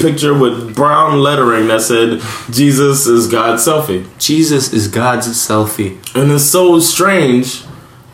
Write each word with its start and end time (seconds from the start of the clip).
picture 0.00 0.34
with 0.34 0.74
brown 0.74 1.22
lettering 1.22 1.68
that 1.68 1.82
said 1.82 2.20
Jesus 2.50 3.06
is 3.06 3.26
God's 3.26 3.64
selfie. 3.66 4.04
Jesus 4.18 4.72
is 4.72 4.88
God's 4.88 5.28
selfie. 5.48 5.96
And 6.14 6.32
it's 6.32 6.44
so 6.50 6.80
strange. 6.80 7.62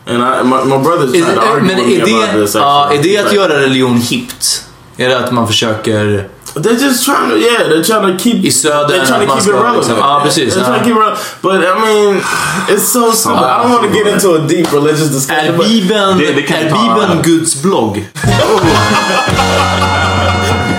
And 0.05 0.21
I, 0.23 0.41
my, 0.43 0.63
my 0.63 0.77
brother's 0.83 1.13
Är, 1.13 1.21
trying 1.21 1.35
to 1.35 1.41
argue 1.41 1.75
with 1.75 1.87
me 1.87 1.95
är 1.95 2.01
about 2.23 2.31
this 2.41 2.55
ja, 2.55 2.85
actually. 2.85 3.15
är 3.15 3.21
det 3.23 3.27
att 3.27 3.33
göra 3.33 3.59
religion 3.61 3.97
hippt? 3.97 4.63
Är 4.97 5.09
det 5.09 5.17
att 5.19 5.31
man 5.31 5.47
försöker... 5.47 6.29
They're 6.55 6.79
just 6.81 7.05
trying 7.05 7.29
to, 7.29 7.35
yeah, 7.37 7.67
they're 7.69 7.83
trying 7.83 8.17
to 8.17 8.23
keep. 8.23 8.43
I 8.45 8.51
södern 8.51 8.89
they're 8.89 9.05
trying 9.05 9.27
to 9.27 9.33
keep 9.33 9.37
it 9.37 9.43
ska 9.43 9.51
relevant. 9.53 9.77
liksom- 9.77 9.97
ja, 9.97 10.21
precis, 10.23 10.55
They're 10.55 10.63
trying 10.65 10.79
to 10.79 10.85
keep 10.85 10.95
it 10.95 10.99
relevant. 10.99 11.19
But 11.41 11.63
I 11.63 11.73
mean, 11.85 12.21
it's 12.69 12.87
so 12.87 13.11
stupid. 13.11 13.43
I 13.43 13.63
don't 13.63 13.71
want 13.71 13.83
to 13.83 13.89
get 13.99 14.07
into 14.07 14.35
a 14.35 14.39
deep 14.47 14.73
religious 14.73 15.09
discussion. 15.09 15.45
Är 15.45 15.51
but- 15.57 15.67
Bibeln, 15.67 16.17
Det- 16.17 16.31
det 16.33 16.41
kan 16.41 16.57
är 16.57 16.63
Bibeln. 16.63 17.21
Guds 17.23 17.61
blogg? 17.61 18.09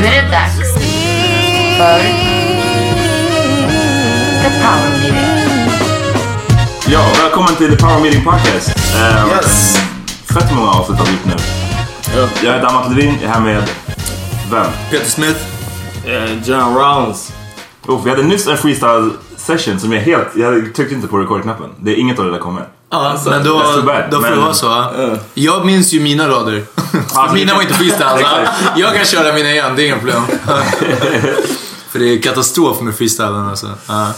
Nu 0.00 0.06
är 0.06 0.22
det 0.22 0.30
dags 0.30 0.56
för 1.78 2.00
The 4.42 4.50
Power 4.60 4.98
Meeting. 5.00 5.16
Ja, 6.88 7.00
välkommen 7.22 7.54
till 7.56 7.70
The 7.70 7.76
Power 7.76 8.00
Meeting 8.00 8.24
Podcast. 8.24 8.68
Eh, 8.96 9.26
Yes. 9.36 9.76
Fett 10.34 10.54
många 10.54 10.70
avsnitt 10.70 10.98
har 10.98 11.06
vi 11.06 11.12
gjort 11.12 11.24
nu. 11.24 11.34
Jag 12.46 12.52
heter 12.54 12.66
Amat 12.66 12.90
Levin, 12.90 13.14
jag 13.22 13.30
är 13.30 13.34
här 13.34 13.40
med 13.40 13.68
vem? 14.50 14.66
Peter 14.90 15.10
Smith? 15.10 15.40
Yeah, 16.06 16.30
John 16.44 16.74
Rollins. 16.74 17.32
Oh, 17.86 18.04
vi 18.04 18.10
hade 18.10 18.22
nyss 18.22 18.46
en 18.46 18.56
freestyle 18.56 19.10
session 19.36 19.80
som 19.80 19.92
jag 19.92 20.00
helt... 20.00 20.28
Jag 20.36 20.74
tryckte 20.74 20.94
inte 20.94 21.06
på 21.08 21.18
record-knappen. 21.18 21.70
Det 21.80 21.90
är 21.90 21.96
inget 21.96 22.18
av 22.18 22.24
det 22.24 22.30
där 22.30 22.38
kommer. 22.38 22.64
Ja, 22.90 23.18
men 23.26 23.44
då, 23.44 23.58
då 24.10 24.20
får 24.20 24.22
det 24.22 24.30
Men- 24.30 24.40
vara 24.40 24.54
så. 24.54 24.86
Jag 25.34 25.66
minns 25.66 25.92
ju 25.92 26.00
mina 26.00 26.28
rader. 26.28 26.62
Alltså, 27.14 27.34
mina 27.34 27.46
det- 27.52 27.54
var 27.56 27.62
inte 27.62 27.74
freestyle. 27.74 28.08
så 28.08 28.16
Exakt. 28.18 28.50
jag 28.76 28.94
kan 28.94 29.04
köra 29.04 29.32
mina 29.34 29.50
igen, 29.50 29.72
det 29.76 29.82
är 29.82 29.86
inga 29.86 29.96
problem. 29.98 30.22
För 31.90 31.98
det 31.98 32.04
är 32.14 32.22
katastrof 32.22 32.80
med 32.80 32.94
freestylen 32.94 33.48
alltså. 33.48 33.66
Ja. 33.88 34.12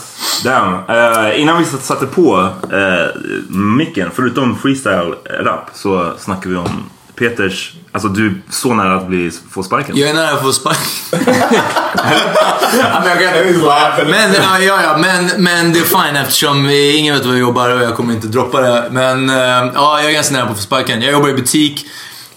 Damn. 0.45 0.75
Eh, 0.89 1.41
innan 1.41 1.59
vi 1.59 1.65
satte 1.65 2.07
på 2.07 2.41
uh, 2.73 3.23
micken, 3.49 4.11
förutom 4.15 4.57
freestyle-rap, 4.63 5.61
så 5.75 6.13
snackade 6.19 6.49
vi 6.49 6.57
om 6.57 6.85
Peters... 7.17 7.73
Alltså 7.93 8.09
du 8.09 8.27
är 8.27 8.35
så 8.51 8.75
nära 8.75 8.97
att 8.97 9.07
bli, 9.09 9.31
få 9.51 9.63
sparken. 9.63 9.97
Jag 9.97 10.11
är 10.11 10.15
nära 10.15 10.31
att 10.31 10.43
få 10.43 10.53
spark. 10.53 10.79
ja, 11.11 13.03
men, 13.05 13.23
jag 13.23 13.35
kan... 13.35 14.11
men, 14.11 14.35
ja, 14.63 14.83
ja, 14.83 14.97
men, 14.99 15.31
men 15.37 15.73
det 15.73 15.79
är 15.79 15.85
fine 15.85 16.17
eftersom 16.17 16.67
vi- 16.67 16.97
ingen 16.97 17.15
vet 17.15 17.25
var 17.25 17.33
jag 17.33 17.41
jobbar 17.41 17.69
och 17.69 17.83
jag 17.83 17.97
kommer 17.97 18.15
inte 18.15 18.27
droppa 18.27 18.61
det. 18.61 18.89
Men 18.91 19.31
eh, 19.31 19.37
ja, 19.75 20.01
jag 20.01 20.11
är 20.11 20.15
ganska 20.15 20.35
nära 20.35 20.47
på 20.47 20.53
att 20.53 20.59
få 20.59 20.63
sparken. 20.63 21.03
Jag 21.03 21.13
jobbar 21.13 21.29
i 21.29 21.35
butik. 21.35 21.87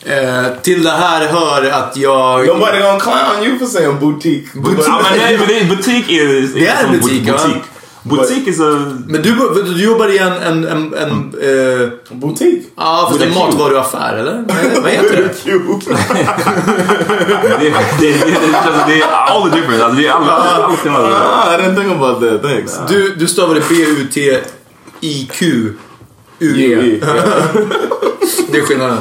Eh, 0.05 0.45
till 0.61 0.83
det 0.83 0.91
här 0.91 1.27
hör 1.27 1.69
att 1.71 1.97
jag... 1.97 2.47
Nobody 2.47 2.79
gonna 2.79 2.99
clown 2.99 3.43
you 3.43 3.59
for 3.59 3.65
saying 3.65 3.99
boutique. 3.99 4.47
Ja, 4.53 5.01
men 5.09 5.19
nej, 5.19 5.37
men 5.37 5.49
är 5.49 5.75
butik 5.75 6.11
är... 6.11 6.53
Det 6.53 6.67
är 6.67 6.87
butik, 6.87 7.23
ja. 7.25 7.33
butik. 7.33 7.63
Butik 8.09 8.47
är 8.47 8.51
så... 8.51 8.63
Men 9.07 9.21
du, 9.21 9.35
du 9.65 9.83
jobbar 9.83 10.07
i 10.07 10.17
en... 10.17 10.31
en, 10.33 10.65
en, 10.65 10.93
en 10.93 11.33
eh, 11.81 11.89
boutique. 12.11 12.61
ja, 12.77 13.07
fast 13.11 13.21
en 13.23 13.33
matvaruaffär, 13.33 14.17
eller? 14.17 14.33
Vad- 14.81 14.91
heter 14.91 15.15
det? 15.15 15.29
Det, 15.43 15.51
det, 17.59 17.69
det, 17.99 17.99
det, 17.99 18.57
alltså, 18.57 18.83
det 18.87 19.01
är 19.01 19.07
all 19.07 19.49
the 19.49 19.55
difference. 19.55 19.83
Alltså, 19.85 20.01
det 20.01 20.07
är 20.07 20.11
alla, 20.11 20.31
alla 20.33 20.77
skillnader. 20.77 21.11
Ah, 21.11 21.53
I 21.53 21.57
didn't 21.61 21.75
think 21.75 21.91
about 22.01 22.19
that. 22.21 22.41
Thanks. 22.51 22.79
Du, 22.87 23.15
du 23.15 23.27
stavade 23.27 23.59
B-U-T-I-Q. 23.69 25.73
U. 26.39 26.55
Yeah. 26.57 26.83
Det 28.51 28.57
är 28.57 28.61
skillnaden. 28.61 28.97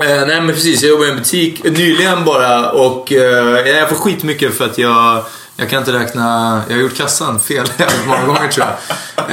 Eh, 0.00 0.26
nej 0.26 0.40
men 0.40 0.54
precis, 0.54 0.82
jag 0.82 0.90
jobbar 0.90 1.06
i 1.06 1.10
en 1.10 1.16
butik 1.16 1.64
nyligen 1.64 2.24
bara 2.24 2.70
och 2.70 3.12
eh, 3.12 3.68
jag 3.68 3.88
får 3.88 3.96
skitmycket 3.96 4.54
för 4.54 4.64
att 4.64 4.78
jag, 4.78 5.22
jag 5.60 5.70
kan 5.70 5.78
inte 5.78 5.92
räkna, 5.92 6.22
jag 6.68 6.76
har 6.76 6.82
gjort 6.82 6.96
kassan 6.96 7.40
fel 7.40 7.66
många 8.06 8.26
gånger 8.26 8.48
tror 8.48 8.66
jag. 8.66 8.76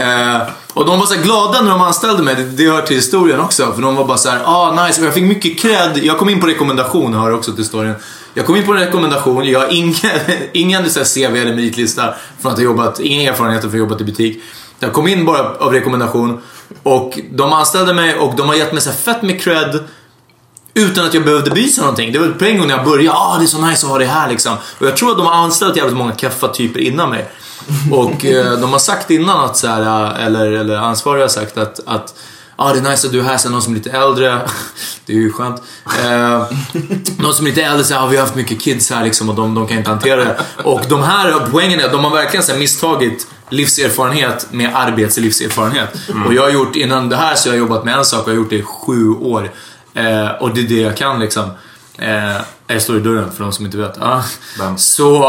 Eh, 0.02 0.48
och 0.74 0.86
de 0.86 1.00
var 1.00 1.06
så 1.06 1.14
här 1.14 1.24
glada 1.24 1.62
när 1.62 1.70
de 1.70 1.82
anställde 1.82 2.24
mig, 2.24 2.36
det, 2.36 2.44
det 2.44 2.70
hör 2.70 2.82
till 2.82 2.96
historien 2.96 3.40
också. 3.40 3.74
För 3.74 3.82
de 3.82 3.96
var 3.96 4.06
bara 4.06 4.18
så 4.18 4.30
här, 4.30 4.42
ah 4.46 4.86
nice, 4.86 5.02
och 5.02 5.08
jag 5.08 5.14
fick 5.14 5.24
mycket 5.24 5.60
cred. 5.60 5.98
Jag 5.98 6.18
kom 6.18 6.30
in 6.30 6.40
på 6.40 6.48
rekommendation, 6.48 7.14
hör 7.14 7.32
också 7.32 7.52
till 7.52 7.62
historien. 7.62 7.96
Jag 8.34 8.46
kom 8.46 8.56
in 8.56 8.66
på 8.66 8.74
en 8.74 8.80
rekommendation, 8.80 9.46
jag 9.46 9.60
har 9.60 9.68
ingen, 9.74 9.96
ingen 10.54 10.90
så 10.90 11.00
här 11.00 11.06
CV 11.06 11.36
eller 11.36 11.56
meritlista 11.56 12.14
från 12.40 12.52
att 12.52 12.58
ha 12.58 12.64
jobbat, 12.64 13.00
ingen 13.00 13.34
erfarenhet 13.34 13.62
från 13.62 13.70
att 13.70 13.74
ha 13.74 13.80
jobbat 13.80 14.02
i 14.02 14.04
butik. 14.04 14.42
Jag 14.80 14.94
kom 14.94 15.08
in 15.08 15.26
bara 15.26 15.56
av 15.56 15.74
rekommendation 15.74 16.42
och 16.84 17.20
de 17.32 17.54
anställde 17.54 17.94
mig 17.94 18.16
och 18.16 18.36
de 18.36 18.48
har 18.48 18.56
gett 18.56 18.74
mig 18.74 18.82
så 18.82 18.90
här 18.90 18.98
fett 18.98 19.22
med 19.22 19.42
cred 19.42 19.84
utan 20.78 21.06
att 21.06 21.14
jag 21.14 21.24
behövde 21.24 21.50
bevisa 21.50 21.82
någonting. 21.82 22.12
Det 22.12 22.20
var 22.20 22.28
på 22.28 22.46
en 22.46 22.58
gång 22.58 22.68
när 22.68 22.76
jag 22.76 22.86
började, 22.86 23.18
ah 23.18 23.38
det 23.38 23.46
är 23.46 23.48
så 23.48 23.66
nice 23.66 23.86
att 23.86 23.92
ha 23.92 24.00
det 24.00 24.06
här 24.06 24.30
liksom. 24.30 24.58
Och 24.80 24.88
jag 24.88 24.98
tror 24.98 25.12
att 25.12 25.18
de 25.18 25.26
har 25.26 25.34
anställt 25.34 25.78
jävligt 25.78 25.98
många 25.98 26.16
keffa 26.16 26.48
typer 26.48 26.80
innan 26.80 27.10
mig. 27.10 27.30
Och 27.92 28.26
eh, 28.26 28.60
de 28.60 28.72
har 28.72 28.80
sagt 28.80 29.12
innan 29.12 29.46
att 29.46 29.58
så 29.58 29.68
här, 29.68 29.82
eh, 29.82 30.26
eller, 30.26 30.52
eller 30.52 30.76
ansvariga 30.76 31.24
har 31.24 31.30
sagt 31.30 31.58
att, 31.58 31.80
att 31.86 32.14
ah, 32.56 32.74
det 32.74 32.80
är 32.80 32.92
nice 32.92 33.08
att 33.08 33.14
du 33.14 33.20
är 33.20 33.24
här 33.24 33.38
sen, 33.38 33.52
någon 33.52 33.62
som 33.62 33.74
är 33.74 33.78
lite 33.78 33.92
äldre. 33.92 34.42
det 35.06 35.14
är 35.14 35.18
ju 35.18 35.32
skönt. 35.32 35.62
Eh, 36.04 36.46
någon 37.18 37.34
som 37.34 37.46
är 37.46 37.50
lite 37.50 37.64
äldre 37.64 37.84
säger, 37.84 38.02
ah, 38.02 38.08
vi 38.08 38.16
har 38.16 38.24
haft 38.24 38.36
mycket 38.36 38.62
kids 38.62 38.90
här 38.92 39.04
liksom 39.04 39.30
och 39.30 39.36
de, 39.36 39.56
de 39.56 39.68
kan 39.68 39.78
inte 39.78 39.90
hantera 39.90 40.24
det. 40.24 40.38
Och 40.64 40.82
de 40.90 41.04
här, 41.04 41.48
poängen 41.52 41.80
är 41.80 41.90
de 41.92 42.04
har 42.04 42.12
verkligen 42.12 42.44
så 42.44 42.52
här, 42.52 42.60
misstagit 42.60 43.28
livserfarenhet 43.50 44.48
med 44.52 44.76
arbetslivserfarenhet. 44.76 45.90
Och 46.26 46.34
jag 46.34 46.44
har 46.44 46.50
gjort, 46.50 46.76
innan 46.76 47.10
det 47.10 47.16
här 47.16 47.36
så 47.36 47.50
har 47.50 47.56
jag 47.56 47.60
jobbat 47.60 47.86
med 47.86 47.98
en 47.98 48.06
sak 48.06 48.24
och 48.24 48.28
jag 48.28 48.36
har 48.36 48.42
gjort 48.42 48.50
det 48.50 48.56
i 48.56 48.64
sju 48.64 49.10
år. 49.10 49.52
Eh, 49.94 50.30
och 50.30 50.54
det 50.54 50.62
är 50.62 50.68
det 50.68 50.82
jag 50.82 50.98
kan 50.98 51.20
liksom. 51.20 51.50
Eh, 51.98 52.42
jag 52.68 52.82
står 52.82 52.98
i 52.98 53.00
dörren 53.00 53.32
för 53.32 53.44
de 53.44 53.54
som 53.54 53.66
inte 53.66 53.78
vet. 53.78 54.02
Ah. 54.02 54.24
Så, 54.78 55.24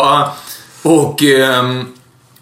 och, 0.82 1.22
ehm, 1.22 1.86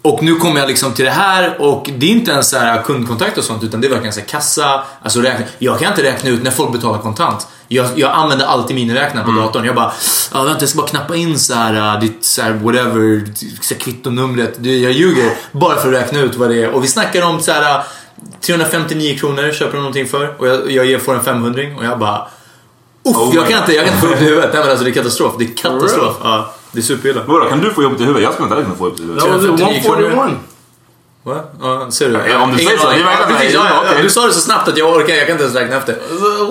och 0.01 0.23
nu 0.23 0.35
kommer 0.35 0.59
jag 0.59 0.67
liksom 0.67 0.93
till 0.93 1.05
det 1.05 1.11
här 1.11 1.61
och 1.61 1.89
det 1.97 2.05
är 2.05 2.11
inte 2.11 2.31
ens 2.31 2.49
så 2.49 2.57
här 2.57 2.81
kundkontakt 2.81 3.37
och 3.37 3.43
sånt 3.43 3.63
utan 3.63 3.81
det 3.81 3.87
är 3.87 3.89
verkligen 3.89 4.13
så 4.13 4.19
här 4.19 4.27
kassa, 4.27 4.83
alltså 5.03 5.21
räkna. 5.21 5.45
Jag 5.59 5.79
kan 5.79 5.89
inte 5.89 6.03
räkna 6.03 6.29
ut 6.29 6.43
när 6.43 6.51
folk 6.51 6.71
betalar 6.71 6.99
kontant. 6.99 7.47
Jag, 7.67 7.87
jag 7.95 8.11
använder 8.11 8.45
alltid 8.45 8.75
miniräknaren 8.75 9.25
på 9.25 9.41
datorn. 9.41 9.65
Jag 9.65 9.75
bara, 9.75 9.91
ja 10.33 10.43
vänta 10.43 10.61
jag 10.61 10.69
ska 10.69 10.77
bara 10.77 10.87
knappa 10.87 11.15
in 11.15 11.39
så 11.39 11.53
här, 11.53 11.95
uh, 11.95 11.99
ditt 11.99 12.25
så 12.25 12.41
här, 12.41 12.51
whatever, 12.51 13.33
så 13.61 13.73
här, 13.73 13.81
kvittonumret. 13.81 14.55
Jag 14.61 14.91
ljuger 14.91 15.31
bara 15.51 15.75
för 15.75 15.93
att 15.93 16.01
räkna 16.01 16.19
ut 16.19 16.35
vad 16.35 16.49
det 16.49 16.63
är. 16.63 16.69
Och 16.69 16.83
vi 16.83 16.87
snackar 16.87 17.21
om 17.21 17.41
så 17.41 17.51
här 17.51 17.79
uh, 17.79 17.85
359 18.41 19.17
kronor 19.19 19.51
köper 19.51 19.73
de 19.73 19.77
någonting 19.77 20.07
för 20.07 20.33
och 20.37 20.47
jag, 20.71 20.85
jag 20.85 21.01
får 21.01 21.15
en 21.15 21.23
500 21.23 21.63
och 21.77 21.85
jag 21.85 21.99
bara 21.99 22.27
Uff, 23.09 23.17
Oh 23.17 23.35
jag, 23.35 23.47
kan 23.47 23.57
inte, 23.59 23.73
jag 23.73 23.85
kan 23.85 23.93
inte 23.93 24.07
få 24.07 24.13
upp 24.13 24.19
det 24.19 24.25
i 24.25 24.29
huvudet. 24.29 24.49
Nej 24.53 24.61
men 24.61 24.69
alltså 24.69 24.83
det 24.85 24.91
är 24.91 24.93
katastrof. 24.93 25.33
Det 25.39 25.45
är 25.45 25.57
katastrof. 25.57 26.15
Ja, 26.23 26.53
det 26.71 26.79
är 26.79 26.83
superilla. 26.83 27.21
Vadå, 27.25 27.49
kan 27.49 27.59
du 27.59 27.73
få 27.73 27.83
jobbet 27.83 28.01
i 28.01 28.03
huvudet? 28.03 28.23
Jag 28.23 28.33
skulle 28.33 28.45
inte 28.45 28.55
heller 28.55 28.65
kunna 28.65 28.77
få 28.77 28.85
jobbet 28.85 28.99
i 28.99 29.03
huvudet. 29.03 29.23
That 29.23 29.33
was 29.33 29.43
it, 29.43 29.57
359 29.57 29.81
kronor. 29.83 30.07
141. 30.07 30.37
Va? 31.23 31.43
Ja, 31.61 31.91
ser 31.91 32.09
du? 32.09 32.31
Ja, 32.31 32.41
om 32.43 32.51
du 32.51 32.57
säger 32.57 32.77
så. 32.77 32.89
Det 32.89 32.99
Ja, 32.99 33.25
precis. 33.27 33.53
ja, 33.53 33.83
Ja. 33.95 34.01
Du 34.01 34.09
sa 34.09 34.25
det 34.25 34.33
så 34.33 34.39
snabbt 34.39 34.67
att 34.67 34.77
jag 34.77 34.95
orkar, 34.95 35.13
jag 35.13 35.25
kan 35.25 35.31
inte 35.33 35.43
ens 35.43 35.55
räkna 35.55 35.77
efter. 35.77 35.97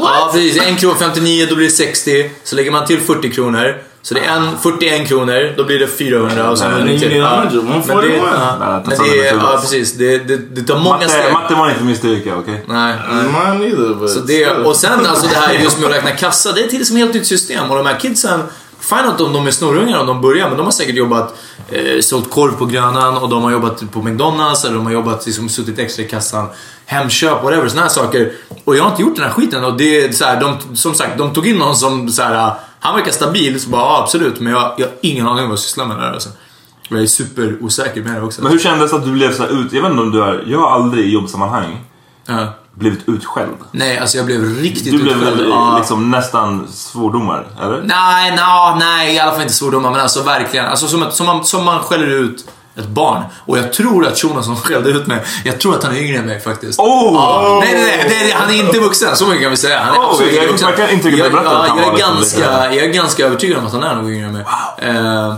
Ja, 0.00 0.30
precis. 0.32 0.62
1 0.62 0.80
krona 0.80 0.94
59, 0.94 1.46
då 1.48 1.56
blir 1.56 1.66
det 1.66 1.72
60. 1.72 2.30
Så 2.44 2.56
lägger 2.56 2.70
man 2.70 2.86
till 2.86 3.00
40 3.00 3.30
kronor. 3.30 3.82
Så 4.06 4.14
det 4.14 4.20
är 4.20 4.36
en, 4.36 4.58
41 4.58 5.08
kronor, 5.08 5.54
då 5.56 5.64
blir 5.64 5.78
det 5.78 5.86
400 5.86 6.50
och 6.50 6.58
sen 6.58 6.70
Nej, 6.70 6.80
100 6.80 6.98
till. 6.98 7.10
det 7.10 7.16
är 7.16 7.20
Ja. 7.20 7.42
100, 7.42 7.62
Men 7.62 7.72
det, 7.72 7.82
141. 7.82 8.22
ja, 8.22 8.56
Nej, 8.60 8.82
men 8.86 8.98
det 8.98 9.28
är, 9.28 9.34
ja, 9.34 9.58
precis. 9.60 9.92
Det, 9.92 10.18
det, 10.18 10.36
det 10.36 10.62
tar 10.62 10.78
många 10.78 11.08
steg. 11.08 11.32
matte 11.32 11.54
var 11.54 11.70
inte 11.70 11.84
min 11.84 11.96
styrka, 11.96 12.36
okej? 12.36 12.64
Nej, 12.68 12.94
nej. 13.10 13.58
Neither, 13.58 13.94
but 13.94 14.10
Så 14.10 14.20
det, 14.20 14.50
och 14.50 14.76
sen 14.76 15.06
alltså 15.06 15.26
det 15.26 15.36
här 15.36 15.52
just 15.52 15.78
med 15.78 15.86
att 15.90 15.96
räkna 15.96 16.10
kassa, 16.10 16.52
det 16.52 16.60
är 16.64 16.68
till 16.68 16.86
som 16.86 16.96
ett 16.96 17.02
helt 17.02 17.14
nytt 17.14 17.26
system. 17.26 17.70
Och 17.70 17.76
de 17.76 17.86
här 17.86 18.00
kidsen, 18.00 18.42
fine 18.80 18.98
att 18.98 19.18
de, 19.18 19.32
de 19.32 19.46
är 19.46 19.50
snorungar 19.50 20.00
om 20.00 20.06
de 20.06 20.20
börjar, 20.20 20.48
men 20.48 20.56
de 20.56 20.64
har 20.66 20.72
säkert 20.72 20.94
jobbat, 20.94 21.34
eh, 21.70 22.00
sålt 22.00 22.30
korv 22.30 22.52
på 22.52 22.66
Grönan 22.66 23.16
och 23.16 23.28
de 23.28 23.42
har 23.42 23.50
jobbat 23.50 23.82
på 23.92 24.02
McDonalds 24.02 24.64
eller 24.64 24.74
de 24.74 24.86
har 24.86 24.92
jobbat, 24.92 25.26
liksom, 25.26 25.48
suttit 25.48 25.78
extra 25.78 26.02
i 26.02 26.08
kassan, 26.08 26.46
Hemköp, 26.86 27.42
whatever, 27.42 27.68
såna 27.68 27.82
här 27.82 27.88
saker. 27.88 28.32
Och 28.64 28.76
jag 28.76 28.82
har 28.82 28.90
inte 28.90 29.02
gjort 29.02 29.16
den 29.16 29.24
här 29.24 29.32
skiten 29.32 29.64
och 29.64 29.76
det 29.76 30.04
är 30.04 30.12
så 30.12 30.24
här, 30.24 30.40
de, 30.40 30.76
som 30.76 30.94
sagt, 30.94 31.18
de 31.18 31.32
tog 31.32 31.46
in 31.46 31.56
någon 31.56 31.76
som 31.76 32.08
så 32.08 32.22
här, 32.22 32.52
han 32.80 32.94
verkar 32.94 33.12
stabil, 33.12 33.60
så 33.60 33.68
bara 33.70 33.82
ja, 33.82 34.02
absolut, 34.02 34.40
men 34.40 34.52
jag, 34.52 34.72
jag 34.78 34.86
har 34.86 34.94
ingen 35.00 35.26
aning 35.26 35.42
om 35.44 35.48
vad 35.50 35.52
jag 35.52 35.58
sysslar 35.58 35.86
med 35.86 35.96
där 35.96 36.12
alltså. 36.12 36.28
Jag 36.88 37.00
är 37.02 37.06
superosäker 37.06 38.02
med 38.02 38.14
det 38.14 38.22
också. 38.22 38.42
Men 38.42 38.52
hur 38.52 38.58
kändes 38.58 38.90
det 38.90 38.96
att 38.96 39.04
du 39.04 39.12
blev 39.12 39.32
så 39.32 39.42
här 39.42 39.50
ut... 39.50 39.72
Jag 39.72 39.82
vet 39.82 39.90
inte 39.90 40.02
om 40.02 40.12
du 40.12 40.22
är... 40.22 40.44
Jag 40.46 40.58
har 40.58 40.70
aldrig 40.70 41.04
i 41.06 41.12
jobbsammanhang 41.12 41.84
Ja. 42.26 42.46
blivit 42.74 43.08
utskälld. 43.08 43.56
Nej, 43.70 43.98
alltså 43.98 44.16
jag 44.16 44.26
blev 44.26 44.42
riktigt 44.58 44.92
Du 44.92 44.98
blev 45.02 45.16
utskälld. 45.16 45.36
väl 45.40 45.48
Ja. 45.48 45.78
liksom 45.78 46.10
nästan 46.10 46.68
svordomar, 46.68 47.46
eller? 47.62 47.82
Nej, 47.82 48.30
no, 48.30 48.78
nej, 48.78 49.14
i 49.14 49.18
alla 49.18 49.32
fall 49.32 49.42
inte 49.42 49.54
svordomar, 49.54 49.90
men 49.90 50.00
alltså 50.00 50.22
verkligen. 50.22 50.66
Alltså 50.66 50.88
som, 50.88 51.02
ett, 51.02 51.14
som, 51.14 51.26
man, 51.26 51.44
som 51.44 51.64
man 51.64 51.80
skäller 51.82 52.06
ut 52.06 52.48
ett 52.78 52.86
barn. 52.88 53.22
Och 53.46 53.58
jag 53.58 53.72
tror 53.72 54.06
att 54.06 54.18
som 54.44 54.56
skällde 54.56 54.90
ut 54.90 55.06
mig, 55.06 55.18
jag 55.44 55.60
tror 55.60 55.74
att 55.74 55.84
han 55.84 55.96
är 55.96 56.00
yngre 56.00 56.18
än 56.18 56.26
mig 56.26 56.40
faktiskt. 56.40 56.80
Oh! 56.80 57.10
Ja, 57.14 57.62
nej, 57.64 57.74
nej, 57.74 58.06
nej, 58.08 58.30
han 58.38 58.50
är 58.50 58.58
inte 58.58 58.78
vuxen, 58.78 59.16
så 59.16 59.26
mycket 59.26 59.42
kan 59.42 59.50
vi 59.50 59.56
säga. 59.56 59.80
Han 59.80 59.94
är 59.94 60.00
Oh, 60.00 60.10
absolut 60.10 60.34
jag- 60.34 60.46
vuxen. 60.48 60.68
jag 60.68 60.76
jag, 61.44 61.78
jag, 61.78 61.94
är 61.94 61.98
ganska, 61.98 62.40
jag 62.74 62.84
är 62.84 62.88
ganska 62.92 63.26
övertygad 63.26 63.58
om 63.58 63.66
att 63.66 63.72
han 63.72 63.82
är 63.82 63.94
nog 63.94 64.10
yngre 64.12 64.26
än 64.26 64.32
mig. 64.32 64.44
Eh, 64.78 65.34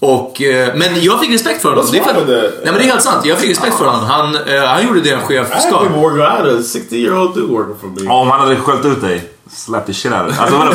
och, 0.00 0.42
eh, 0.42 0.74
men 0.74 1.02
jag 1.02 1.20
fick 1.20 1.30
respekt 1.30 1.62
för 1.62 1.68
honom. 1.68 1.86
Det 1.92 1.98
är 1.98 2.02
för, 2.04 2.12
nej 2.14 2.50
men 2.64 2.74
det 2.74 2.80
är 2.80 2.86
helt 2.86 3.02
sant. 3.02 3.24
Jag 3.26 3.38
fick 3.38 3.50
respekt 3.50 3.78
för 3.78 3.84
honom. 3.84 4.04
Han, 4.04 4.34
eh, 4.34 4.64
han 4.64 4.86
gjorde 4.86 5.00
det 5.00 5.10
en 5.10 5.20
chef 5.20 5.46
ska. 5.60 5.84
I 5.84 6.20
had 6.20 6.48
a 6.48 6.62
60 6.62 6.96
year 6.96 7.18
old 7.18 7.34
dude 7.34 7.52
working 7.52 7.74
for 7.80 8.04
me. 8.04 8.10
Om 8.10 8.30
han 8.30 8.40
hade 8.40 8.56
skällt 8.56 8.84
ut 8.84 9.00
dig, 9.00 9.30
slap 9.50 9.86
the 9.86 9.94
shit 9.94 10.12
out 10.12 10.30
of. 10.30 10.40
Alltså 10.40 10.58
vadå, 10.58 10.72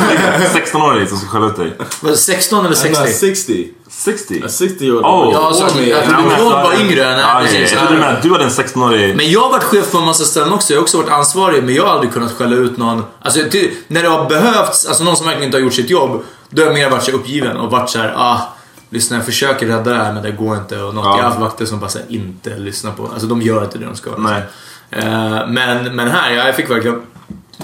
16-åring 0.54 1.08
som 1.08 1.18
ska 1.18 1.28
skälla 1.28 1.46
ut 1.46 1.56
dig? 1.56 1.76
Var 2.00 2.10
det 2.10 2.16
16 2.16 2.66
eller 2.66 2.76
I'm 2.76 2.88
not 2.88 3.08
60? 3.08 3.14
60. 3.14 3.68
60? 3.90 4.42
A 4.44 4.48
60 4.48 4.84
year 4.84 4.96
old. 4.96 5.04
Oh. 5.04 5.30
Ja, 5.32 5.52
så, 5.52 5.82
jag 5.82 6.04
trodde 6.04 6.38
var 6.40 6.80
yngre. 6.80 7.10
Nej, 7.10 7.20
Ja, 7.20 7.40
okej. 7.40 7.48
precis. 7.52 7.72
Jag 7.72 7.80
trodde 7.80 7.94
du 7.94 8.00
menade 8.00 8.20
du 8.22 8.32
hade 8.32 8.44
en 8.44 8.50
16-årig... 8.50 9.16
Men 9.16 9.30
jag 9.30 9.40
har 9.40 9.50
varit 9.50 9.64
chef 9.64 9.92
på 9.92 9.98
en 9.98 10.04
massa 10.04 10.24
ställen 10.24 10.52
också. 10.52 10.72
Jag 10.72 10.78
har 10.78 10.82
också 10.82 10.96
varit 10.96 11.10
ansvarig, 11.10 11.64
men 11.64 11.74
jag 11.74 11.86
har 11.86 11.92
aldrig 11.92 12.12
kunnat 12.12 12.32
skälla 12.32 12.56
ut 12.56 12.76
någon. 12.76 13.04
Alltså, 13.22 13.40
till, 13.50 13.70
när 13.88 14.02
det 14.02 14.08
har 14.08 14.28
behövts, 14.28 14.86
alltså 14.86 15.04
någon 15.04 15.16
som 15.16 15.26
verkligen 15.26 15.46
inte 15.48 15.56
har 15.56 15.62
gjort 15.62 15.74
sitt 15.74 15.90
jobb, 15.90 16.22
då 16.50 16.62
har 16.62 16.66
jag 16.66 16.74
mer 16.74 16.90
varit 16.90 17.04
så 17.04 17.10
uppgiven 17.12 17.56
och 17.56 17.70
varit 17.70 17.90
så 17.90 17.98
här, 17.98 18.14
ah, 18.16 18.53
lyssna 18.94 19.16
jag 19.16 19.26
försöker 19.26 19.66
rädda 19.66 19.90
det 19.90 19.96
här 19.96 20.12
men 20.12 20.22
det 20.22 20.30
går 20.30 20.56
inte 20.56 20.82
och 20.82 20.94
något. 20.94 21.04
Ja. 21.04 21.10
Jag 21.16 21.22
har 21.22 21.30
haft 21.30 21.40
vakter 21.40 21.64
som 21.64 21.80
bara 21.80 21.90
här, 21.94 22.02
inte 22.08 22.56
lyssnar 22.56 22.92
på, 22.92 23.08
alltså 23.12 23.26
de 23.26 23.42
gör 23.42 23.64
inte 23.64 23.78
det 23.78 23.84
de 23.86 23.96
ska. 23.96 24.10
liksom. 24.10 24.24
Nej. 24.24 24.42
Eh, 24.90 25.46
men, 25.48 25.96
men 25.96 26.08
här, 26.08 26.30
ja, 26.34 26.46
jag 26.46 26.56
fick 26.56 26.70
verkligen 26.70 27.02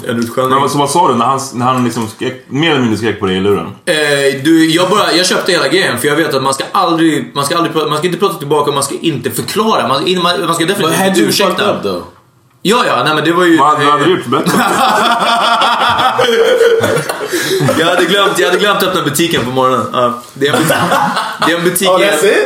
en 0.09 0.19
utskällning. 0.19 0.51
Men 0.51 0.61
vad- 0.61 0.71
så 0.71 0.79
vad 0.79 0.91
sa 0.91 1.09
du 1.09 1.15
när 1.15 1.25
han, 1.25 1.41
när 1.55 1.67
han 1.67 1.85
liksom 1.85 2.09
skrek, 2.09 2.45
mer 2.49 2.71
eller 2.71 2.81
mindre 2.81 2.99
skrek 2.99 3.21
på 3.21 3.27
dig 3.27 3.37
i 3.37 3.41
luren? 3.41 3.67
Eh, 3.85 3.95
du, 4.45 4.71
jag, 4.71 4.91
bara, 4.91 5.13
jag 5.13 5.27
köpte 5.27 5.53
hela 5.53 5.69
grejen 5.69 5.99
för 5.99 6.09
jag 6.09 6.17
vet 6.17 6.35
att 6.35 6.43
man 6.43 6.55
ska 6.55 6.65
aldrig, 6.73 7.31
man 7.35 7.45
ska 7.45 7.57
aldrig 7.57 7.75
man 7.77 7.99
ska 7.99 8.07
inte 8.07 8.19
prata 8.19 8.35
tillbaka, 8.39 8.73
man 8.73 8.83
ska 8.83 8.95
inte 9.01 9.31
förklara. 9.31 9.89
Man, 9.89 10.03
man, 10.23 10.47
man 10.47 10.55
ska 10.55 10.65
definitivt 10.65 11.07
inte 11.07 11.21
ursäkta. 11.21 11.77
up 11.77 11.83
though? 11.83 12.03
Ja, 12.63 12.85
ja, 12.87 13.03
nej 13.05 13.15
men 13.15 13.25
det 13.25 13.33
var 13.33 13.45
ju... 13.45 13.59
Vad 13.59 13.69
hade, 13.69 13.85
vad 13.85 13.93
hade 13.93 14.05
du 14.05 14.11
gjort? 14.11 14.27
Berätta. 14.27 14.53
Jag 17.79 17.87
hade 17.87 18.05
glömt, 18.05 18.39
jag 18.39 18.47
hade 18.47 18.59
glömt 18.61 18.83
att 18.83 18.89
öppna 18.89 19.03
butiken 19.03 19.45
på 19.45 19.51
morgonen. 19.51 19.87
Ja, 19.93 20.23
det, 20.35 20.49
är 20.49 20.53
en 20.55 20.63
butik, 20.63 20.77
det, 21.47 21.53
är 21.53 21.57
en 21.59 21.65
butik, 21.65 21.89
Oh, 21.89 21.99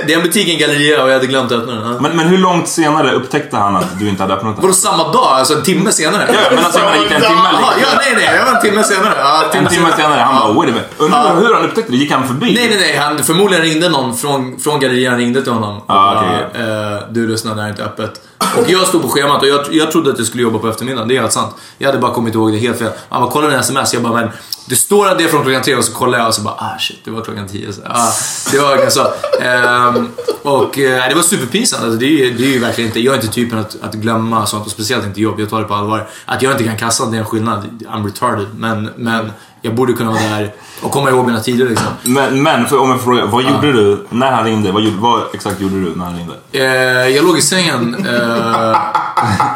det 0.06 0.12
är 0.12 0.16
en 0.16 0.22
butik 0.22 0.48
i 0.48 0.52
en 0.52 0.58
galleria 0.58 1.02
och 1.02 1.08
jag 1.08 1.14
hade 1.14 1.26
glömt 1.26 1.52
att 1.52 1.58
öppna 1.58 1.72
den. 1.74 1.92
Ja. 1.92 2.00
Men, 2.00 2.16
men 2.16 2.26
hur 2.26 2.38
långt 2.38 2.68
senare 2.68 3.12
upptäckte 3.12 3.56
han 3.56 3.76
att 3.76 3.98
du 3.98 4.08
inte 4.08 4.22
hade 4.22 4.34
öppnat 4.34 4.54
den? 4.56 4.62
Vadå 4.62 4.74
samma 4.74 5.12
dag? 5.12 5.26
Alltså 5.26 5.54
en 5.54 5.62
timme 5.62 5.92
senare? 5.92 6.28
Ja, 6.32 6.38
men 6.54 6.64
alltså 6.64 6.80
jag 6.80 6.96
gick 6.98 7.08
det 7.08 7.14
en 7.14 7.20
timme 7.22 7.48
eller? 7.48 7.60
Jaha, 7.60 7.72
ja, 7.80 7.86
nej, 7.98 8.12
nej, 8.16 8.38
det 8.38 8.44
var 8.50 8.56
en 8.56 8.62
timme 8.62 8.84
senare. 8.84 9.14
Ja, 9.18 9.44
En 9.52 9.66
timme 9.66 9.92
senare, 9.96 10.20
han 10.20 10.34
bara 10.40 10.52
wait 10.52 10.70
a 10.70 10.72
minute. 10.72 10.88
Undrar 10.98 11.36
hur 11.40 11.54
han 11.54 11.64
upptäckte 11.64 11.92
det? 11.92 11.98
Gick 11.98 12.10
han 12.12 12.26
förbi? 12.28 12.54
Nej, 12.54 12.68
nej, 12.68 12.78
nej. 12.80 12.96
Han, 12.96 13.18
förmodligen 13.18 13.64
ringde 13.64 13.88
någon 13.88 14.16
från, 14.16 14.58
från 14.60 14.80
gallerian 14.80 15.16
ringde 15.16 15.42
till 15.42 15.52
honom. 15.52 15.76
och 15.76 15.84
Ah, 15.86 16.14
bara, 16.14 16.24
okej. 16.50 16.62
eh, 16.62 16.98
du 17.10 17.28
lyssnar, 17.28 17.54
det 17.54 17.60
här 17.60 17.68
är 17.68 17.70
inte 17.72 17.84
öppet. 17.84 18.20
Och 18.56 18.70
jag 18.70 18.86
stod 18.86 19.02
på 19.02 19.08
schemat 19.08 19.42
och 19.42 19.48
jag, 19.48 19.60
jag 19.70 19.90
trodde 19.90 20.10
att 20.10 20.18
jag 20.18 20.26
skulle 20.26 20.42
jobba 20.42 20.58
på 20.58 20.68
eftermiddagen. 20.68 21.08
Det 21.08 21.16
är 21.16 21.20
helt 21.20 21.32
sant. 21.32 21.54
Jag 21.78 21.88
hade 21.88 21.98
bara 21.98 22.12
kommit 22.14 22.34
ihåg 22.34 22.52
det 22.52 22.58
helt 22.58 22.78
fel. 22.78 22.90
Han 23.08 23.22
bara, 23.22 23.30
kolla 23.30 23.48
din 23.48 23.58
sms. 23.58 23.94
Jag 23.94 24.02
bara, 24.02 24.12
men 24.12 24.30
det 24.66 24.76
står 24.76 25.08
att 25.08 25.18
det 25.18 25.24
är 25.24 25.28
från 25.28 25.42
klockan 25.42 25.62
tre 25.62 25.74
och 25.74 25.84
så 25.84 25.92
kollar 25.92 26.18
jag 26.18 26.28
och 26.28 26.34
så 26.34 26.42
bara, 26.42 26.54
ah 26.54 26.78
shit, 26.78 27.00
det 27.04 27.10
var 27.10 27.24
klockan 27.24 27.48
tio. 27.48 27.72
Så, 27.72 27.80
ah, 27.84 28.12
det 28.52 28.58
var 28.58 28.68
verkligen 28.68 28.90
så. 28.90 29.12
Ehm, 29.40 30.08
och 30.42 30.78
eh, 30.78 31.08
det 31.08 31.14
var 31.14 31.22
superpinsamt. 31.22 31.82
Alltså, 31.82 31.98
det, 31.98 32.06
är, 32.06 32.30
det 32.30 32.44
är 32.44 32.52
ju 32.52 32.58
verkligen 32.58 32.88
inte, 32.88 33.00
jag 33.00 33.14
är 33.14 33.16
inte 33.16 33.34
typen 33.34 33.58
att, 33.58 33.76
att 33.82 33.94
glömma 33.94 34.46
sånt 34.46 34.66
och 34.66 34.72
speciellt 34.72 35.06
inte 35.06 35.20
jobb. 35.20 35.40
Jag 35.40 35.50
tar 35.50 35.60
det 35.60 35.68
på 35.68 35.74
allvar. 35.74 36.08
Att 36.24 36.42
jag 36.42 36.52
inte 36.52 36.64
kan 36.64 36.76
kassan, 36.76 37.10
det 37.10 37.16
är 37.16 37.20
en 37.20 37.26
skillnad. 37.26 37.84
I'm 37.88 38.04
retarded. 38.04 38.46
Men, 38.54 38.90
men 38.96 39.30
jag 39.64 39.74
borde 39.74 39.92
kunna 39.92 40.10
vara 40.10 40.22
där 40.22 40.52
och 40.80 40.90
komma 40.90 41.10
ihåg 41.10 41.26
mina 41.26 41.40
tider 41.40 41.66
liksom. 41.66 41.86
Men, 42.02 42.42
men 42.42 42.66
för, 42.66 42.78
om 42.78 42.90
jag 42.90 42.98
får 42.98 43.04
fråga, 43.04 43.26
vad 43.26 43.42
gjorde 43.42 43.72
du 43.72 44.06
när 44.10 44.32
han 44.32 44.44
ringde? 44.44 44.72
Vad, 44.72 44.84
vad 44.84 45.22
exakt 45.34 45.60
gjorde 45.60 45.74
du 45.74 45.92
när 45.96 46.04
han 46.04 46.16
ringde? 46.16 46.34
Eh, 46.52 47.08
jag 47.16 47.24
låg 47.24 47.38
i 47.38 47.42
sängen. 47.42 48.06
Eh, 48.08 48.12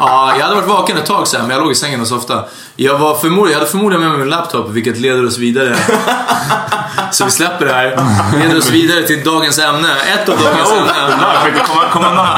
ja, 0.01 0.33
jag 0.39 0.45
hade 0.45 0.55
varit 0.55 0.69
vaken 0.69 0.97
ett 0.97 1.07
tag 1.07 1.29
sen, 1.29 1.41
men 1.41 1.51
jag 1.51 1.63
låg 1.63 1.73
i 1.73 1.75
sängen 1.75 2.01
och 2.01 2.07
softade. 2.07 2.45
Jag, 2.77 2.99
var 2.99 3.15
förmodligen, 3.15 3.53
jag 3.53 3.59
hade 3.59 3.71
förmodligen 3.71 4.01
med 4.01 4.11
mig 4.11 4.19
min 4.19 4.31
laptop, 4.31 4.71
vilket 4.71 4.99
leder 4.99 5.27
oss 5.27 5.39
vidare. 5.39 5.77
Så 7.11 7.25
vi 7.25 7.31
släpper 7.31 7.67
det 7.67 7.73
här. 7.73 8.05
Leder 8.39 8.59
oss 8.59 8.71
vidare 8.71 9.03
till 9.03 9.25
dagens 9.25 9.59
ämne. 9.59 9.89
Ett 10.15 10.29
av 10.29 10.37
dagens 10.37 10.71
Oh, 10.71 11.05
ämnen. 11.05 11.19
nej, 11.21 11.63
komma, 11.67 11.83
komma. 11.93 12.29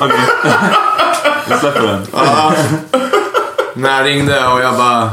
Okej. 0.00 0.20
Jag 1.48 1.60
släpper 1.60 1.82
den. 1.82 2.06
När 3.74 3.96
jag 3.96 4.06
ringde 4.06 4.46
och 4.46 4.60
jag 4.60 4.76
bara... 4.76 5.10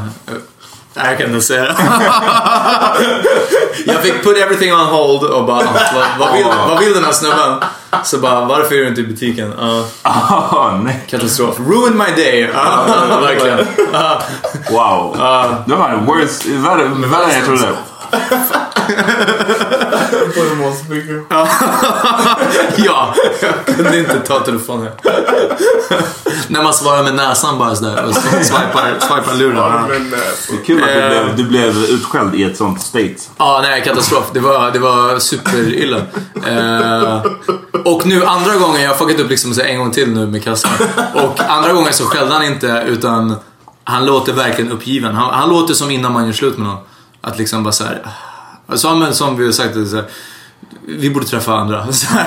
jag 0.93 1.17
kan 1.17 1.27
inte 1.27 1.41
säga 1.41 1.63
det. 1.63 1.75
Jag 3.85 4.01
fick 4.01 4.23
put 4.23 4.37
everything 4.37 4.73
on 4.73 4.79
hold 4.79 5.23
och 5.23 5.45
bara, 5.45 5.63
vad, 5.93 6.05
vad, 6.19 6.33
vill, 6.33 6.45
vad 6.69 6.79
vill 6.79 6.93
den 6.93 7.03
här 7.03 7.11
snubben? 7.11 7.55
Så 8.03 8.17
bara, 8.17 8.45
varför 8.45 8.75
är 8.75 8.79
du 8.79 8.87
inte 8.87 9.01
i 9.01 9.03
butiken? 9.03 9.53
Ja, 9.59 9.83
Ah, 10.01 10.77
nej. 10.83 11.05
katastrof. 11.09 11.55
Ruined 11.59 11.95
my 11.95 12.23
day. 12.23 12.49
Ja, 12.53 13.19
verkligen. 13.21 13.67
Ja. 13.93 14.21
Wow. 14.71 15.15
Det 15.65 15.75
var 15.75 15.89
värre 17.07 17.23
än 17.31 17.35
jag 17.37 17.45
trodde. 17.45 17.69
Speaker. 20.85 21.23
Ja, 22.85 23.13
jag 23.41 23.75
kunde 23.75 23.99
inte 23.99 24.19
ta 24.19 24.39
telefonen. 24.39 24.87
När 26.47 26.63
man 26.63 26.73
svarar 26.73 27.03
med 27.03 27.15
näsan 27.15 27.57
bara 27.59 27.75
sådär 27.75 28.05
och 28.05 28.15
swipar, 28.15 28.99
swipar 28.99 29.33
luren. 29.37 29.57
Uh, 29.57 29.87
Det 29.87 30.55
är 30.61 30.65
kul 30.65 30.83
att 30.83 30.89
du 30.89 30.99
Eh. 31.01 31.09
blev, 31.09 31.35
du 31.35 31.43
blev 31.43 31.77
utskälld 31.77 32.35
i 32.35 32.43
ett 32.43 32.57
sånt 32.57 32.81
state. 32.81 33.15
Ja, 33.37 33.59
nej, 33.63 33.83
katastrof. 33.83 34.29
Det 34.33 34.39
var, 34.39 34.71
det 34.71 34.79
var 34.79 35.19
superilla. 35.19 35.97
Eh, 36.47 37.21
och 37.85 38.05
nu 38.05 38.25
andra 38.25 38.55
gången, 38.55 38.81
jag 38.81 38.89
har 38.89 38.97
fuckat 38.97 39.19
upp 39.19 39.29
liksom 39.29 39.53
så 39.53 39.61
en 39.61 39.77
gång 39.79 39.91
till 39.91 40.09
nu 40.09 40.27
med 40.27 40.43
kassan. 40.43 40.71
Och 41.13 41.39
andra 41.49 41.73
gången 41.73 41.93
så 41.93 42.05
skällde 42.05 42.33
han 42.33 42.43
inte, 42.45 42.83
utan 42.87 43.35
han 43.83 44.05
låter 44.05 44.33
verkligen 44.33 44.71
uppgiven. 44.71 45.15
Han, 45.15 45.33
han 45.33 45.49
låter 45.49 45.73
som 45.73 45.91
innan 45.91 46.13
man 46.13 46.25
gör 46.25 46.33
slut 46.33 46.57
med 46.57 46.67
någon. 46.67 46.77
Att 47.21 47.37
liksom 47.37 47.63
bara 47.63 47.71
såhär... 47.71 48.01
Som, 48.75 48.99
men 48.99 49.13
som 49.13 49.37
vi 49.37 49.45
har 49.45 49.51
sagt, 49.51 49.73
så 49.89 49.95
här, 49.95 50.05
vi 50.87 51.09
borde 51.09 51.25
träffa 51.25 51.53
andra. 51.53 51.85
Liksom, 51.85 52.17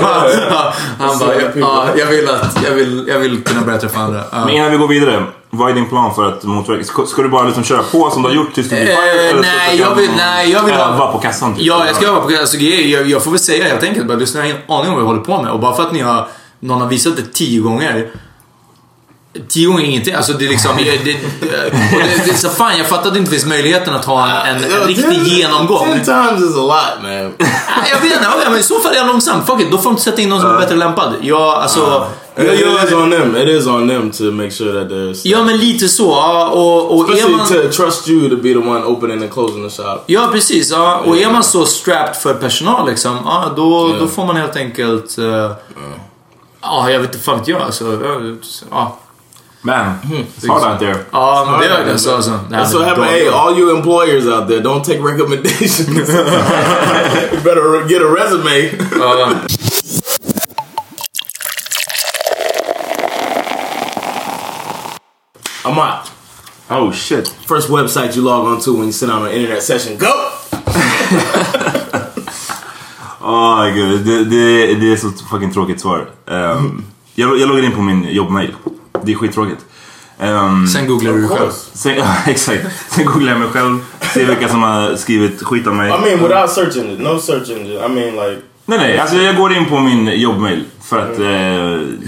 ja, 0.00 0.30
ja, 0.50 0.72
han 0.98 1.18
bara, 1.18 1.34
ja, 1.54 1.86
jag, 1.96 2.06
vill 2.06 2.28
att, 2.28 2.58
jag, 2.64 2.70
vill, 2.74 3.04
jag 3.08 3.18
vill 3.18 3.42
kunna 3.44 3.60
börja 3.62 3.78
träffa 3.78 4.00
andra. 4.00 4.22
Ja. 4.32 4.44
Men 4.44 4.54
innan 4.54 4.70
vi 4.70 4.76
går 4.76 4.88
vidare. 4.88 5.24
vad 5.50 5.70
är 5.70 5.74
din 5.74 5.88
plan 5.88 6.14
för 6.14 6.28
att 6.32 6.44
motverka? 6.44 6.84
Ska, 6.84 7.06
ska 7.06 7.22
du 7.22 7.28
bara 7.28 7.44
liksom 7.44 7.64
köra 7.64 7.82
på 7.82 8.10
som 8.10 8.22
du 8.22 8.28
har 8.28 8.36
gjort 8.36 8.54
tills 8.54 8.68
du 8.68 8.76
blir 8.76 8.90
Eh, 8.90 8.96
fired? 8.96 9.30
ska 9.30 9.40
nej, 9.40 9.78
jag 9.80 9.94
vill- 9.94 10.10
nej, 10.16 10.50
jag 10.50 10.62
vill 10.62 10.74
öva 10.74 11.12
på 11.12 11.18
kassan? 11.18 11.54
typ? 11.54 11.64
Ja, 11.64 11.86
jag 11.86 11.96
ska 11.96 12.06
öva 12.06 12.20
på 12.20 12.28
alltså, 12.40 12.56
grejer. 12.56 12.98
Jag, 12.98 13.08
jag 13.10 13.22
får 13.24 13.30
väl 13.30 13.40
säga 13.40 13.64
helt 13.68 13.82
enkelt 13.82 14.06
bara, 14.06 14.18
lyssna, 14.18 14.40
jag 14.40 14.44
har 14.46 14.50
ingen 14.50 14.62
aning 14.68 14.88
om 14.88 14.92
vad 14.94 15.02
jag 15.02 15.06
håller 15.06 15.20
på 15.20 15.42
med. 15.42 15.52
Och 15.52 15.60
bara 15.60 15.76
för 15.76 15.82
att 15.82 15.92
ni 15.92 16.00
har, 16.00 16.28
någon 16.60 16.80
har 16.80 16.88
visat 16.88 17.16
det 17.16 17.32
tio 17.32 17.60
gånger. 17.60 18.10
Tio 19.48 19.66
gånger 19.66 19.84
ingenting. 19.84 20.14
Alltså 20.14 20.32
det 20.32 20.44
är 20.44 20.48
liksom... 20.48 20.70
Det, 20.86 21.04
det, 21.04 21.16
det, 22.26 22.34
så 22.34 22.48
fan, 22.48 22.78
jag 22.78 22.86
fattar 22.86 23.06
att 23.08 23.12
det 23.14 23.18
inte 23.18 23.30
finns 23.30 23.46
möjligheten 23.46 23.94
att 23.94 24.04
ha 24.04 24.28
en, 24.28 24.56
en, 24.56 24.64
en 24.72 24.86
riktig 24.88 25.22
genomgång. 25.22 25.86
Ten 25.88 26.04
times 26.04 26.50
is 26.50 26.56
a 26.56 26.60
lot, 26.60 27.02
man. 27.02 27.12
Jag 27.90 28.00
vet 28.00 28.12
inte, 28.12 28.50
men 28.50 28.58
i 28.58 28.62
så 28.62 28.78
fall 28.80 28.92
är 28.92 28.96
jag 28.96 29.06
långsam. 29.06 29.46
Fuck 29.46 29.60
it, 29.60 29.70
då 29.70 29.78
får 29.78 29.90
de 29.90 29.98
sätta 29.98 30.22
in 30.22 30.28
någon 30.28 30.40
som 30.40 30.50
är 30.50 30.58
bättre 30.58 30.76
lämpad. 30.76 31.14
Jag, 31.22 31.40
alltså... 31.54 31.80
Jag, 32.34 32.54
It 32.54 32.60
is 32.88 32.92
on 32.92 33.10
them. 33.10 33.36
It 33.36 33.48
is 33.48 33.66
on 33.66 33.88
them 33.88 34.10
to 34.10 34.24
make 34.24 34.50
sure 34.50 34.72
that 34.80 34.92
there's. 34.92 35.20
ja, 35.24 35.44
men 35.44 35.56
lite 35.58 35.88
så. 35.88 36.10
Ja, 36.10 36.48
och, 36.48 36.94
och 36.98 37.04
Especially 37.10 37.36
man... 37.36 37.46
to 37.46 37.68
trust 37.76 38.08
you 38.08 38.28
to 38.30 38.36
be 38.36 38.52
the 38.52 38.58
one 38.58 38.84
opening 38.84 39.22
and 39.22 39.32
closing 39.32 39.68
the 39.68 39.82
shop. 39.82 39.98
Ja, 40.06 40.28
precis. 40.32 40.70
Ja. 40.70 40.96
Och 41.06 41.16
är 41.16 41.30
man 41.30 41.44
så 41.44 41.66
strapped 41.66 42.16
för 42.16 42.34
personal 42.34 42.88
liksom, 42.88 43.18
ja, 43.24 43.52
då, 43.56 43.96
då 44.00 44.06
får 44.08 44.24
man 44.26 44.36
helt 44.36 44.56
enkelt... 44.56 45.18
eh, 45.18 45.50
Ja, 46.62 46.90
jag 46.90 47.00
vet 47.00 47.14
inte, 47.14 47.24
fan 47.24 47.38
vet 47.38 47.48
jag. 47.48 47.62
Alltså, 47.62 47.98
ja. 48.70 48.96
Man, 49.62 49.98
hmm. 49.98 50.14
it's 50.14 50.46
hard 50.46 50.62
out 50.62 50.78
there. 50.80 51.04
Ja, 51.10 51.48
men 51.50 51.60
det 51.60 51.66
är 51.66 51.84
det. 51.84 51.98
Så, 51.98 52.16
alltså, 52.16 52.30
det 52.50 52.56
här 52.56 52.64
That's 52.64 52.72
what 52.72 52.80
med 52.80 52.88
happened. 52.88 53.10
Hey, 53.10 53.28
all 53.28 53.58
you 53.58 53.76
employers 53.76 54.26
out 54.26 54.48
there, 54.48 54.60
don't 54.60 54.84
take 54.84 55.00
recommendations. 55.00 56.08
you 57.32 57.40
better 57.44 57.88
get 57.88 58.02
a 58.02 58.08
resume. 58.08 58.70
Ja. 59.00 59.32
I'm 65.64 65.78
out. 65.78 66.10
Oh 66.70 66.92
shit. 66.92 67.28
First 67.28 67.68
website 67.68 68.16
you 68.16 68.24
log 68.24 68.46
on 68.46 68.60
to 68.60 68.72
when 68.72 68.84
you 68.84 68.92
sit 68.92 69.10
on 69.10 69.26
an 69.26 69.32
internet 69.32 69.62
session. 69.62 69.98
Go! 69.98 70.30
Åh 73.20 73.66
gud, 73.74 74.06
det, 74.06 74.24
det, 74.24 74.74
det 74.74 74.92
är 74.92 74.96
så 74.96 75.10
fucking 75.30 75.52
tråkigt 75.52 75.80
svar. 75.80 76.10
Ehm, 76.30 76.84
jag, 77.14 77.38
jag 77.38 77.48
loggar 77.48 77.64
in 77.64 77.72
på 77.72 77.80
min 77.80 78.08
jobbmail. 78.08 78.54
Det 79.06 79.12
är 79.12 79.16
skittråkigt. 79.16 79.60
Um, 80.20 80.66
Sen 80.66 80.86
googlar 80.86 81.12
du 81.12 81.28
själv. 81.28 81.50
sen, 81.72 81.96
ja, 81.98 82.14
exakt. 82.26 82.62
Sen 82.88 83.04
googlar 83.06 83.32
jag 83.32 83.40
mig 83.40 83.48
själv, 83.48 83.78
ser 84.14 84.26
vilka 84.26 84.48
som 84.48 84.62
har 84.62 84.96
skrivit 84.96 85.42
skit 85.42 85.66
om 85.66 85.76
mig. 85.76 85.88
I 85.88 85.90
mean, 85.90 86.22
without 86.28 86.50
search 86.50 86.76
engine. 86.76 87.02
No 87.10 87.18
search 87.18 87.50
engine. 87.50 87.74
I 87.74 87.88
mean, 87.88 88.14
like... 88.30 88.42
Nej 88.64 88.78
nej, 88.78 88.98
alltså 88.98 89.16
jag 89.16 89.36
går 89.36 89.52
in 89.52 89.66
på 89.66 89.78
min 89.80 90.06
jobbmail 90.20 90.64
för 90.82 90.98
att... 90.98 91.18
Eh, 91.18 91.24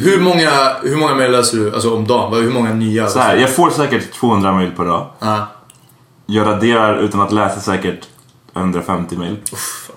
Hur 0.04 0.20
många, 0.20 0.50
hur 0.82 0.96
många 0.96 1.14
mejl 1.14 1.32
läser 1.32 1.56
du 1.58 1.74
alltså, 1.74 1.96
om 1.96 2.06
dagen? 2.06 2.42
Hur 2.42 2.50
många 2.50 2.74
nya? 2.74 3.08
så 3.08 3.18
här, 3.18 3.36
jag 3.36 3.54
får 3.54 3.70
säkert 3.70 4.12
200 4.12 4.52
mail 4.52 4.70
per 4.70 4.84
dag. 4.84 5.06
Ja. 5.18 5.46
Jag 6.26 6.46
raderar 6.46 6.98
utan 6.98 7.20
att 7.20 7.32
läsa 7.32 7.60
säkert 7.60 8.00
150 8.56 9.16
mail. 9.16 9.36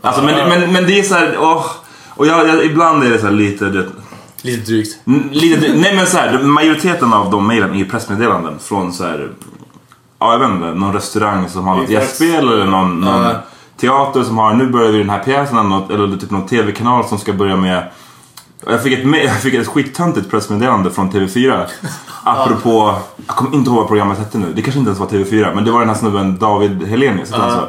Alltså 0.01 0.21
men, 0.23 0.49
men, 0.49 0.71
men 0.73 0.85
det 0.85 0.99
är 0.99 1.03
så 1.03 1.15
här, 1.15 1.35
åh. 1.39 1.65
Och 2.09 2.27
jag, 2.27 2.47
jag, 2.47 2.65
ibland 2.65 3.03
är 3.03 3.09
det 3.09 3.19
så 3.19 3.25
här 3.25 3.33
lite... 3.33 3.65
Det, 3.65 3.87
Lite 4.41 4.71
drygt. 4.71 4.97
Lite, 5.31 5.73
nej 5.73 5.95
men 5.95 6.05
så 6.05 6.17
här, 6.17 6.39
majoriteten 6.43 7.13
av 7.13 7.31
de 7.31 7.47
mejlen 7.47 7.71
är 7.71 7.75
ju 7.77 7.85
pressmeddelanden 7.85 8.59
från 8.59 8.93
så 8.93 9.03
här, 9.03 9.29
ja 10.19 10.31
jag 10.31 10.39
vet 10.39 10.49
inte, 10.49 10.65
någon 10.73 10.93
restaurang 10.93 11.49
som 11.49 11.67
har 11.67 11.75
något 11.75 11.89
gästspel 11.89 12.47
eller 12.47 12.65
någon, 12.65 12.99
någon 13.01 13.23
Ja. 13.23 13.33
teater 13.81 14.23
som 14.23 14.37
har, 14.37 14.53
nu 14.53 14.67
börjar 14.67 14.91
vi 14.91 14.97
den 14.97 15.09
här 15.09 15.19
pjäsen 15.19 15.57
eller, 15.57 15.69
något, 15.69 15.91
eller 15.91 16.17
typ 16.17 16.31
någon 16.31 16.47
tv-kanal 16.47 17.07
som 17.07 17.17
ska 17.17 17.33
börja 17.33 17.55
med 17.55 17.87
jag 18.67 18.83
fick 18.83 18.93
ett, 18.99 19.05
jag 19.25 19.41
fick 19.41 19.53
ett 19.53 19.67
skittöntigt 19.67 20.29
pressmeddelande 20.31 20.91
från 20.91 21.11
TV4 21.11 21.65
Apropå, 22.23 22.95
jag 23.27 23.35
kommer 23.35 23.55
inte 23.55 23.69
ihåg 23.69 23.77
vad 23.79 23.87
programmet 23.87 24.17
hette 24.17 24.37
nu, 24.37 24.53
det 24.53 24.61
kanske 24.61 24.79
inte 24.79 24.89
ens 24.89 24.99
var 24.99 25.07
TV4 25.07 25.55
men 25.55 25.65
det 25.65 25.71
var 25.71 25.79
den 25.79 25.89
här 25.89 25.95
snubben 25.95 26.37
David 26.37 26.83
Helenius, 26.87 27.31
han 27.31 27.51
så? 27.51 27.67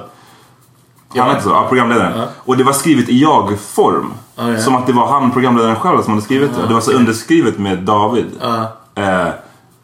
Han 1.20 1.30
hette 1.30 1.42
så, 1.42 1.48
ja, 1.50 1.66
programledaren. 1.68 2.28
Och 2.38 2.56
det 2.56 2.64
var 2.64 2.72
skrivet 2.72 3.08
i 3.08 3.20
jag-form. 3.20 4.12
Ja, 4.36 4.50
ja. 4.52 4.58
Som 4.58 4.74
att 4.74 4.86
det 4.86 4.92
var 4.92 5.06
han, 5.06 5.30
programledaren 5.30 5.76
själv, 5.76 6.02
som 6.02 6.12
hade 6.12 6.24
skrivit 6.24 6.50
det. 6.60 6.66
Det 6.68 6.74
var 6.74 6.80
så 6.80 6.92
underskrivet 6.92 7.58
med 7.58 7.78
David. 7.78 8.26
Ja. 8.40 8.62
Eh, 8.94 9.28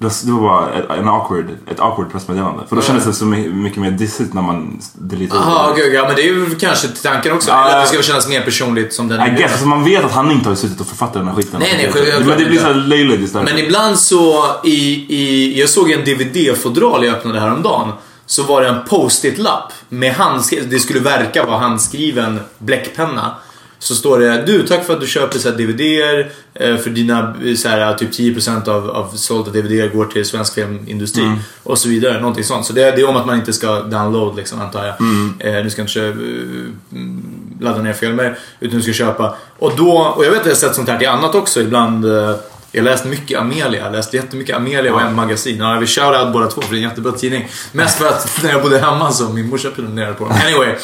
det 0.00 0.30
var 0.30 0.40
bara 0.40 0.70
ett, 0.72 0.90
en 0.90 1.08
awkward, 1.08 1.46
ett 1.70 1.80
awkward 1.80 2.12
pressmeddelande. 2.12 2.62
För 2.68 2.76
då 2.76 2.82
kändes 2.82 3.04
det 3.04 3.12
så 3.12 3.24
my- 3.24 3.48
mycket 3.48 3.78
mer 3.78 3.90
dissigt 3.90 4.34
när 4.34 4.42
man 4.42 4.80
deletade 4.94 5.40
Jaha, 5.42 5.66
det. 5.66 5.72
okej. 5.72 5.92
Ja, 5.94 6.04
men 6.06 6.16
det 6.16 6.22
är 6.22 6.26
ju 6.26 6.54
kanske 6.54 6.88
tanken 6.88 7.32
också. 7.32 7.50
Ja, 7.50 7.68
Eller 7.68 7.78
att 7.78 7.90
det 7.90 7.96
ja. 7.96 8.02
ska 8.02 8.12
kännas 8.12 8.28
mer 8.28 8.40
personligt 8.40 8.94
som 8.94 9.08
den 9.08 9.20
I 9.26 9.30
guess, 9.38 9.52
alltså 9.52 9.66
man 9.66 9.84
vet 9.84 10.04
att 10.04 10.12
han 10.12 10.30
inte 10.30 10.48
har 10.48 10.56
suttit 10.56 10.80
och 10.80 10.86
författat 10.86 11.14
den 11.14 11.28
här 11.28 11.34
skiten. 11.34 11.60
Nej, 11.60 11.74
nej, 11.76 11.92
självklart 11.92 12.26
Men 12.26 12.38
det 12.38 12.44
blir 12.44 12.60
så 12.60 12.72
löjligt 12.72 13.20
istället. 13.20 13.50
Men 13.54 13.58
ibland 13.64 13.98
så 13.98 14.44
i, 14.64 15.06
i 15.08 15.60
jag 15.60 15.68
såg 15.68 15.90
en 15.90 16.04
DVD-fodral 16.04 17.04
jag 17.04 17.14
öppnade 17.14 17.40
häromdagen. 17.40 17.92
Så 18.30 18.42
var 18.42 18.62
det 18.62 18.68
en 18.68 18.84
post-it-lapp 18.88 19.72
med 19.88 20.12
handskriven, 20.12 20.70
det 20.70 20.80
skulle 20.80 21.00
verka 21.00 21.44
vara 21.44 21.58
handskriven 21.58 22.40
bläckpenna. 22.58 23.34
Så 23.80 23.94
står 23.94 24.18
det 24.18 24.42
du 24.46 24.66
tack 24.66 24.84
för 24.86 24.94
att 24.94 25.00
du 25.00 25.06
köper 25.06 25.38
så 25.38 25.50
här 25.50 25.56
DVDer 25.56 26.30
eh, 26.54 26.76
för 26.76 26.90
dina 26.90 27.34
så 27.56 27.68
här, 27.68 27.94
typ 27.94 28.10
10% 28.10 28.68
av, 28.68 28.90
av 28.90 29.10
sålda 29.14 29.50
DVDer 29.50 29.88
går 29.88 30.04
till 30.04 30.24
svensk 30.24 30.54
filmindustri 30.54 31.22
Mm. 31.22 31.38
och 31.62 31.78
så 31.78 31.88
vidare. 31.88 32.20
Någonting 32.20 32.44
sånt. 32.44 32.66
Så 32.66 32.72
det, 32.72 32.80
det 32.90 33.00
är 33.02 33.08
om 33.08 33.16
att 33.16 33.26
man 33.26 33.36
inte 33.36 33.52
ska 33.52 33.80
download 33.82 34.36
liksom 34.36 34.60
antar 34.60 34.86
jag. 34.86 35.00
Mm. 35.00 35.34
Eh, 35.40 35.64
du 35.64 35.70
ska 35.70 35.80
inte 35.82 35.92
köpa, 35.92 36.18
ladda 37.60 37.82
ner 37.82 37.92
filmer 37.92 38.38
utan 38.60 38.76
du 38.78 38.82
ska 38.82 38.92
köpa. 38.92 39.36
Och 39.58 39.72
då, 39.76 39.92
och 40.16 40.24
jag 40.24 40.30
vet 40.30 40.40
att 40.40 40.46
jag 40.46 40.52
har 40.52 40.58
sett 40.58 40.74
sånt 40.74 40.88
här 40.88 40.98
till 40.98 41.08
annat 41.08 41.34
också 41.34 41.60
ibland. 41.60 42.04
Jag 42.72 42.84
läste 42.84 43.08
mycket 43.08 43.40
Amelia, 43.40 43.84
jag 43.84 43.92
läste 43.92 44.16
jättemycket 44.16 44.56
Amelia 44.56 44.94
och 44.94 45.00
en 45.00 45.14
magasin. 45.14 45.58
Ja, 45.58 45.78
vill 45.78 45.88
shout-out 45.88 46.32
båda 46.32 46.46
två 46.46 46.60
för 46.60 46.70
det 46.70 46.76
är 46.76 46.82
en 46.82 46.88
jättebra 46.88 47.12
tidning. 47.12 47.48
Mest 47.72 47.98
för 47.98 48.08
att 48.08 48.38
när 48.42 48.50
jag 48.50 48.62
bodde 48.62 48.78
hemma 48.78 49.12
så 49.12 49.28
min 49.28 49.48
morsa 49.48 49.70
prenumererade 49.70 50.14
på 50.14 50.24
dem. 50.24 50.34
Anyway. 50.46 50.74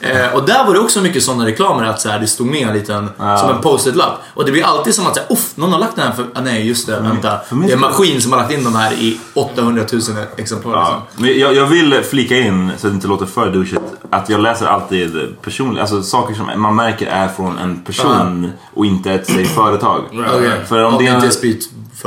Eh, 0.00 0.34
och 0.34 0.46
där 0.46 0.64
var 0.64 0.74
det 0.74 0.80
också 0.80 1.00
mycket 1.00 1.22
sådana 1.22 1.46
reklamer 1.46 1.84
att 1.84 2.00
så 2.00 2.08
här, 2.08 2.18
det 2.18 2.26
stod 2.26 2.46
med 2.46 2.68
en 2.68 2.74
liten, 2.74 3.10
som 3.16 3.50
en 3.50 3.62
post-it-lapp. 3.62 4.22
Och 4.34 4.44
det 4.44 4.52
blir 4.52 4.64
alltid 4.64 4.94
som 4.94 5.06
att 5.06 5.14
säga, 5.14 5.26
uff, 5.30 5.56
någon 5.56 5.72
har 5.72 5.78
lagt 5.78 5.96
den 5.96 6.06
här 6.06 6.12
för, 6.14 6.26
ah, 6.34 6.40
nej 6.40 6.66
just 6.68 6.86
det, 6.86 7.00
vänta. 7.00 7.40
för 7.48 7.56
mig 7.56 7.66
Det 7.66 7.72
är 7.72 7.76
en 7.76 7.80
maskin 7.80 8.22
som 8.22 8.32
har 8.32 8.38
lagt 8.38 8.52
in 8.52 8.64
de 8.64 8.74
här 8.74 8.92
i 8.92 9.20
800 9.34 9.84
000 9.92 10.02
exemplar. 10.36 10.72
Ja. 10.72 11.06
Liksom. 11.10 11.24
Men 11.24 11.38
jag, 11.38 11.54
jag 11.54 11.66
vill 11.66 12.02
flika 12.10 12.36
in, 12.36 12.70
så 12.78 12.86
att 12.86 12.92
det 12.92 12.94
inte 12.94 13.08
låter 13.08 13.26
för 13.26 13.50
douchigt, 13.50 13.82
att 14.12 14.28
jag 14.28 14.40
läser 14.40 14.66
alltid 14.66 15.36
personligt, 15.42 15.80
alltså 15.80 16.02
saker 16.02 16.34
som 16.34 16.60
man 16.60 16.76
märker 16.76 17.06
är 17.06 17.28
från 17.28 17.58
en 17.58 17.80
person 17.80 18.52
och 18.74 18.86
inte 18.86 19.12
ett 19.12 19.26
säg, 19.26 19.44
företag. 19.44 20.04
Okej. 20.12 20.50
För 20.68 20.84
om 20.84 20.94
Om 20.94 20.98
det 20.98 21.10
det 21.10 21.14
inte 21.14 21.26
är 21.26 21.46
är... 21.46 21.52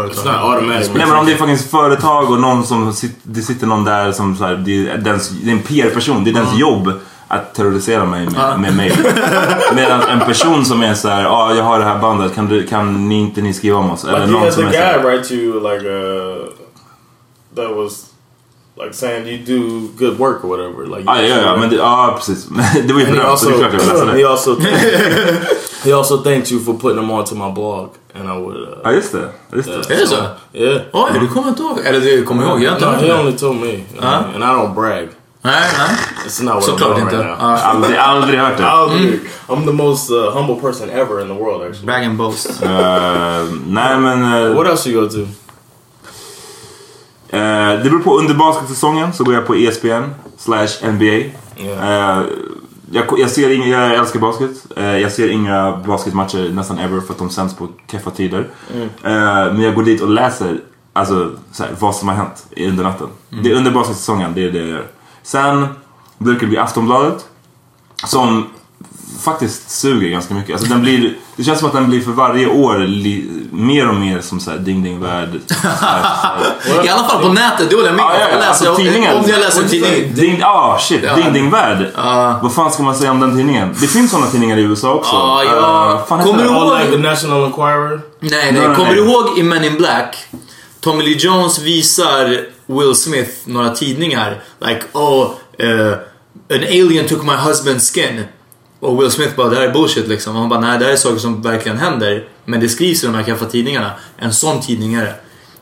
not 0.02 0.26
automatic. 0.26 0.92
Nej 0.96 1.08
men 1.08 1.18
om 1.18 1.26
det 1.26 1.32
är 1.32 1.38
faktiskt 1.38 1.72
företag 1.72 2.32
och 2.32 2.40
någon 2.40 2.64
som 2.64 2.94
det 3.24 3.42
sitter 3.42 3.68
någon 3.68 3.84
där 3.84 4.12
som 4.12 4.36
så 4.36 4.46
här, 4.46 4.56
det, 4.56 4.90
är 4.90 4.98
dens, 4.98 5.30
det 5.30 5.50
är 5.50 5.54
en 5.54 5.62
PR-person, 5.62 6.24
det 6.24 6.30
är 6.30 6.34
dens 6.34 6.58
jobb 6.58 6.94
att 7.28 7.56
terrorisera 7.56 8.06
mig 8.06 8.30
med, 8.30 8.60
med 8.60 8.76
mail. 8.76 8.94
Medan 9.76 10.02
en 10.02 10.20
person 10.20 10.66
som 10.66 10.84
är 10.84 10.94
så 10.94 11.10
här, 11.10 11.24
ja 11.24 11.30
ah, 11.30 11.54
jag 11.54 11.64
har 11.64 11.80
det 11.80 11.86
här 11.86 12.00
bandet, 12.00 12.36
kan, 12.36 12.48
du, 12.48 12.68
kan 12.68 13.10
ni 13.10 13.20
inte 13.20 13.42
ni 13.42 13.54
skriva 13.54 13.78
om 13.78 13.92
oss? 13.92 14.04
Eller 14.04 14.20
Like 14.20 14.32
någon 14.32 14.52
som 14.52 14.66
är 14.66 14.72
så 14.72 14.78
guy 14.78 14.98
write 14.98 15.34
you 15.34 15.74
like 15.74 15.88
uh 15.88 16.46
that 17.56 17.76
was 17.76 18.15
like 18.78 18.94
saying 18.94 19.26
you 19.28 19.38
do 19.46 19.88
good 19.98 20.20
work 20.20 20.44
or 20.44 20.48
whatever. 20.50 20.86
Like 20.98 21.04
ah, 21.08 21.22
ja, 21.22 21.42
ja, 21.42 21.58
men 21.58 21.70
det, 21.70 21.76
ja 21.76 22.14
precis. 22.18 22.50
Men 22.50 22.88
det 22.88 22.94
var 22.94 23.00
ju 23.00 23.06
he 23.06 23.22
also 23.22 23.50
det 23.50 23.56
är 23.56 23.60
klart 23.60 23.74
jag 23.74 23.80
vill 23.80 23.88
läsa 23.90 24.06
he 24.06 24.18
det. 24.18 24.30
also 24.30 24.56
he 25.84 25.94
also 25.94 26.18
thanked 26.18 26.52
you 26.52 26.60
for 26.60 26.74
putting 26.74 26.96
them 26.98 27.12
onto 27.12 27.36
my 27.36 27.52
blog, 27.52 27.90
and 28.16 28.26
I 28.30 28.38
would. 28.42 28.58
Uh, 28.58 28.78
Ja 28.84 28.92
just 28.92 29.12
det, 29.12 29.30
just 29.56 29.68
det. 29.70 29.96
Är 29.96 30.00
det 30.00 30.08
så? 30.08 30.16
yeah. 30.54 30.82
Oj, 30.94 31.12
du 31.20 31.28
kommer 31.28 31.50
inte 31.50 31.62
ihåg? 31.64 31.80
Eller 31.86 32.00
du 32.00 32.24
kommer 32.24 32.44
ihåg? 32.44 32.64
Jag 32.64 32.72
har 32.72 32.80
No, 32.92 32.98
he 32.98 33.14
only 33.20 33.38
told 33.38 33.58
me, 33.62 33.84
and 34.36 34.44
I 34.44 34.48
don't 34.48 34.74
brag. 34.76 35.08
Nej, 35.42 35.62
nej. 35.78 35.98
It's 36.28 36.44
not 36.44 36.54
what 36.56 36.64
I'm 36.64 36.66
Såklart 36.66 36.90
doing 36.90 37.02
inte. 37.02 37.16
right 37.18 37.40
now. 37.40 37.50
Ja. 37.52 37.58
Aldrig, 37.58 37.98
aldrig 37.98 38.40
hört 38.40 38.58
det. 38.58 38.64
I'll- 38.64 39.20
I'm 39.48 39.66
the 39.66 39.72
most 39.72 40.12
uh, 40.12 40.18
humble 40.32 40.56
person 40.56 40.90
ever 40.90 41.22
in 41.22 41.28
the 41.28 41.34
world, 41.44 41.62
actually. 41.62 41.86
Brag 41.86 42.04
and 42.06 42.18
boast. 42.18 42.64
Eh, 42.64 42.70
nej 43.68 43.98
men... 43.98 44.24
eh, 44.50 44.56
What 44.56 44.68
else 44.68 44.90
you 44.90 45.02
go 45.02 45.10
to? 45.10 45.18
Eh, 47.36 47.84
det 47.84 47.90
beror 47.90 48.00
på, 48.00 48.18
under 48.20 48.34
basketsäsongen 48.34 49.14
så 49.14 49.24
går 49.24 49.34
jag 49.34 49.48
på 49.48 49.56
ESPN 49.56 50.04
slash 50.38 50.92
NBA. 50.92 51.06
Yeah. 51.58 52.24
Jag, 52.92 53.06
jag, 53.18 53.30
ser 53.30 53.50
inga, 53.50 53.68
jag 53.68 53.96
älskar 53.96 54.20
basket. 54.20 54.52
Eh, 54.76 54.98
jag 54.98 55.12
ser 55.12 55.30
inga 55.30 55.78
basketmatcher 55.78 56.50
nästan 56.50 56.80
ever 56.80 57.02
för 57.02 57.14
att 57.14 57.20
de 57.20 57.30
sänds 57.30 57.56
på 57.56 57.68
keffa 57.92 58.12
tider. 58.12 58.50
Eh, 58.74 58.84
men 59.54 59.62
jag 59.62 59.76
går 59.76 59.84
dit 59.84 60.02
och 60.02 60.10
läser 60.10 60.62
alltså, 60.94 61.32
så 61.52 61.64
här, 61.64 61.72
vad 61.80 61.96
som 61.96 62.08
har 62.08 62.16
hänt 62.16 62.46
under 62.58 62.84
natten. 62.84 63.08
Det 63.44 63.52
är 63.52 63.56
under 63.56 63.72
basketsäsongen, 63.72 64.34
det 64.34 64.44
är 64.44 64.52
det 64.52 64.60
jag 64.60 64.68
gör. 64.68 64.88
Sen 65.24 65.68
brukar 66.18 66.42
det 66.42 66.48
bli 66.48 66.58
Aftonbladet. 66.58 67.26
Som 68.06 68.48
faktiskt 69.24 69.70
suger 69.72 70.10
ganska 70.10 70.34
mycket. 70.34 70.52
Alltså 70.54 70.70
den 70.70 70.82
blir, 70.82 71.14
det 71.36 71.44
känns 71.44 71.60
som 71.60 71.68
att 71.68 71.74
den 71.74 71.90
blir 71.90 72.02
för 72.02 72.12
varje 72.12 72.48
år 72.48 72.78
li, 72.80 73.30
mer 73.52 73.88
och 73.90 73.96
mer 73.96 74.22
som 74.22 74.40
så 74.40 74.52
här 74.52 74.58
ding 74.58 74.84
ding 74.84 75.00
värld. 75.02 75.30
I 76.86 76.90
alla 76.90 77.04
fall 77.10 77.22
på 77.22 77.28
nätet, 77.34 77.70
det 77.70 77.76
håller 77.76 77.88
jag 77.90 77.96
med 77.96 78.06
om. 78.06 78.12
Ja, 78.20 78.28
ja, 78.40 78.46
Alltså, 78.46 78.76
tidningen. 78.76 79.18
Om 79.18 79.24
jag 79.30 79.40
läser 79.40 79.62
en 79.64 79.70
tidning. 79.70 80.14
Ding, 80.16 80.42
ah 80.44 80.78
shit, 80.80 81.02
Ja. 81.04 81.16
ding 81.16 81.34
ding 81.34 81.50
värld. 81.50 81.92
Vad 82.44 82.54
fan 82.54 82.72
ska 82.72 82.84
man 82.84 82.96
säga 82.96 83.12
om 83.12 83.20
den 83.20 83.36
tidningen? 83.38 83.76
Det 83.82 83.88
finns 83.88 84.12
sådana 84.12 84.28
tidningar 84.28 84.58
i 84.58 84.62
USA 84.62 84.94
också. 84.94 85.12
Ja, 85.16 85.44
ja. 85.44 86.06
Fan 86.10 86.24
Kommer 86.24 86.44
du 86.44 86.50
ihåg- 86.50 86.80
like 86.80 86.92
the 86.92 86.98
National 86.98 87.44
Enquirer. 87.46 88.02
Nej, 88.20 88.52
Nej, 88.52 88.76
Kommer 88.76 88.94
du 88.94 89.06
ihåg 89.06 89.38
i 89.40 89.44
Men 89.44 89.64
in 89.64 89.78
Black? 89.78 90.16
Tommy 90.80 91.04
Lee 91.04 91.18
Jones 91.20 91.60
visar 91.60 92.40
Will 92.66 92.96
Smith 92.96 93.32
några 93.46 93.70
tidningar. 93.70 94.42
Like, 94.66 94.82
oh, 94.94 95.22
uh, 95.64 95.92
an 96.50 96.64
alien 96.64 97.08
took 97.08 97.24
my 97.24 97.32
husband's 97.34 97.94
skin. 97.94 98.24
Och 98.86 99.02
Will 99.02 99.12
Smith 99.12 99.36
bara, 99.36 99.50
det 99.50 99.56
här 99.56 99.64
är 99.68 99.74
bullshit 99.74 100.08
liksom. 100.08 100.36
Och 100.36 100.40
han 100.40 100.50
bara, 100.50 100.60
nej 100.60 100.80
det 100.80 100.86
här 100.86 100.92
är 100.92 100.96
saker 100.98 101.18
som 101.18 101.42
verkligen 101.42 101.78
händer. 101.78 102.24
Men 102.46 102.60
det 102.60 102.70
skrivs 102.70 103.04
i 103.04 103.06
de 103.06 103.16
här 103.16 103.24
kaffatidningarna. 103.24 103.92
En 104.18 104.34
sån 104.34 104.62
tidning 104.62 104.94
är 104.94 105.02
det. 105.02 105.16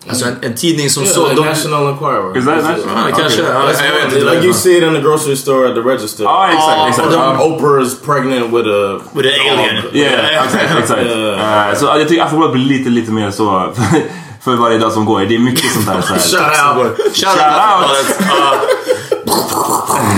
Alltså 0.10 0.26
en, 0.26 0.36
en 0.42 0.56
tidning 0.56 0.90
som 0.90 1.04
Yeah, 1.04 1.16
så... 1.16 1.28
like 1.30 1.42
de, 1.42 1.46
National 1.48 1.88
Enquirer. 1.88 2.38
Is 2.38 2.46
that 2.46 2.64
national? 2.64 3.10
Ja, 3.10 3.18
kanske. 3.18 3.42
Okay. 3.42 3.54
Ja, 3.54 3.60
That's 3.60 3.86
jag 3.86 3.94
vet 3.94 4.14
inte. 4.14 4.34
like 4.34 4.44
you 4.46 4.54
see 4.54 4.78
it 4.78 4.84
in 4.84 4.94
the 4.94 5.02
grocery 5.02 5.36
store 5.36 5.70
at 5.70 5.76
the 5.76 5.82
register. 5.82 6.24
Ja, 6.24 6.48
exakt, 6.48 6.90
exakt. 6.90 7.42
Oprah 7.42 7.84
is 7.84 8.00
pregnant 8.06 8.46
with 8.54 8.68
a 8.68 9.00
With 9.14 9.28
an 9.28 9.34
alien. 9.52 9.84
Yeah, 9.94 10.46
exakt. 10.46 10.78
exakt. 10.80 11.02
Yeah. 11.02 11.70
Eh, 11.70 11.76
så 11.78 11.86
jag 11.86 12.08
tycker 12.08 12.24
Aftonbladet 12.24 12.54
blir 12.54 12.66
lite, 12.78 12.90
lite 12.90 13.12
mer 13.12 13.32
så 13.32 13.74
för 14.44 14.56
varje 14.56 14.78
dag 14.78 14.92
som 14.92 15.06
går. 15.06 15.20
Det 15.20 15.36
är 15.36 15.40
mycket 15.40 15.72
sånt 15.72 15.88
där. 15.88 16.02
Så 16.02 16.14
här. 16.14 16.20
Shout 16.20 16.78
out. 16.78 16.98
Shout 16.98 17.38
Shout 17.38 18.40
out! 18.58 19.83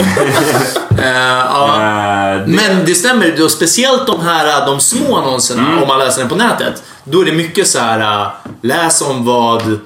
Eh, 0.99 1.11
ja. 1.17 1.67
Eh, 1.75 2.41
Men 2.47 2.85
det 2.85 2.95
stämmer, 2.95 3.35
då, 3.37 3.49
speciellt 3.49 4.07
de 4.07 4.21
här 4.21 4.65
de 4.65 4.79
små 4.79 5.17
annonserna, 5.17 5.61
Mm. 5.67 5.81
om 5.81 5.87
man 5.87 5.99
läser 5.99 6.19
den 6.19 6.29
på 6.29 6.35
nätet. 6.35 6.83
Då 7.03 7.21
är 7.21 7.25
det 7.25 7.31
mycket 7.31 7.67
så 7.67 7.79
här, 7.79 8.21
äh, 8.21 8.27
läs 8.61 9.01
om 9.01 9.25
vad... 9.25 9.79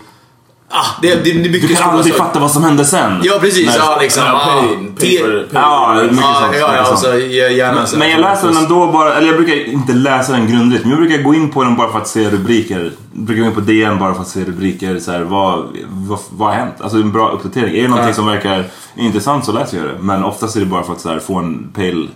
Ah, 0.72 0.86
det, 1.02 1.16
det, 1.16 1.22
det 1.24 1.32
är 1.32 1.50
mycket 1.50 1.70
Du 1.70 1.76
kan 1.76 1.90
aldrig 1.90 2.14
saker. 2.14 2.26
fatta 2.26 2.40
vad 2.40 2.52
som 2.52 2.64
hände 2.64 2.86
sen. 2.86 3.22
Ja, 3.24 3.38
precis. 3.42 3.76
Ja, 3.78 3.98
liksom. 4.02 4.24
Ja, 4.26 4.40
for 4.62 4.62
the- 4.76 4.78
mycket 4.78 5.54
Ja, 5.54 5.96
sånt. 6.02 6.20
ja, 6.22 6.60
ja, 6.60 6.72
mycket 6.72 6.88
sånt. 6.88 7.00
så 7.00 7.18
gärna 7.18 7.86
så 7.86 7.92
här- 7.96 8.00
Men 8.00 8.10
jag 8.12 8.22
läser 8.22 8.48
den 8.48 8.58
ändå 8.58 8.88
bara, 8.92 9.14
eller 9.16 9.28
jag 9.28 9.36
brukar 9.36 9.56
inte 9.70 9.94
läsa 9.94 10.32
den 10.32 10.48
grundligt, 10.52 10.82
men 10.84 10.90
jag 10.92 11.00
brukar 11.00 11.24
gå 11.24 11.34
in 11.34 11.50
på 11.50 11.64
den 11.64 11.76
bara 11.76 11.92
för 11.92 11.98
att 12.00 12.08
se 12.08 12.30
rubriker. 12.30 12.92
Jag 13.14 13.24
brukar 13.24 13.42
gå 13.42 13.48
in 13.50 13.56
på 13.56 13.62
DN 13.62 14.00
bara 14.00 14.14
för 14.14 14.22
att 14.22 14.28
se 14.28 14.46
rubriker, 14.46 15.00
så 15.00 15.12
här, 15.12 15.22
vad, 15.22 15.66
vad, 15.90 16.20
vad 16.30 16.48
har 16.50 16.56
hänt? 16.56 16.74
Alltså 16.82 16.98
en 16.98 17.12
bra 17.12 17.30
uppdatering. 17.32 17.76
Är 17.78 17.82
det 17.82 17.88
någonting 17.88 18.08
Ja. 18.10 18.14
som 18.16 18.26
verkar 18.28 18.66
intressant 18.96 19.46
så 19.46 19.52
läser 19.52 19.78
jag 19.78 19.86
det. 19.88 19.96
Men 20.00 20.24
oftast 20.24 20.56
är 20.56 20.60
det 20.60 20.66
bara 20.66 20.84
för 20.84 20.94
att 20.94 21.02
så 21.02 21.10
här, 21.10 21.20
få 21.20 21.36
en 21.36 21.72
pejl 21.76 22.10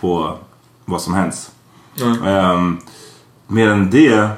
på 0.00 0.34
vad 0.84 1.00
som 1.00 1.14
hänt. 1.14 1.34
Mm. 2.00 2.22
Ehm, 2.26 2.78
mer 3.46 3.68
än 3.68 3.90
det... 3.90 4.28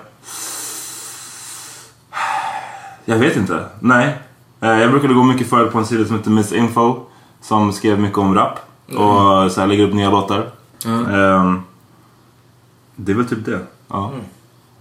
Jag 3.04 3.16
vet 3.18 3.36
inte. 3.36 3.64
Nej. 3.80 4.18
Eh, 4.60 4.68
jag 4.80 4.90
brukade 4.90 5.14
gå 5.14 5.22
mycket 5.22 5.50
förut 5.50 5.72
på 5.72 5.78
en 5.78 5.86
sida 5.86 6.04
som 6.04 6.16
heter 6.16 6.30
Miss 6.30 6.52
Info. 6.52 6.96
Som 7.42 7.72
skrev 7.72 8.00
mycket 8.00 8.18
om 8.18 8.34
rap. 8.34 8.58
Och 8.88 9.52
så 9.52 9.60
här, 9.60 9.66
lägger 9.66 9.84
upp 9.88 9.94
nya 9.94 10.10
låtar. 10.10 10.50
Ehm, 10.86 11.62
det 12.96 13.12
är 13.12 13.16
väl 13.16 13.28
typ 13.28 13.44
det. 13.44 13.60
Ja. 13.88 14.12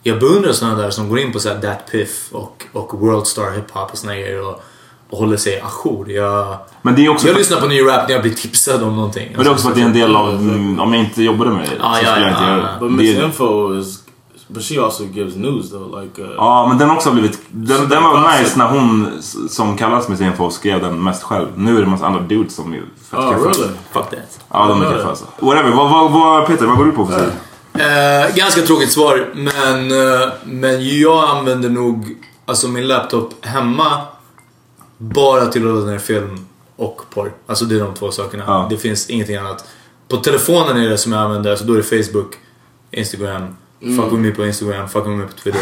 Jag 0.03 0.19
beundrar 0.19 0.51
sådana 0.51 0.77
där 0.81 0.89
som 0.89 1.09
går 1.09 1.19
in 1.19 1.31
på 1.33 1.39
så 1.39 1.49
här 1.49 1.55
Dat 1.61 1.91
Piff 1.91 2.29
och, 2.31 2.65
och 2.73 2.99
World 2.99 3.27
Star 3.27 3.51
Hip 3.51 3.71
Hop 3.71 3.91
och 3.91 3.97
såna 3.97 4.13
grejer 4.15 4.47
och, 4.47 4.63
och 5.09 5.17
håller 5.17 5.37
sig 5.37 5.61
ajour. 5.61 6.09
Jag, 6.11 6.57
Men 6.81 6.95
det 6.95 7.05
är 7.05 7.09
också... 7.09 7.27
jag 7.27 7.37
lyssnar 7.37 7.61
på 7.61 7.67
ny 7.67 7.81
rap 7.81 8.07
när 8.07 8.13
jag 8.15 8.21
blir 8.21 8.33
tipsad 8.33 8.83
om 8.83 8.95
någonting. 8.95 9.29
men 9.35 9.43
det 9.43 9.49
är 9.49 9.51
också 9.53 9.63
för 9.63 9.69
att 9.69 9.75
det 9.75 9.81
är 9.81 9.85
en 9.85 9.93
del 9.93 10.15
av... 10.15 10.29
mm, 10.29 10.79
Om 10.79 10.93
jag 10.93 11.03
inte 11.03 11.23
jobbade 11.23 11.51
med 11.51 11.59
det 11.69 11.75
Ja, 11.79 11.93
så 11.93 12.05
ja, 12.05 12.11
skulle 12.11 12.25
jag 12.25 12.33
ja, 12.33 12.37
inte 12.37 12.51
göra 12.51 12.69
ja. 12.79 12.85
det. 12.85 12.91
Miss 12.91 13.17
Info 13.19 13.79
is, 13.79 14.02
but 14.47 14.63
she 14.63 14.79
also 14.79 15.03
gives 15.03 15.35
news 15.35 15.69
though. 15.69 16.01
Like, 16.01 16.21
uh, 16.21 16.33
Ja, 16.37 16.67
men 16.69 16.77
den 16.77 16.89
har 16.89 16.95
också 16.95 17.11
blivit... 17.11 17.39
Den, 17.51 17.89
den 17.89 18.03
var 18.03 18.39
nice 18.39 18.57
när 18.57 18.67
hon 18.67 19.21
som 19.49 19.77
kallas 19.77 20.07
Miss 20.09 20.21
Info 20.21 20.49
skrev 20.49 20.81
den 20.81 21.03
mest 21.03 21.23
själv. 21.23 21.47
Nu 21.55 21.71
är 21.71 21.77
det 21.77 21.83
en 21.83 21.89
massa 21.89 22.05
andra 22.05 22.21
dudes 22.21 22.55
som 22.55 22.73
är 22.73 22.77
fett 22.77 23.19
oh 23.19 23.29
really? 23.29 23.73
Fuck 23.91 24.09
that. 24.09 24.39
Ja, 24.49 24.67
de 24.67 24.81
är 24.81 24.91
kaffa 24.91 25.09
alltså. 25.09 25.25
Whatever. 25.39 25.71
Vad, 25.71 25.89
vad, 25.89 26.11
vad, 26.11 26.47
Peter, 26.47 26.65
vad 26.65 26.77
går 26.77 26.85
du 26.85 26.91
på 26.91 27.05
för 27.05 27.19
sida? 27.19 27.31
Eh, 27.73 28.35
ganska 28.35 28.61
tråkigt 28.61 28.91
svar, 28.91 29.29
men, 29.33 29.91
eh, 29.91 30.29
men 30.43 30.99
jag 30.99 31.29
använder 31.29 31.69
nog 31.69 32.17
alltså 32.45 32.67
min 32.67 32.87
laptop 32.87 33.45
hemma 33.45 34.01
bara 34.97 35.45
till 35.45 35.67
att 35.67 35.73
ladda 35.73 35.91
ner 35.91 35.99
film 35.99 36.45
och 36.75 37.01
porr. 37.13 37.33
Alltså 37.47 37.65
det 37.65 37.75
är 37.75 37.79
de 37.79 37.93
två 37.93 38.11
sakerna. 38.11 38.43
Ja. 38.47 38.67
Det 38.69 38.77
finns 38.77 39.09
ingenting 39.09 39.35
annat. 39.35 39.65
På 40.07 40.17
telefonen 40.17 40.77
är 40.77 40.89
det 40.89 40.97
som 40.97 41.11
jag 41.11 41.21
använder, 41.21 41.55
så 41.55 41.63
då 41.63 41.73
är 41.73 41.77
det 41.77 42.03
Facebook, 42.03 42.35
Instagram, 42.91 43.55
fuck 43.95 44.11
with 44.11 44.21
me 44.21 44.31
på 44.31 44.45
Instagram, 44.45 44.87
fuck 44.87 45.05
with 45.05 45.17
me 45.17 45.27
på 45.27 45.33
Twitter. 45.33 45.61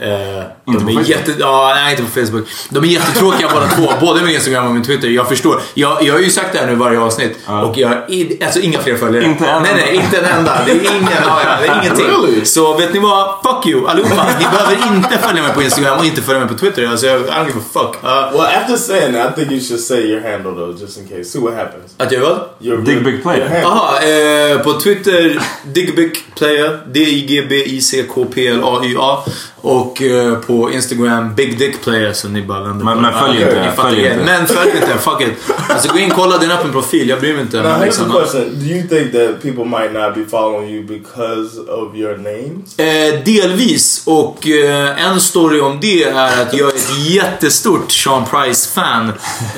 Eh, 0.00 0.08
Inte 0.08 0.50
de 0.66 0.74
på 0.84 0.90
är 0.90 0.94
Facebook? 0.94 1.08
jätte, 1.08 1.32
ja, 1.38 1.72
nej, 1.74 1.90
inte 1.90 2.02
på 2.02 2.08
Facebook. 2.26 2.48
De 2.70 2.84
är 2.84 2.88
jättetråkiga 2.88 3.48
båda 3.54 3.68
två. 3.68 3.92
Både 4.06 4.22
min 4.22 4.34
Instagram 4.34 4.66
och 4.66 4.72
min 4.74 4.84
Twitter. 4.84 5.08
Jag 5.08 5.28
förstår. 5.28 5.60
Jag, 5.74 6.02
jag 6.02 6.14
har 6.14 6.20
ju 6.20 6.30
sagt 6.30 6.52
det 6.52 6.58
här 6.58 6.66
nu 6.66 6.74
varje 6.74 7.00
avsnitt. 7.00 7.38
Ja. 7.46 7.62
Och 7.62 7.78
jag 7.78 7.88
har 7.88 8.04
alltså 8.44 8.60
inga 8.60 8.78
fler 8.78 8.96
följare. 8.96 9.24
Inte 9.24 9.46
en 9.46 9.62
nej, 9.62 9.70
enda. 9.72 9.84
nej, 9.84 9.96
inte 10.04 10.18
en 10.18 10.24
enda. 10.38 10.58
Det 10.66 10.70
är 10.72 10.74
ingen, 10.74 11.08
ja, 11.26 11.40
det 11.60 11.66
är 11.66 11.80
ingenting. 11.82 12.06
Really? 12.06 12.44
Så 12.44 12.74
vet 12.76 12.92
ni 12.92 12.98
vad? 13.00 13.34
Fuck 13.44 13.66
you 13.66 13.88
allihopa. 13.88 14.26
Ni 14.38 14.44
behöver 14.44 14.78
inte 14.96 15.18
följa 15.18 15.42
mig 15.42 15.52
på 15.54 15.62
Instagram 15.62 15.98
och 15.98 16.04
inte 16.04 16.22
följa 16.22 16.40
mig 16.40 16.48
på 16.48 16.54
Twitter. 16.54 16.86
Alltså, 16.86 17.06
jag, 17.06 17.20
I 17.20 17.24
don't 17.24 17.46
give 17.46 17.58
a 17.58 17.62
fuck. 17.72 17.96
Uh, 18.04 18.32
Well, 18.32 18.40
after 18.62 18.76
saying 18.76 19.12
that, 19.14 19.30
I 19.30 19.34
think 19.40 19.50
you 19.52 19.60
should 19.60 19.80
say 19.80 20.00
your 20.00 20.20
handle 20.20 20.52
though, 20.52 20.80
just 20.80 20.98
in 20.98 21.08
case. 21.08 21.24
See 21.24 21.38
what 21.40 21.54
happens. 21.54 21.94
att 21.96 22.12
jag 22.12 22.20
vad? 22.20 22.38
Your, 22.60 22.76
Dig 22.78 22.94
your- 22.94 23.04
Big 23.04 23.22
Player. 23.22 23.38
your 23.38 23.48
handle. 23.48 23.70
Jaha, 23.70 24.52
eh, 24.52 24.58
på 24.58 24.72
Twitter 24.80 25.40
Digbickplaya. 25.64 26.70
D-I-G-B-I-C-K-P-L-A-Y-A. 26.86 29.24
Och 29.60 30.02
eh, 30.02 30.34
på 30.34 30.70
Instagram 30.72 31.34
Big 31.34 31.58
Dick 31.58 31.82
Player 31.84 32.12
så 32.12 32.28
ni 32.28 32.42
bara 32.42 32.60
vänder 32.60 32.84
Men- 32.84 32.94
på 32.94 33.00
men 33.00 33.12
det. 33.12 33.18
följ 33.20 33.42
inte, 33.42 33.72
följ. 33.76 34.16
Men 34.24 34.46
följ 34.46 34.70
inte, 34.74 34.98
fuck 34.98 35.20
it. 35.20 35.34
Alltså 35.68 35.92
gå 35.92 35.98
in, 35.98 36.10
kolla 36.10 36.38
din 36.38 36.50
öppen 36.50 36.72
profil. 36.72 37.08
Jag 37.08 37.20
bryr 37.20 37.32
mig 37.32 37.42
inte. 37.42 37.56
Now, 37.56 37.64
Men 37.64 37.72
here's 37.72 37.82
a 37.82 37.84
liksom, 37.84 38.10
question: 38.10 38.44
Do 38.54 38.64
you 38.66 38.88
think 38.88 39.12
that 39.12 39.42
people 39.42 39.64
might 39.64 39.92
not 39.92 40.14
be 40.14 40.24
following 40.30 40.68
you 40.70 40.82
because 40.86 41.60
of 41.70 41.94
your 41.96 42.16
names? 42.16 42.78
Eh, 42.78 43.22
delvis. 43.24 44.02
Och 44.06 44.46
eh, 44.48 45.06
en 45.10 45.20
story 45.20 45.60
om 45.60 45.78
det 45.80 46.04
är 46.04 46.42
att 46.42 46.54
jag 46.54 46.68
är 46.70 46.74
ett 46.74 46.98
jättestort 47.08 47.92
Sean 47.92 48.24
Price-fan. 48.30 49.08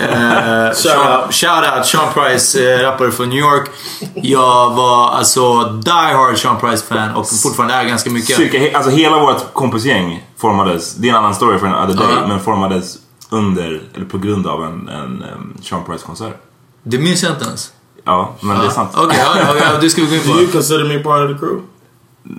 Eh, 0.00 0.72
Sean, 0.74 1.22
out. 1.24 1.34
shout 1.34 1.64
out 1.76 1.86
Sean 1.86 2.12
Price, 2.14 2.72
eh, 2.74 2.78
rappare 2.78 3.10
från 3.10 3.28
New 3.28 3.38
York. 3.38 3.70
Jag 4.14 4.70
var 4.74 5.08
alltså 5.10 5.64
die 5.64 5.90
hard 6.14 6.38
Sean 6.38 6.60
Price-fan 6.60 7.14
och 7.14 7.28
fortfarande 7.42 7.74
är 7.74 7.84
ganska 7.84 8.10
mycket. 8.10 8.36
Cirka, 8.36 8.58
he- 8.58 8.74
alltså 8.76 8.90
hela 8.90 9.18
vårt 9.18 9.54
kompisgäng 9.90 10.24
formades, 10.36 10.94
det 10.94 11.08
är 11.08 11.10
en 11.10 11.16
annan 11.16 11.34
story 11.34 11.58
för 11.58 11.66
en 11.66 11.74
other 11.74 11.94
day, 11.94 12.06
Ja. 12.20 12.26
men 12.26 12.40
formades 12.40 12.96
under, 13.30 13.82
eller 13.94 14.06
på 14.06 14.18
grund 14.18 14.46
av 14.46 14.64
en, 14.64 14.88
en 14.88 15.24
um, 15.34 15.54
Sean 15.62 15.84
Price-konsert. 15.84 16.34
Det 16.82 16.98
minns 16.98 17.22
jag 17.22 17.32
inte 17.32 17.44
ens. 17.44 17.72
Ja, 18.04 18.34
men 18.40 18.58
det 18.58 18.66
är 18.66 18.70
sant. 18.70 18.90
Okej, 18.96 19.18
ja, 19.24 19.40
ja, 19.40 19.54
ja, 19.72 19.78
det 19.80 19.90
ska 19.90 20.02
vi 20.02 20.06
gå 20.08 20.14
in 20.14 20.22
Do 20.22 20.38
you 20.38 20.46
på. 20.46 20.52
consider 20.52 20.84
me 20.84 20.98
part 20.98 21.30
of 21.30 21.36
the 21.36 21.38
crew? 21.46 21.62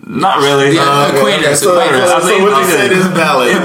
Not 0.07 0.31
really. 0.43 0.75
Yeah. 0.75 1.01
Acquaintance, 1.01 1.55
so, 1.63 1.69
acquaintance. 1.71 2.07
so, 2.09 2.15
Alltså, 2.15 2.29
so 2.29 2.35
inte 2.35 2.51
what 2.51 2.61
you 2.61 2.71
said 2.71 2.91
is 2.91 3.05
valid. 3.05 3.57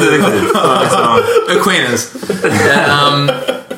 Acquaintance. 1.58 2.08
Ehm, 2.88 3.30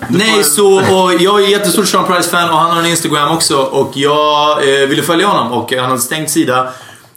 nej, 0.08 0.44
så 0.44 0.74
och 0.76 1.14
jag 1.14 1.42
är 1.44 1.48
jättestort 1.48 1.88
Sean 1.88 2.04
Price-fan 2.06 2.50
och 2.50 2.56
han 2.58 2.70
har 2.70 2.78
en 2.80 2.86
Instagram 2.86 3.30
också 3.36 3.56
och 3.58 3.90
jag 3.96 4.58
eh, 4.82 4.86
ville 4.88 5.02
följa 5.02 5.26
honom 5.26 5.52
och 5.52 5.72
han 5.72 5.84
hade 5.84 5.98
stängt 6.00 6.30
sida. 6.30 6.68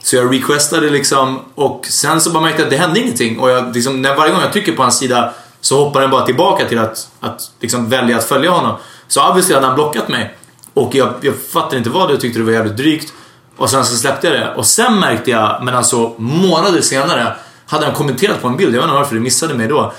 Så 0.04 0.16
jag 0.16 0.34
requestade 0.34 0.90
liksom 0.90 1.40
och 1.56 1.86
sen 1.90 2.22
så 2.22 2.30
bara 2.30 2.44
märkte 2.44 2.62
jag 2.62 2.66
att 2.66 2.72
det 2.72 2.78
hände 2.78 3.00
ingenting 3.00 3.40
och 3.40 3.50
jag, 3.50 3.76
liksom, 3.76 4.02
när 4.02 4.16
varje 4.16 4.32
gång 4.32 4.42
jag 4.42 4.54
trycker 4.54 4.72
på 4.72 4.82
hans 4.82 4.98
sida 4.98 5.34
så 5.62 5.86
hoppar 5.86 6.02
den 6.02 6.12
bara 6.12 6.26
tillbaka 6.26 6.66
till 6.66 6.80
att, 6.80 7.10
att 7.20 7.52
liksom 7.60 7.90
välja 7.90 8.18
att 8.18 8.24
följa 8.24 8.52
honom. 8.52 8.76
Så 9.08 9.30
obviously 9.30 9.56
hade 9.56 9.68
han 9.68 9.76
blockat 9.76 10.08
mig 10.08 10.38
och 10.74 10.96
jag, 10.96 11.14
jag 11.22 11.34
fattade 11.54 11.78
inte 11.78 11.90
vad 11.90 12.10
det 12.10 12.18
tyckte 12.18 12.40
det 12.40 12.46
var 12.46 12.52
jävligt 12.52 12.78
drygt. 12.78 13.14
Och 13.58 13.70
sen 13.70 13.86
så 13.86 13.96
släppte 13.96 14.28
jag 14.28 14.36
det 14.36 14.54
och 14.56 14.66
sen 14.66 15.00
märkte 15.00 15.32
jag, 15.32 15.64
men 15.64 15.76
alltså 15.76 16.16
månader 16.18 16.82
senare, 16.82 17.36
hade 17.66 17.86
han 17.86 17.96
kommenterat 17.96 18.42
på 18.42 18.48
en 18.48 18.58
bild. 18.58 18.76
Jag 18.76 18.82
vet 18.82 18.84
inte 18.84 18.96
varför 18.96 19.16
det 19.16 19.22
missade 19.22 19.54
mig 19.54 19.68
då. 19.68 19.94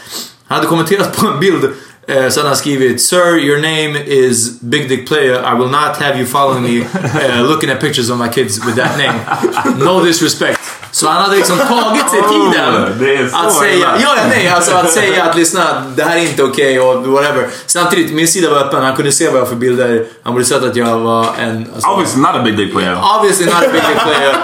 Han 0.47 0.57
hade 0.57 0.69
kommenterat 0.69 1.17
på 1.17 1.27
en 1.27 1.41
bild 1.41 1.73
eh, 2.09 2.29
så 2.29 2.41
hade 2.41 2.49
han 2.49 2.57
skrivit 2.57 3.01
Sir, 3.03 3.38
your 3.38 3.57
name 3.57 4.05
is 4.07 4.61
Big 4.61 4.88
Dick 4.88 5.09
Player. 5.09 5.35
I 5.55 5.59
will 5.59 5.71
not 5.71 5.97
have 6.01 6.19
you 6.19 6.27
following 6.27 6.62
me 6.62 6.85
eh, 7.23 7.43
looking 7.51 7.71
at 7.71 7.81
pictures 7.81 8.11
of 8.11 8.19
my 8.19 8.29
kids 8.29 8.59
with 8.67 8.77
that 8.77 8.99
name. 8.99 9.19
No 9.85 10.05
disrespect. 10.05 10.59
Så 10.95 11.09
han 11.09 11.23
hade 11.23 11.37
liksom 11.37 11.59
tagit 11.59 12.11
sig 12.11 12.21
tiden 12.23 12.75
Oh, 12.75 13.29
så 13.31 13.37
att 13.47 13.53
säga, 13.53 13.75
illa. 13.75 13.95
ja, 14.03 14.15
nej, 14.29 14.49
alltså 14.49 14.75
att 14.75 14.91
säga 14.91 15.25
att 15.25 15.37
lyssna, 15.37 15.83
det 15.97 16.03
här 16.03 16.17
är 16.17 16.21
inte 16.21 16.43
okej 16.43 16.81
och 16.81 17.07
whatever. 17.07 17.47
Samtidigt, 17.67 18.12
min 18.15 18.29
sida 18.29 18.51
var 18.51 18.57
öppen, 18.59 18.83
han 18.85 18.97
kunde 18.97 19.12
se 19.12 19.27
vad 19.27 19.35
jag 19.37 19.41
har 19.41 19.47
för 19.47 19.57
bilder. 19.57 20.05
Han 20.23 20.33
borde 20.33 20.45
sett 20.45 20.62
att 20.62 20.77
jag 20.77 20.99
var 20.99 21.27
en... 21.41 21.67
Alltså, 21.75 21.91
Obviously 21.91 22.21
not 22.21 22.31
a 22.35 22.43
big 22.45 22.57
dick 22.57 22.73
player. 22.73 22.99
Obviously 23.19 23.47
not 23.47 23.55
a 23.55 23.69
big 23.73 23.83
dick 23.83 23.99
player. 24.05 24.37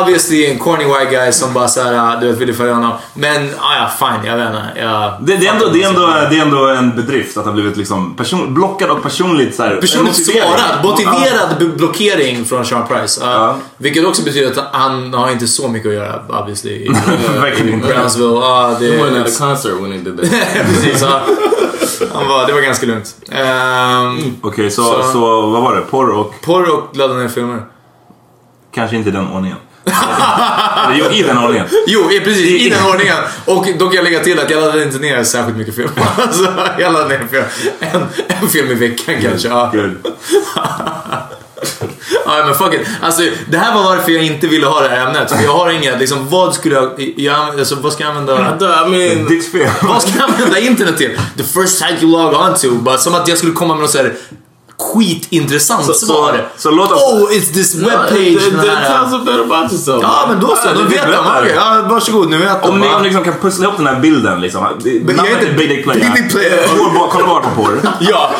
Obviously 0.00 0.46
en 0.46 0.58
corny 0.58 0.84
white 0.84 1.10
guy 1.10 1.32
som 1.32 1.52
bara 1.52 1.68
såhär, 1.68 2.20
du 2.20 2.26
vet, 2.26 2.38
ville 2.38 2.54
följa 2.54 2.74
honom. 2.74 2.92
Men, 3.14 3.50
ah, 3.60 3.76
ja, 3.76 3.88
fine, 3.98 4.30
jag 4.30 4.36
vet 4.36 4.46
inte. 4.46 4.62
Jag, 4.80 5.12
Det, 5.20 5.36
det, 5.36 5.46
är 5.46 5.52
ändå, 5.54 5.66
det, 5.68 5.82
är 5.82 5.88
ändå, 5.88 6.06
det 6.30 6.36
är 6.38 6.42
ändå 6.42 6.66
en 6.68 6.96
bedrift 6.96 7.36
att 7.36 7.44
ha 7.44 7.52
blivit 7.52 7.76
liksom 7.76 8.14
person, 8.16 8.54
blockad 8.54 8.90
och 8.90 9.02
personligt 9.02 9.54
så 9.54 9.62
här, 9.62 9.76
Personligt 9.76 10.18
motiverad. 10.18 10.48
svarad, 10.60 10.84
motiverad 10.84 11.56
b- 11.58 11.64
blockering 11.76 12.44
från 12.44 12.64
Sean 12.64 12.86
Price. 12.86 13.20
Uh, 13.24 13.30
Ja. 13.30 13.56
Vilket 13.76 14.04
också 14.06 14.22
betyder 14.22 14.50
att 14.60 14.68
han 14.74 15.14
har 15.14 15.30
inte 15.30 15.46
så 15.46 15.68
mycket 15.68 15.88
att 15.88 15.94
göra, 15.94 16.22
obviously. 16.40 16.72
I, 16.72 16.88
Verkligen 17.40 17.74
inte. 17.74 17.88
Brownsville. 17.88 18.26
Uh, 18.36 18.78
det, 18.80 18.86
You 18.86 19.04
wasn't 19.06 19.20
at 19.20 19.28
a 19.28 19.46
concert 19.46 19.72
when 19.80 19.92
he 19.92 19.98
did 19.98 20.16
that. 20.18 20.30
Precis, 20.66 21.02
ja. 21.02 21.20
Han 22.14 22.28
var, 22.28 22.46
det 22.46 22.52
var 22.52 22.60
ganska 22.60 22.86
lugnt. 22.86 23.14
Um, 23.28 24.36
Okej, 24.42 24.70
så, 24.70 24.82
Så- 24.82 25.02
så, 25.12 25.20
vad 25.50 25.62
var 25.62 25.74
det? 25.74 25.80
Porr 25.80 26.10
och 26.10 26.34
Porr 26.42 26.70
och 26.74 26.96
ladda 26.96 27.14
ner 27.14 27.28
filmer. 27.28 27.62
kanske 28.74 28.96
inte 28.96 29.10
den 29.10 29.28
ordningen. 29.28 29.56
Jo, 30.98 31.04
i 31.12 31.22
den 31.22 31.38
ordningen. 31.38 31.66
Jo, 31.86 32.08
precis. 32.24 32.62
I 32.62 32.70
den 32.70 32.86
ordningen. 32.86 33.16
Och 33.44 33.66
då 33.78 33.86
kan 33.86 33.94
jag 33.94 34.04
lägga 34.04 34.20
till 34.20 34.38
att 34.38 34.50
jag 34.50 34.60
laddade 34.60 34.82
inte 34.82 34.98
ner 34.98 35.24
särskilt 35.24 35.56
mycket 35.56 35.74
film. 35.74 35.90
Alltså, 36.16 36.54
jag 36.78 36.92
laddade 36.92 37.18
ner 37.18 37.26
film. 37.30 37.44
En, 37.80 38.06
en 38.26 38.48
film 38.48 38.70
i 38.70 38.74
veckan 38.74 39.14
kanske. 39.22 39.48
Ja. 39.48 39.72
Ja, 42.26 42.44
men 42.46 42.54
fuck 42.54 42.74
it. 42.74 42.86
Alltså, 43.00 43.22
det 43.50 43.58
här 43.58 43.74
var 43.74 43.82
varför 43.82 44.12
jag 44.12 44.24
inte 44.24 44.46
ville 44.46 44.66
ha 44.66 44.80
det 44.80 44.88
här 44.88 45.06
ämnet. 45.06 45.30
För 45.30 45.42
jag 45.42 45.52
har 45.52 45.70
inga, 45.70 45.96
liksom, 45.96 46.28
vad 46.28 46.54
skulle 46.54 46.74
jag, 46.74 47.12
jag 47.16 47.60
alltså, 47.60 47.74
vad 47.74 47.92
ska 47.92 48.04
jag 48.04 48.16
använda? 48.16 48.86
I 48.86 48.90
mean, 48.90 49.26
Ditt 49.28 49.52
fel. 49.52 49.70
Vad 49.82 50.02
ska 50.02 50.10
jag 50.18 50.30
använda 50.30 50.58
internet 50.58 50.96
till? 50.96 51.18
The 51.36 51.42
first 51.42 51.78
site 51.78 51.96
you 52.00 52.12
log 52.12 52.34
on 52.34 52.54
to. 52.54 52.70
Bara 52.70 52.98
som 52.98 53.14
att 53.14 53.28
jag 53.28 53.38
skulle 53.38 53.52
komma 53.52 53.74
med 53.74 53.82
något 53.82 53.90
så 53.90 53.98
här 53.98 54.14
skitintressant 54.78 55.84
Så- 55.86 55.94
så- 55.94 56.06
svar. 56.06 56.48
så 56.56 56.70
låt 56.70 56.92
oss- 56.92 57.02
Oh, 57.02 57.30
it's 57.32 57.52
this 57.52 57.74
webpage. 57.74 58.50
den 58.50 58.60
tell 58.60 59.04
us 59.06 59.12
a 59.14 59.20
bit 59.26 59.34
about 59.34 59.72
yourself. 59.72 60.02
Ja, 60.02 60.24
men 60.28 60.40
då 60.40 60.46
så. 60.56 60.68
Då 60.74 60.82
vet 60.82 61.02
de. 61.02 61.16
Okej, 61.40 61.52
ja, 61.56 61.86
varsågod. 61.90 62.30
Nu 62.30 62.36
vet 62.38 62.62
de. 62.62 62.68
Om 62.70 62.80
ni, 62.80 62.88
va? 62.88 62.94
om 62.96 63.02
ni 63.02 63.08
liksom 63.08 63.24
kan 63.24 63.34
pussla 63.42 63.64
ihop 63.64 63.76
den 63.76 63.86
här 63.86 64.00
bilden 64.00 64.40
liksom. 64.40 64.66
Men 65.04 65.16
jag 65.16 65.26
är 65.30 65.32
inte 65.32 65.52
Big 65.52 65.68
Dick 65.68 65.84
Player. 65.84 66.00
Big 66.00 66.12
Dick 66.22 66.32
Player. 66.32 66.68
Kolla 67.10 67.26
bara- 67.26 67.40
på 67.56 67.70
det. 67.70 67.88
Ja, 68.10 68.30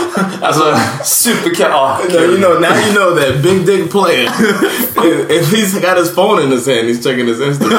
alltså 0.43 0.77
superkul. 1.05 1.67
No, 1.71 2.19
you 2.19 2.37
know 2.37 2.61
now 2.61 2.71
you 2.87 2.93
know 2.95 3.11
that 3.21 3.43
big 3.43 3.67
dick 3.67 3.91
player. 3.93 4.23
if, 5.29 5.53
he's 5.53 5.75
got 5.81 5.99
his 6.05 6.15
phone 6.15 6.43
in 6.43 6.51
his 6.53 6.67
hand, 6.67 6.79
he's 6.89 7.03
checking 7.03 7.27
his 7.27 7.41
Instagram. 7.41 7.79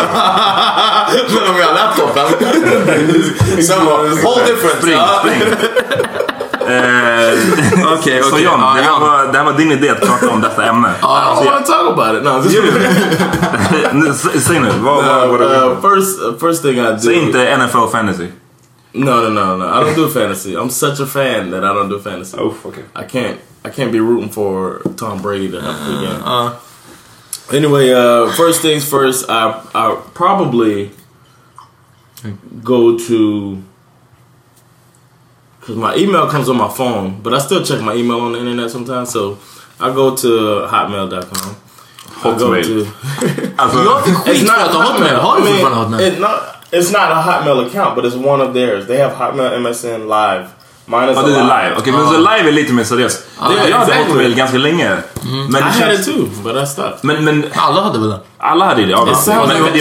Men 1.34 1.50
om 1.50 1.58
jag 1.60 1.68
har. 1.68 3.62
Samma. 3.62 3.91
Whole 3.91 4.46
difference. 4.46 4.78
Spring, 4.80 4.94
Ja. 4.98 5.20
spring. 5.20 5.41
Eh, 6.67 7.93
Okej, 7.99 8.21
Så 8.23 8.30
okej. 8.30 8.43
John, 8.43 8.60
Ja, 8.60 8.73
det, 8.75 8.82
här 8.82 8.89
John. 8.91 9.01
var, 9.01 9.32
det 9.32 9.38
här 9.38 9.45
var 9.45 9.54
din 9.54 9.71
idé 9.71 9.89
att 9.89 10.01
prata 10.01 10.30
om 10.30 10.41
detta 10.41 10.65
ämne. 10.65 10.88
I 10.89 11.04
don't 11.04 11.45
want 11.45 11.65
to 11.65 11.71
talk 11.71 11.91
about 11.99 12.17
it. 12.17 12.23
No, 12.23 12.43
just, 12.43 13.93
Nu, 13.93 14.10
s- 14.10 14.45
Säg 14.45 14.60
nu, 14.60 14.69
vad, 14.80 15.06
vad, 15.06 15.30
vad 15.30 15.41
uh, 15.41 15.71
uh, 15.71 15.82
first 15.82 16.21
uh, 16.21 16.38
first 16.39 16.62
thing 16.62 16.78
I 16.80 16.91
do. 16.91 16.97
Säg 16.99 17.13
inte 17.15 17.58
NFL 17.58 17.88
fantasy. 17.91 18.28
No, 18.93 19.12
no, 19.12 19.30
no, 19.30 19.58
no. 19.58 19.65
I 19.65 19.84
don't 19.84 19.95
do 19.95 20.08
fantasy. 20.10 20.49
I'm 20.56 20.69
such 20.69 20.99
a 21.01 21.06
fan 21.06 21.51
that 21.51 21.63
I 21.63 21.67
don't 21.73 21.89
do 21.89 21.99
fantasy. 21.99 22.38
okay. 22.38 22.84
I 22.95 23.04
can't. 23.12 23.38
I 23.65 23.69
can't 23.69 23.91
be 23.91 23.99
rooting 23.99 24.30
for 24.30 24.82
Tom 24.97 25.21
Brady 25.21 25.51
to 25.51 25.60
have 25.62 25.75
the 25.88 26.08
game. 26.08 26.21
Uh. 26.25 26.49
Anyway, 27.54 27.91
uh, 27.93 28.32
first 28.38 28.62
things 28.62 28.89
first. 28.89 29.30
I 29.30 29.54
I 29.75 29.95
probably 30.13 30.91
go 32.63 32.97
to 32.97 33.58
because 35.65 35.80
my 35.80 35.95
email 35.95 36.28
comes 36.28 36.47
on 36.49 36.58
my 36.58 36.69
phone, 36.69 37.21
but 37.23 37.34
I 37.34 37.39
still 37.39 37.63
check 37.63 37.82
my 37.82 37.95
email 37.95 38.19
on 38.19 38.34
the 38.34 38.39
internet 38.39 38.69
sometimes. 38.71 39.10
So 39.10 39.38
I 39.80 39.89
go 39.91 40.15
to 40.15 40.67
hotmail.com. 40.67 41.56
Hotmail. 42.21 42.63
to 42.63 42.91
Alltså, 43.58 43.78
för 43.78 44.65
att 44.65 44.73
ha 44.73 44.84
Hotmail. 44.84 45.17
Fortfarande 45.17 45.78
Hotmail? 45.78 46.01
It's 46.01 46.19
not. 46.19 46.32
It's 46.71 46.91
not 46.91 47.12
a 47.12 47.21
Hotmail 47.21 47.67
account, 47.67 47.95
but 47.95 48.06
it's 48.06 48.15
one 48.15 48.41
of 48.41 48.54
theirs. 48.54 48.88
They 48.88 48.97
have 48.97 49.13
Hotmail 49.13 49.60
MSN 49.60 50.08
Live. 50.08 50.47
Mine 50.88 51.10
is 51.12 51.17
a 51.17 51.21
det 51.21 51.36
är 51.36 51.43
live. 51.43 51.75
Okej, 51.78 51.93
men 51.93 52.06
så 52.08 52.17
live 52.17 52.47
är 52.47 52.51
lite 52.51 52.73
mer 52.73 52.84
seriöst. 52.84 53.23
Ja, 53.39 53.51
jag 53.51 53.58
hade 53.58 53.67
exactly. 53.67 54.08
Hotmail 54.08 54.36
ganska 54.36 54.58
länge. 54.58 54.97
Men 55.23 55.62
I 55.62 55.65
det 55.80 55.86
had 55.86 55.93
it 55.93 56.06
too, 56.06 56.30
but 56.43 56.63
I 56.63 56.67
stopped. 56.67 56.99
Men, 57.01 57.23
men 57.23 57.45
Alla 57.54 57.82
hade 57.82 57.99
väl 57.99 58.10
det? 58.10 58.19
alla 58.38 58.65
hade 58.65 58.86
det, 58.86 58.91
ja. 58.91 59.06
Men, 59.06 59.47
men 59.47 59.73
det, 59.73 59.80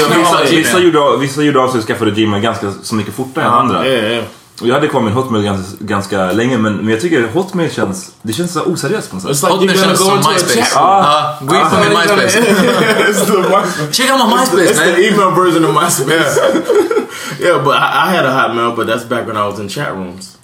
gjorde, 0.81 1.17
vissa 1.19 1.43
gjorde 1.43 1.61
av 1.61 1.69
sig 1.69 1.79
och 1.79 1.87
skaffade 1.87 2.11
Gmail 2.11 2.43
ganska 2.43 2.73
så 2.83 2.95
mycket 2.95 3.15
fortare 3.15 3.45
än 3.45 3.53
andra. 3.53 3.87
Yeah, 3.87 4.13
yeah. 4.13 4.25
Jag 4.63 4.75
hade 4.75 4.89
kvar 4.89 5.01
min 5.01 5.13
Hotmail 5.13 5.45
ganska, 5.45 5.77
ganska 5.85 6.33
länge, 6.33 6.59
men, 6.59 6.77
men 6.77 6.89
jag 6.89 7.01
tycker 7.01 7.29
Hotmail 7.33 7.71
känns... 7.71 8.13
Det 8.23 8.33
känns 8.33 8.53
så 8.53 8.63
oseriöst 8.63 9.11
på 9.11 9.17
något 9.17 9.23
sätt. 9.23 9.31
It's 9.33 9.43
like 9.49 9.53
Hotmail 9.57 9.79
känns 9.79 9.99
go 9.99 10.05
som 10.05 10.17
MySpace. 10.33 10.57
room. 10.57 10.65
Ja, 10.75 11.39
gå 11.41 11.55
in 11.57 11.61
på 11.71 11.77
min 11.77 11.89
MySpace. 11.99 12.39
it's. 12.39 13.93
Check 13.93 14.11
out 14.11 14.21
my 14.29 14.37
It's 14.37 14.51
MySpace, 14.55 14.87
man. 14.87 14.95
the 14.95 15.09
email 15.09 15.31
version 15.31 15.65
of 15.65 15.75
MySpace. 15.75 16.39
yeah, 17.41 17.65
but 17.65 17.75
I, 17.75 18.07
I 18.07 18.17
had 18.17 18.27
a 18.27 18.33
Hotmail, 18.33 18.77
but 18.77 18.87
that's 18.87 19.05
back 19.09 19.27
when 19.27 19.37
I 19.37 19.47
was 19.51 19.59
in 19.61 19.69
chat 19.69 19.89
rooms. 19.93 20.37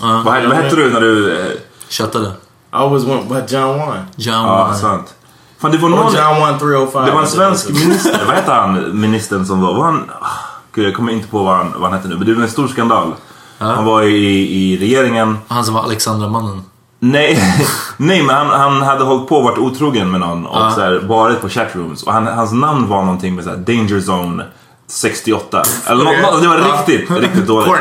Vad, 0.00 0.24
vad 0.24 0.52
hette 0.56 0.76
du 0.76 0.90
när 0.90 1.00
du... 1.00 1.38
eh, 1.40 1.46
Chattade. 1.88 2.26
I 2.72 2.76
always 2.76 3.04
went 3.04 3.28
by 3.28 3.34
John 3.56 3.76
Juan. 3.78 4.06
John 4.16 4.34
Ja, 4.46 4.64
Wayne. 4.64 4.78
sant. 4.78 5.14
Fan, 5.58 5.70
det 5.72 5.78
var 5.78 5.88
Or 5.88 5.90
någon... 5.90 6.14
John 6.14 6.36
Juan 6.40 6.58
305. 6.58 7.04
Det 7.06 7.10
var 7.12 7.20
en 7.20 7.26
svensk 7.28 7.68
minister, 7.68 8.20
vad 8.26 8.34
hette 8.36 8.52
han, 8.52 9.00
ministern 9.00 9.46
som 9.46 9.60
var... 9.60 9.74
var 9.74 9.84
han, 9.84 10.10
ah, 10.20 10.26
gud, 10.74 10.86
jag 10.86 10.94
kommer 10.94 11.12
inte 11.12 11.28
på 11.28 11.42
vad 11.42 11.56
han, 11.56 11.72
vad 11.76 11.82
han 11.82 11.92
hette 11.92 12.08
nu, 12.08 12.14
men 12.16 12.26
det 12.26 12.34
var 12.34 12.42
en 12.42 12.48
stor 12.50 12.68
skandal. 12.68 13.14
Han 13.60 13.84
var 13.84 14.02
i, 14.02 14.72
i 14.72 14.76
regeringen. 14.80 15.38
Han 15.48 15.64
som 15.64 15.74
var 15.74 15.82
Alexandra-mannen. 15.82 16.62
Nej, 16.98 17.38
nej 17.96 18.22
men 18.22 18.36
han, 18.36 18.46
han 18.46 18.82
hade 18.82 19.04
hållit 19.04 19.28
på 19.28 19.36
och 19.36 19.44
varit 19.44 19.58
otrogen 19.58 20.10
med 20.10 20.20
någon 20.20 20.46
och 20.46 20.72
så 20.72 20.80
här, 20.80 21.00
varit 21.08 21.40
på 21.40 21.48
chatrooms. 21.48 22.02
Och 22.02 22.12
han, 22.12 22.26
hans 22.26 22.52
namn 22.52 22.88
var 22.88 23.02
någonting 23.02 23.34
med 23.34 23.44
så 23.44 23.50
här, 23.50 23.56
Danger 23.56 24.00
Zone 24.10 24.44
68. 24.86 25.62
Eller 25.86 26.04
det 26.42 26.48
var 26.48 26.58
Ja. 26.58 26.64
riktigt, 26.86 27.10
riktigt 27.10 27.46
dåligt. 27.46 27.72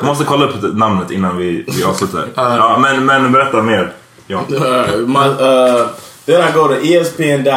Jag 0.00 0.02
måste 0.06 0.24
kolla 0.24 0.44
upp 0.46 0.74
namnet 0.76 1.10
innan 1.10 1.36
vi, 1.36 1.64
vi 1.76 1.84
avslutar. 1.84 2.24
Ja, 2.34 2.78
men, 2.78 3.04
men 3.06 3.32
berätta 3.32 3.62
mer. 3.62 3.92
Ja. 4.26 4.38
Alright, 4.38 5.08
my, 5.08 5.18
uh, 5.18 5.86
then 6.26 6.48
I 6.48 6.52
go 6.54 6.68
to 6.68 6.74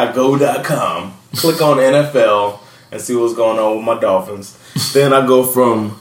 ESPN.go.com, 0.06 1.12
click 1.42 1.62
on 1.62 1.80
NFL, 1.80 2.58
and 2.92 3.02
see 3.02 3.14
what's 3.16 3.36
going 3.36 3.60
on 3.60 3.78
with 3.78 3.86
my 3.86 3.96
Dolphins. 4.02 4.56
then 4.94 5.14
I 5.14 5.28
go 5.28 5.44
from 5.44 5.92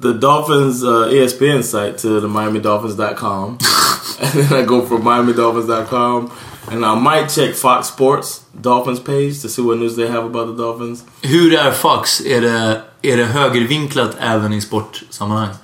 the 0.00 0.12
Dolphins 0.12 0.82
uh, 0.82 1.08
ESPN 1.08 1.62
site 1.62 1.98
to 1.98 2.20
the 2.20 2.28
MiamiDolphins.com, 2.28 3.58
and 4.20 4.32
then 4.32 4.62
I 4.62 4.66
go 4.66 4.84
from 4.84 5.02
MiamiDolphins.com, 5.02 6.32
and 6.70 6.84
I 6.84 6.94
might 6.94 7.28
check 7.28 7.54
Fox 7.54 7.88
Sports 7.88 8.44
Dolphins 8.60 9.00
page 9.00 9.40
to 9.42 9.48
see 9.48 9.62
what 9.62 9.78
news 9.78 9.96
they 9.96 10.08
have 10.08 10.24
about 10.24 10.46
the 10.46 10.62
Dolphins. 10.62 11.04
Hur 11.22 11.54
är 11.54 11.72
Fox? 11.72 12.20
Är 12.20 12.40
det, 12.40 12.82
är 13.02 13.16
det 13.16 13.24
högervinklat 13.24 14.16
även 14.20 14.52
i 14.52 14.60
sportsammanhang? 14.60 15.54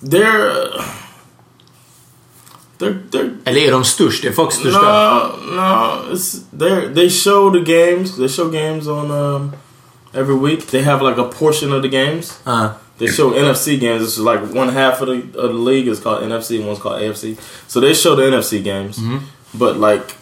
They're 0.00 0.82
they're 2.78 2.98
they're 3.10 3.36
Eller 3.44 3.60
är 3.60 3.72
de 3.72 3.84
störst? 3.84 4.24
Är 4.24 4.32
Fox 4.32 4.54
största? 4.56 4.80
No, 4.80 5.54
no. 5.54 6.14
It's 6.14 6.40
they 6.58 6.94
they 6.94 7.10
show 7.10 7.52
the 7.52 7.60
games. 7.60 8.16
They 8.16 8.28
show 8.28 8.50
games 8.50 8.86
on 8.86 9.10
um, 9.10 9.52
every 10.14 10.36
week. 10.36 10.66
They 10.66 10.82
have 10.82 11.02
like 11.02 11.20
a 11.20 11.24
portion 11.24 11.72
of 11.72 11.82
the 11.82 11.88
games. 11.88 12.38
Ja. 12.44 12.70
They 12.98 13.06
show 13.06 13.30
NFC 13.30 13.78
games. 13.78 14.02
This 14.02 14.18
is 14.18 14.24
like 14.24 14.40
one 14.52 14.68
half 14.70 15.00
of 15.00 15.06
the, 15.08 15.14
of 15.38 15.52
the 15.52 15.58
league 15.70 15.86
is 15.88 16.00
called 16.00 16.22
NFC 16.22 16.58
and 16.58 16.66
one's 16.66 16.80
called 16.80 17.00
AFC. 17.00 17.36
So 17.68 17.80
they 17.80 17.94
show 17.94 18.16
the 18.16 18.22
NFC 18.22 18.62
games, 18.62 18.98
but 19.54 19.76
like 19.76 20.14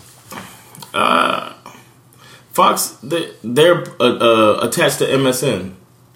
uh, 0.95 1.53
Fox, 2.53 2.97
they 3.03 3.31
they're 3.43 3.85
uh, 4.01 4.05
uh, 4.05 4.59
attached 4.63 4.99
to 4.99 5.07
MSN. 5.07 5.73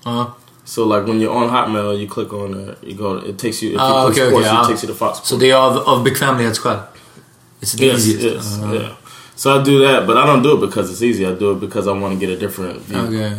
Ja. 0.06 0.32
So 0.64 0.86
like 0.86 1.06
when 1.06 1.20
you're 1.20 1.34
on 1.34 1.48
Hotmail, 1.50 1.98
you 2.00 2.06
click 2.08 2.32
on 2.32 2.54
uh, 2.54 2.74
you 2.82 2.94
go. 2.94 3.16
It 3.18 3.38
takes 3.38 3.62
you. 3.62 3.70
If 3.70 3.74
you 3.74 3.80
Ah, 3.80 4.06
click 4.06 4.18
okay, 4.18 4.28
sports, 4.30 4.46
okay, 4.46 4.56
it 4.56 4.60
ah. 4.60 4.66
takes 4.68 4.82
you 4.82 4.88
to 4.88 4.94
Fox. 4.94 5.18
Sports. 5.18 5.40
det 5.40 5.50
är 5.50 5.54
av, 5.56 5.76
av 5.88 6.02
bekvämlighetsskäl? 6.04 6.78
It's 7.60 7.76
the 7.76 7.84
Yes, 7.86 8.06
easiest? 8.06 8.22
yes, 8.24 8.58
Ah. 8.62 8.72
yeah. 8.72 8.92
So 9.36 9.50
I 9.58 9.62
do 9.64 9.78
that, 9.80 10.06
but 10.06 10.16
I 10.16 10.26
don't 10.26 10.42
do 10.42 10.54
it 10.56 10.60
because 10.60 10.90
it's 10.92 11.02
easy. 11.02 11.24
I 11.26 11.32
do 11.34 11.52
it 11.52 11.60
because 11.60 11.86
I 11.88 11.92
want 11.92 12.20
to 12.20 12.26
get 12.26 12.36
a 12.36 12.38
different 12.40 12.82
view. 12.82 12.98
Okay. 13.00 13.32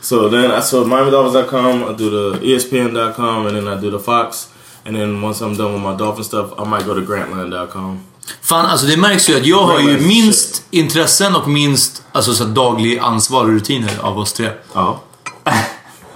So 0.00 0.28
then 0.28 0.50
I 0.50 0.60
so 0.62 0.84
MiamiDolphins.com, 0.84 1.84
I 1.84 1.92
do 1.98 2.10
the 2.10 2.38
ESPN.com, 2.38 3.46
and 3.46 3.56
then 3.56 3.68
I 3.68 3.80
do 3.80 3.90
the 3.90 4.04
Fox. 4.04 4.48
And 4.84 4.96
then 4.96 5.20
once 5.22 5.44
I'm 5.44 5.56
done 5.56 5.72
with 5.72 5.82
my 5.82 5.96
Dolphin 5.96 6.24
stuff, 6.24 6.52
I 6.58 6.64
might 6.64 6.86
go 6.86 6.94
to 6.94 7.00
Grantland.com. 7.00 8.00
Fan, 8.42 8.66
alltså 8.66 8.86
det 8.86 8.96
märks 8.96 9.30
ju 9.30 9.36
att 9.36 9.46
jag 9.46 9.62
har 9.62 9.80
ju 9.80 10.00
minst 10.00 10.62
intressen 10.70 11.36
och 11.36 11.48
minst 11.48 12.02
alltså, 12.12 12.34
så 12.34 12.44
daglig 12.44 12.98
ansvar 12.98 13.44
och 13.44 13.50
rutiner 13.50 13.90
av 14.00 14.18
oss 14.18 14.32
tre. 14.32 14.50
Ja. 14.72 15.00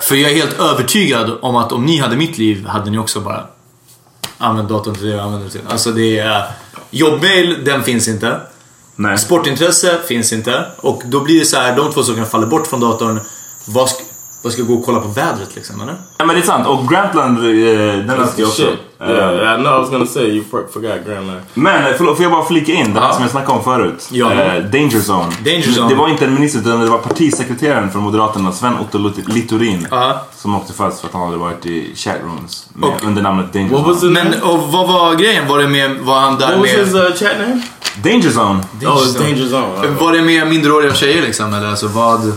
För 0.01 0.15
jag 0.15 0.31
är 0.31 0.35
helt 0.35 0.61
övertygad 0.61 1.39
om 1.43 1.57
att 1.57 1.73
om 1.73 1.87
ni 1.87 1.99
hade 1.99 2.17
mitt 2.17 2.39
liv 2.39 2.67
hade 2.67 2.91
ni 2.91 2.99
också 2.99 3.21
bara 3.21 3.47
använt 4.39 4.69
datorn 4.69 4.95
till 4.95 5.07
det 5.07 5.11
jag 5.11 5.21
använder 5.21 5.49
till. 5.49 5.61
Alltså 5.69 5.91
det 5.91 6.19
är... 6.19 6.45
Jobbmail, 6.91 7.65
den 7.65 7.83
finns 7.83 8.09
inte. 8.09 8.41
Nej. 8.97 9.19
Sportintresse 9.19 9.99
finns 10.09 10.33
inte. 10.33 10.67
Och 10.79 11.03
då 11.05 11.21
blir 11.21 11.41
det 11.41 11.47
så 11.47 11.57
här, 11.57 11.77
de 11.77 11.93
två 11.93 12.03
sakerna 12.03 12.27
faller 12.27 12.47
bort 12.47 12.67
från 12.67 12.81
datorn. 12.81 13.21
Vad 13.65 13.89
ska, 13.89 14.03
vad 14.43 14.53
ska 14.53 14.63
jag 14.63 14.69
gå 14.69 14.75
och 14.75 14.85
kolla 14.85 15.01
på 15.01 15.09
vädret 15.09 15.55
liksom, 15.55 15.81
eller? 15.81 15.93
Nej 15.93 16.27
men 16.27 16.29
det 16.29 16.39
är 16.43 16.43
sant. 16.43 16.67
Och 16.67 16.89
Grantland, 16.89 17.39
eh, 17.39 17.45
den 17.45 18.11
älskar 18.11 18.43
jag 18.43 18.49
också. 18.49 18.63
Eh, 18.63 18.71
Yeah, 19.09 19.61
I 19.61 19.63
know 19.63 19.75
I 19.77 19.81
was 19.81 19.91
gonna 19.91 20.07
say 20.07 20.23
you 20.25 20.45
for, 20.51 20.67
forgot 20.73 21.07
Grantland. 21.07 21.41
Men 21.55 21.87
eh, 21.87 21.93
förlåt, 21.97 22.17
får 22.17 22.23
jag 22.23 22.33
bara 22.33 22.45
flika 22.45 22.73
in 22.73 22.95
det 22.95 23.01
här 23.01 23.07
Ja. 23.07 23.13
som 23.13 23.23
jag 23.23 23.31
snackade 23.31 23.59
om 23.59 23.65
förut? 23.65 24.09
Ja. 24.11 24.33
Eh, 24.33 24.63
Danger 24.65 25.01
Zone. 25.13 25.33
Danger 25.45 25.73
Zone. 25.77 25.89
Det 25.89 25.95
var 25.95 26.09
inte 26.09 26.25
en 26.25 26.35
minister 26.35 26.61
utan 26.61 26.81
det 26.81 26.87
var 26.91 26.99
partisekreteraren 26.99 27.91
från 27.91 28.03
Moderaterna, 28.03 28.53
Sven-Otto 28.53 28.99
Lit- 28.99 29.29
Littorin. 29.35 29.87
Ja. 29.91 30.21
Som 30.37 30.57
åkte 30.57 30.73
fast 30.73 31.01
för 31.01 31.07
att 31.09 31.15
han 31.15 31.23
hade 31.23 31.37
varit 31.37 31.67
i 31.67 31.93
chatrooms 31.97 32.67
med, 32.75 32.89
Och- 32.91 33.05
under 33.05 33.23
namnet 33.23 33.53
Danger 33.53 33.69
What 33.71 33.87
was 33.87 34.03
Zone. 34.03 34.25
Men 34.25 34.43
och 34.43 34.59
vad 34.73 34.89
var 34.89 35.15
grejen? 35.15 35.49
Var 35.49 35.59
det 35.59 35.69
med, 35.69 35.99
var 36.01 36.21
han 36.21 36.39
där 36.39 36.47
What 36.49 36.59
was 36.59 36.67
med... 36.77 36.85
his 36.87 36.95
uh, 36.95 37.29
chat 37.29 37.39
name? 37.39 37.63
Danger 38.05 38.31
Zone. 38.31 38.61
oh, 38.83 38.97
it's 39.03 39.19
Danger 39.19 39.49
Zone. 39.51 39.87
Uh, 39.89 40.01
Var 40.01 40.13
det 40.13 40.23
med 40.23 40.47
minderåriga 40.49 40.95
tjejer 40.95 41.23
liksom? 41.23 41.55
Eller 41.55 41.67
alltså 41.69 41.87
vad... 41.89 42.33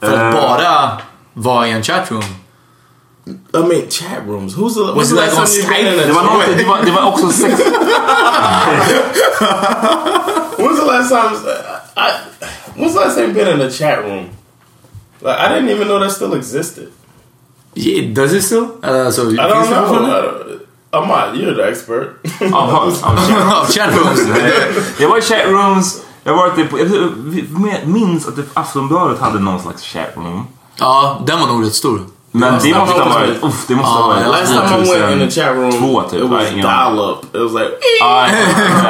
För 0.00 0.12
att 0.12 0.34
Eh. 0.34 0.40
bara 0.40 0.98
vara 1.34 1.68
i 1.68 1.70
en 1.70 1.82
chatroom. 1.82 2.22
I 3.26 3.58
mean, 3.58 3.90
chat 3.90 4.22
rooms. 4.26 4.54
Who's 4.56 4.74
the? 4.74 4.92
Was 4.94 5.10
it 5.12 5.16
like 5.16 5.26
last 5.36 5.38
on 5.38 5.66
time 5.66 5.76
you've 5.76 5.84
been 5.84 5.86
in 5.86 5.98
Skype? 5.98 6.06
Det 6.06 6.12
var, 6.12 6.22
chat? 6.22 6.48
något, 6.48 6.58
det, 6.58 6.64
var, 6.64 6.82
det 6.84 6.90
var 6.90 7.02
också 7.08 7.28
sex... 7.32 7.60
When's 10.58 10.76
the 10.76 10.84
last 10.86 11.10
time? 11.10 11.36
I 11.96 12.12
When's 12.76 12.92
the 12.94 13.00
last 13.00 13.16
time 13.16 13.28
you 13.28 13.34
been 13.34 13.48
in 13.48 13.66
a 13.66 13.70
chat 13.70 13.98
room? 14.04 14.30
Like 15.22 15.38
I 15.38 15.48
didn't 15.48 15.68
even 15.68 15.88
know 15.88 15.98
that 16.00 16.12
still 16.12 16.34
existed. 16.34 16.88
Yeah, 17.74 18.12
Does 18.14 18.32
it 18.32 18.42
still? 18.42 18.66
Alltså, 18.82 19.22
I 19.30 19.36
don't 19.36 19.36
det 19.36 19.48
know. 19.48 19.64
fortfarande? 19.64 20.08
I 20.08 20.22
don't- 20.22 20.60
Ahmad, 20.92 21.36
you're 21.36 21.54
the 21.54 21.68
expert. 21.68 22.08
Jaha, 22.40 22.92
ja, 23.02 23.14
Ja, 23.28 23.66
Chatrooms. 23.68 24.20
Jag 25.00 25.08
var 25.08 25.18
i 25.18 25.22
chatrooms, 25.22 26.00
jag 26.30 26.36
har 26.36 26.48
varit 26.48 26.58
i 26.58 26.64
på, 26.64 26.78
jag 26.78 27.88
minns 27.88 28.28
att 28.28 28.36
typ 28.36 28.46
Aftonbladet 28.54 29.20
hade 29.20 29.38
någon 29.38 29.60
slags 29.60 29.82
chatroom. 29.82 30.46
Ja, 30.76 31.22
den 31.26 31.40
var 31.40 31.46
nog 31.46 31.66
rätt 31.66 31.74
stor. 31.74 32.00
Men 32.32 32.58
det 32.62 32.74
måste 32.74 33.02
ha 33.02 33.08
varit, 33.08 33.44
uff, 33.44 33.64
det 33.66 33.74
måste 33.74 33.92
ha 33.92 34.06
varit 34.06 34.26
Last 34.26 34.52
time 34.52 34.86
I 34.86 35.00
went 35.00 35.12
in 35.12 35.28
the 35.28 35.40
chat 35.40 35.56
room, 35.56 35.72
2002 35.72 36.02
typ. 36.02 36.20
it 36.20 36.30
was 36.30 36.50
dial 36.50 37.10
up. 37.10 37.34
It 37.34 37.42
was 37.42 37.52
like. 37.52 37.70
Ja, 38.00 38.28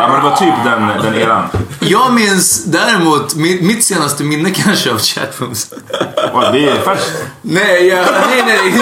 men 0.09 0.16
det 0.16 0.31
var 0.31 0.37
typ 0.37 0.55
den, 0.64 1.03
den 1.03 1.14
eran. 1.14 1.44
Jag 1.81 2.12
minns 2.12 2.64
däremot, 2.64 3.35
mitt, 3.35 3.62
mitt 3.62 3.85
senaste 3.85 4.24
minne 4.24 4.50
kanske 4.50 4.92
av 4.92 4.98
chatrooms. 4.98 5.74
Ja, 6.16 6.50
det 6.53 6.68
är 6.68 6.81
färskt. 6.81 7.24
Nej, 7.42 7.87
jag, 7.87 8.07
nej, 8.29 8.44
nej, 8.46 8.74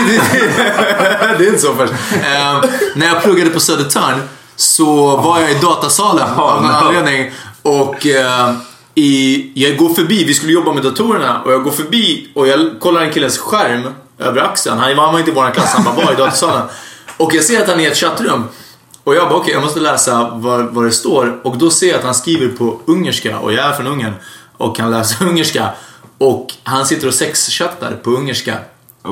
det, 1.39 1.45
är 1.45 1.49
inte 1.49 1.59
så 1.59 1.75
först. 1.75 1.93
Eh, 2.13 2.71
när 2.95 3.07
jag 3.07 3.23
pluggade 3.23 3.51
på 3.51 3.61
Södertörn 3.61 4.23
så 4.57 5.17
var 5.17 5.41
jag 5.41 5.51
i 5.51 5.55
datasalen 5.55 6.29
av 6.37 6.63
någon 6.63 6.73
no. 6.73 6.77
anledning. 6.77 7.31
Och 7.69 8.07
eh, 8.07 8.55
i, 8.95 9.51
jag 9.55 9.77
går 9.77 9.95
förbi, 9.95 10.25
vi 10.25 10.35
skulle 10.35 10.53
jobba 10.53 10.73
med 10.73 10.83
datorerna 10.83 11.43
och 11.43 11.53
jag 11.53 11.65
går 11.65 11.71
förbi 11.71 12.29
och 12.35 12.49
jag 12.49 12.81
kollar 12.81 13.01
en 13.01 13.13
killes 13.13 13.39
skärm 13.39 13.95
över 14.19 14.41
axeln. 14.41 14.79
Han 14.79 14.99
han 14.99 15.13
var 15.13 15.19
inte 15.19 15.31
i 15.31 15.35
vår 15.35 15.51
klass, 15.51 15.73
han 15.73 15.85
bara 15.85 16.07
var 16.07 16.13
i 16.13 16.17
datasalen. 16.17 16.63
Och 17.17 17.35
jag 17.35 17.45
ser 17.45 17.63
att 17.63 17.69
han 17.69 17.81
är 17.81 17.85
i 17.85 17.87
ett 17.87 17.97
chattrum. 17.97 18.45
Och 19.05 19.15
jag 19.15 19.29
bara 19.29 19.39
okej, 19.39 19.53
jag 19.53 19.63
måste 19.63 19.81
läsa 19.81 20.31
vad, 20.35 20.65
vad 20.65 20.85
det 20.85 20.91
står. 20.91 21.41
Och 21.45 21.59
då 21.59 21.71
ser 21.71 21.89
jag 21.89 21.99
att 21.99 22.05
han 22.05 22.15
skriver 22.15 22.49
på 22.49 22.81
ungerska 22.87 23.39
och 23.39 23.53
jag 23.53 23.65
är 23.65 23.73
från 23.73 23.87
Ungern. 23.87 24.15
Och 24.57 24.77
kan 24.77 24.91
läsa 24.91 25.25
ungerska. 25.25 25.69
Och 26.19 26.47
han 26.63 26.87
sitter 26.87 27.07
och 27.07 27.15
sexchattar 27.15 27.93
på 27.93 28.11
ungerska. 28.11 28.59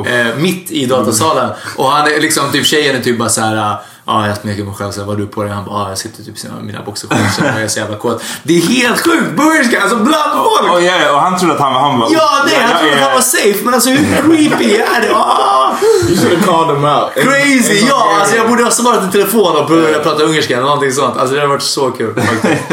Eh, 0.07 0.37
mitt 0.37 0.71
i 0.71 0.87
datasalen. 0.87 1.51
Och 1.77 1.91
han 1.91 2.07
är 2.07 2.21
liksom, 2.21 2.53
typ 2.53 2.67
tjejen 2.67 2.97
är 2.97 3.01
typ 3.01 3.19
bara 3.19 3.29
såhär, 3.29 3.77
ja 4.07 4.27
jag 4.27 4.37
smeker 4.37 4.65
mig 4.65 4.75
själv 4.75 4.91
såhär, 4.91 5.07
vad 5.07 5.19
du 5.19 5.27
på 5.27 5.43
dig? 5.43 5.53
Han 5.53 5.65
bara, 5.65 5.83
ja 5.83 5.89
jag 5.89 5.99
sitter 5.99 6.23
typ 6.23 6.45
i 6.45 6.49
mina 6.63 6.83
boxershorts 6.83 7.39
och 7.39 7.45
jag 7.47 7.63
är 7.63 7.69
så 7.69 7.79
jävla 7.79 7.97
kåt. 7.97 8.23
Det 8.43 8.57
är 8.57 8.61
helt 8.61 9.01
sjukt! 9.01 9.37
På 9.37 9.43
ungerska, 9.43 9.81
alltså 9.83 9.97
bland 9.97 10.33
folk! 10.45 10.73
Och, 10.73 10.83
ja, 10.83 11.13
och 11.13 11.21
han 11.21 11.39
trodde 11.39 11.55
att 11.55 11.61
han, 11.61 11.73
han 11.73 12.01
var... 12.01 12.09
Ja, 12.13 12.31
nej, 12.47 12.57
han 12.61 12.79
trodde 12.81 12.95
att 12.95 13.03
han 13.03 13.13
var 13.13 13.21
safe, 13.21 13.65
men 13.65 13.75
alltså 13.75 13.91
hur 13.91 14.17
creepy 14.23 14.75
är 14.77 15.01
det? 15.01 15.15
Ah, 15.15 15.75
You 16.09 16.17
should 16.17 16.39
have 16.39 16.47
called 16.47 16.77
him 16.77 16.85
out. 16.85 17.13
crazy! 17.15 17.87
Ja, 17.89 18.17
alltså 18.21 18.37
jag 18.37 18.49
borde 18.49 18.65
ha 18.65 18.71
svarat 18.71 19.09
i 19.09 19.13
telefon 19.13 19.57
och 19.57 19.69
börjat 19.69 20.03
prata 20.03 20.23
ungerska 20.23 20.55
eller 20.55 20.65
någonting 20.67 20.93
sånt. 20.93 21.17
Alltså 21.17 21.35
det 21.35 21.41
hade 21.41 21.53
varit 21.53 21.63
så 21.63 21.91
kul 21.91 22.15
faktiskt. 22.15 22.73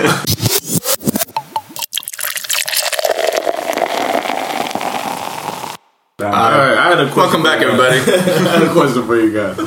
All 6.21 6.29
right, 6.29 6.77
I 6.77 6.89
had 6.89 6.99
a 6.99 7.05
question. 7.05 7.23
Welcome 7.23 7.43
back 7.43 7.61
everybody. 7.61 7.97
I 7.97 8.49
had 8.49 8.63
a 8.63 8.73
question 8.73 9.05
for 9.05 9.15
you 9.17 9.31
guys. 9.31 9.57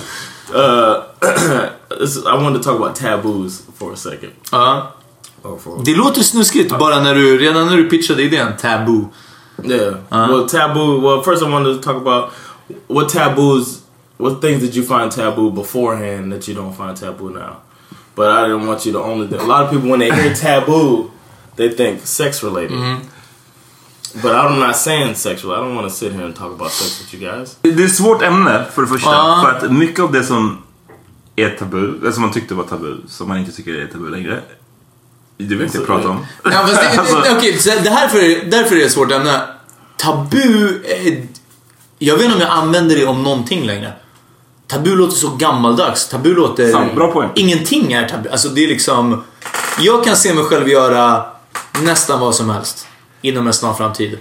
Uh, 0.54 1.02
this 1.98 2.16
I 2.26 2.34
wanted 2.34 2.58
to 2.62 2.64
talk 2.64 2.76
about 2.80 2.96
taboos 2.96 3.62
for 3.78 3.92
a 3.92 3.96
second. 3.96 4.32
Ja. 4.52 4.92
Or 5.42 5.58
for, 5.58 5.82
Det 5.84 5.94
låter 5.94 6.22
snuskigt 6.22 6.78
bara 6.78 7.00
när 7.00 7.14
du, 7.14 7.38
redan 7.38 7.66
när 7.66 7.76
du 7.76 7.88
pitchade 7.90 8.22
idén, 8.22 8.52
taboo. 8.60 9.08
yeah. 9.64 9.94
Uh-huh. 10.08 10.28
Well, 10.30 10.48
taboo. 10.48 11.00
Well, 11.00 11.22
first 11.22 11.42
I 11.42 11.48
wanted 11.50 11.74
to 11.76 11.82
talk 11.82 11.96
about 11.96 12.30
what 12.88 13.08
taboos, 13.08 13.80
what 14.16 14.40
things 14.40 14.60
did 14.62 14.74
you 14.76 14.82
find 14.84 15.12
taboo 15.12 15.50
beforehand 15.50 16.32
that 16.32 16.48
you 16.48 16.54
don't 16.54 16.72
find 16.76 16.96
taboo 16.96 17.30
now. 17.30 17.56
But 18.14 18.30
I 18.30 18.46
didn't 18.48 18.66
want 18.66 18.86
you 18.86 18.92
to 18.92 18.98
only. 19.02 19.36
A 19.36 19.42
lot 19.42 19.64
of 19.64 19.70
people 19.70 19.90
when 19.90 20.00
they 20.00 20.10
hear 20.10 20.34
taboo, 20.46 21.10
they 21.56 21.68
think 21.70 22.06
sex 22.06 22.42
related. 22.42 22.78
Mm-hmm. 22.78 23.08
But 24.22 24.32
I'm 24.32 24.58
not 24.66 24.76
saying 24.76 25.14
sexual. 25.14 25.52
I 25.54 25.58
don't 25.60 25.74
want 25.74 25.88
to 25.88 25.94
sit 25.94 26.12
here 26.12 26.24
and 26.24 26.36
talk 26.36 26.52
about 26.52 26.72
sex 26.72 27.00
with 27.00 27.14
you 27.14 27.32
guys. 27.32 27.56
Det 27.62 27.68
är 27.68 27.86
ett 27.86 27.94
svårt 27.94 28.22
ämne 28.22 28.64
för 28.74 28.82
det 28.82 28.88
första. 28.88 29.10
Ja. 29.10 29.40
För 29.44 29.66
att 29.66 29.72
mycket 29.72 30.00
av 30.00 30.12
det 30.12 30.24
som 30.24 30.58
är 31.36 31.50
tabu, 31.50 31.98
eller 32.00 32.12
som 32.12 32.22
man 32.22 32.32
tyckte 32.32 32.54
var 32.54 32.64
tabu, 32.64 32.96
som 33.08 33.28
man 33.28 33.38
inte 33.38 33.52
tycker 33.52 33.74
är 33.74 33.86
tabu 33.86 34.10
längre. 34.10 34.40
Det 35.38 35.44
vill 35.44 35.58
jag 35.58 35.66
inte 35.66 35.78
prata 35.78 36.08
om. 36.08 36.26
Ja, 36.44 36.50
fast 36.50 36.82
det, 36.82 37.00
Alltså- 37.00 37.20
det, 37.20 37.36
okej, 37.36 37.58
så 37.58 37.70
det 37.84 37.90
här 37.90 38.08
för, 38.08 38.50
därför 38.50 38.74
är 38.74 38.78
det 38.80 38.84
ett 38.86 38.92
svårt 38.92 39.12
ämne. 39.12 39.42
Tabu, 39.96 40.82
eh, 40.84 41.14
jag 41.98 42.14
vet 42.16 42.24
inte 42.24 42.36
om 42.36 42.40
jag 42.42 42.50
använder 42.50 42.96
det 42.96 43.06
om 43.06 43.22
någonting 43.22 43.66
längre. 43.66 43.92
Tabu 44.66 44.96
låter 44.96 45.16
så 45.16 45.28
gammaldags. 45.36 46.08
Tabu 46.08 46.34
låter... 46.34 46.72
Sant, 46.72 46.94
bra 46.94 47.12
poäng. 47.12 47.30
Ingenting 47.34 47.92
är 47.92 48.08
tabu. 48.08 48.28
Alltså 48.28 48.48
det 48.48 48.64
är 48.64 48.68
liksom... 48.68 49.22
Jag 49.78 50.04
kan 50.04 50.16
se 50.16 50.34
mig 50.34 50.44
själv 50.44 50.68
göra 50.68 51.24
nästan 51.82 52.20
vad 52.20 52.34
som 52.34 52.50
helst 52.50 52.86
inom 53.22 53.46
en 53.46 53.52
snar 53.52 53.74
framtid. 53.74 54.18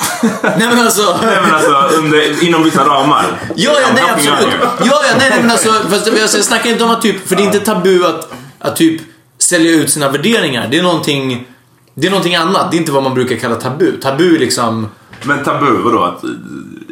nej 0.42 0.68
men 0.68 0.78
alltså... 0.78 1.18
Nej 1.22 1.38
men 1.42 1.54
alltså, 1.54 1.98
under, 1.98 2.44
inom 2.44 2.64
vissa 2.64 2.84
ramar. 2.84 3.40
Ja, 3.56 3.72
ja, 3.80 3.88
nej 3.94 4.04
absolut. 4.10 4.54
Ja, 4.60 4.84
ja, 4.84 5.14
nej, 5.18 5.30
nej 5.30 5.40
men 5.40 5.50
alltså, 5.50 5.72
fast 5.72 6.08
alltså, 6.08 6.36
jag 6.36 6.44
snackar 6.44 6.70
inte 6.70 6.84
om 6.84 6.90
att 6.90 7.02
typ, 7.02 7.28
för 7.28 7.36
det 7.36 7.42
är 7.42 7.46
inte 7.46 7.60
tabu 7.60 8.04
att, 8.04 8.32
att 8.58 8.76
typ 8.76 9.02
sälja 9.38 9.72
ut 9.72 9.90
sina 9.90 10.10
värderingar. 10.10 10.68
Det 10.70 10.78
är 10.78 10.82
någonting, 10.82 11.46
det 11.94 12.06
är 12.06 12.10
någonting 12.10 12.36
annat. 12.36 12.70
Det 12.70 12.76
är 12.76 12.78
inte 12.78 12.92
vad 12.92 13.02
man 13.02 13.14
brukar 13.14 13.36
kalla 13.36 13.54
tabu. 13.54 13.92
Tabu 14.00 14.34
är 14.34 14.38
liksom, 14.38 14.88
Men 15.22 15.44
tabu, 15.44 15.82
vadå? 15.82 16.04
Att 16.04 16.24
eh, 16.24 16.30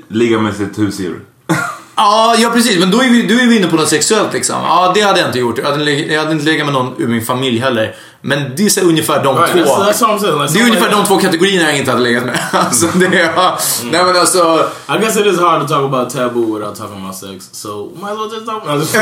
ligga 0.09 0.39
med 0.39 0.57
sitt 0.57 0.79
husdjur? 0.79 1.21
ja, 1.97 2.35
ja 2.39 2.51
precis, 2.51 2.81
men 2.81 2.91
då 2.91 3.03
är, 3.03 3.11
vi, 3.11 3.23
då 3.27 3.35
är 3.35 3.47
vi 3.47 3.57
inne 3.57 3.67
på 3.67 3.77
något 3.77 3.89
sexuellt 3.89 4.33
liksom. 4.33 4.57
Ja, 4.63 4.93
det 4.95 5.01
hade 5.01 5.21
jag 5.21 5.29
inte 5.29 5.39
gjort. 5.39 5.59
Jag 5.59 5.71
hade, 5.71 5.93
jag 5.93 6.21
hade 6.21 6.33
inte 6.33 6.45
legat 6.45 6.67
med 6.67 6.75
någon 6.75 6.95
ur 6.99 7.09
min 7.09 7.25
familj 7.25 7.59
heller. 7.59 7.95
Men 8.21 8.53
det 8.57 8.65
är 8.65 8.69
så 8.69 8.81
ungefär 8.81 9.25
de 9.25 9.37
Right, 9.37 9.53
två. 9.53 9.59
that's, 9.59 9.93
that's 9.93 10.19
saying. 10.19 10.43
Like, 10.43 10.53
det 10.55 10.61
är 10.61 10.65
ungefär 10.65 10.91
de 10.91 11.05
två 11.07 11.19
kategorierna 11.19 11.69
jag 11.69 11.79
inte 11.79 11.91
hade 11.91 12.03
legat 12.03 12.25
med. 12.27 12.39
Alltså, 12.53 12.87
det 12.95 13.07
är, 13.07 13.33
ja, 13.37 13.59
Nej 13.85 14.05
men 14.05 14.17
alltså, 14.17 14.69
I 14.89 14.99
guess 15.01 15.17
it 15.17 15.27
is 15.27 15.39
hard 15.41 15.61
to 15.61 15.69
talk 15.69 15.85
about 15.85 16.11
taboo 16.11 16.59
without 16.59 16.77
talking 16.79 17.03
about 17.05 17.17
sex. 17.17 17.49
So 17.53 17.91
might 17.95 18.11
as 18.11 18.19
well 18.19 18.33
just 18.33 18.47
talk 18.47 18.63
about 18.63 18.93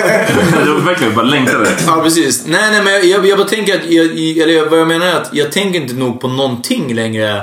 Det 0.65 0.73
var 0.73 0.81
verkligen 0.85 1.15
bara 1.15 1.25
längtade. 1.27 1.69
Ja, 1.87 2.01
precis. 2.03 2.47
Nej, 2.47 2.71
nej, 2.71 2.83
men 2.83 2.93
jag, 2.93 3.05
jag, 3.05 3.27
jag 3.27 3.39
bara 3.39 3.49
tänker 3.49 3.75
att, 3.75 3.91
jag, 3.91 4.05
eller 4.39 4.71
vad 4.71 4.81
jag 4.81 4.89
menar 4.89 5.07
är 5.07 5.21
att 5.21 5.29
jag 5.33 5.53
tänker 5.53 5.81
inte 5.81 5.95
nog 5.95 6.21
på 6.21 6.29
någonting 6.29 6.95
längre 6.95 7.43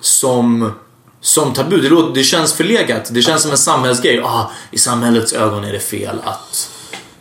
som, 0.00 0.72
som 1.20 1.52
tabu. 1.52 1.80
Det, 1.80 1.88
låter, 1.88 2.14
det 2.14 2.22
känns 2.24 2.52
förlegat. 2.52 3.08
Det 3.10 3.22
känns 3.22 3.42
som 3.42 3.50
en 3.50 3.58
samhällsgrej. 3.58 4.20
Ah, 4.24 4.50
I 4.70 4.78
samhällets 4.78 5.32
ögon 5.32 5.64
är 5.64 5.72
det 5.72 5.80
fel 5.80 6.16
att... 6.24 6.70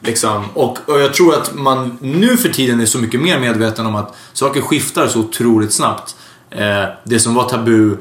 Liksom, 0.05 0.45
och, 0.53 0.77
och 0.85 0.99
jag 0.99 1.13
tror 1.13 1.33
att 1.33 1.55
man 1.55 1.97
nu 2.01 2.37
för 2.37 2.49
tiden 2.49 2.79
är 2.79 2.85
så 2.85 2.97
mycket 2.97 3.21
mer 3.21 3.39
medveten 3.39 3.85
om 3.85 3.95
att 3.95 4.15
saker 4.33 4.61
skiftar 4.61 5.07
så 5.07 5.19
otroligt 5.19 5.73
snabbt. 5.73 6.15
Eh, 6.49 6.83
det 7.03 7.19
som 7.19 7.33
var 7.33 7.49
tabu 7.49 7.97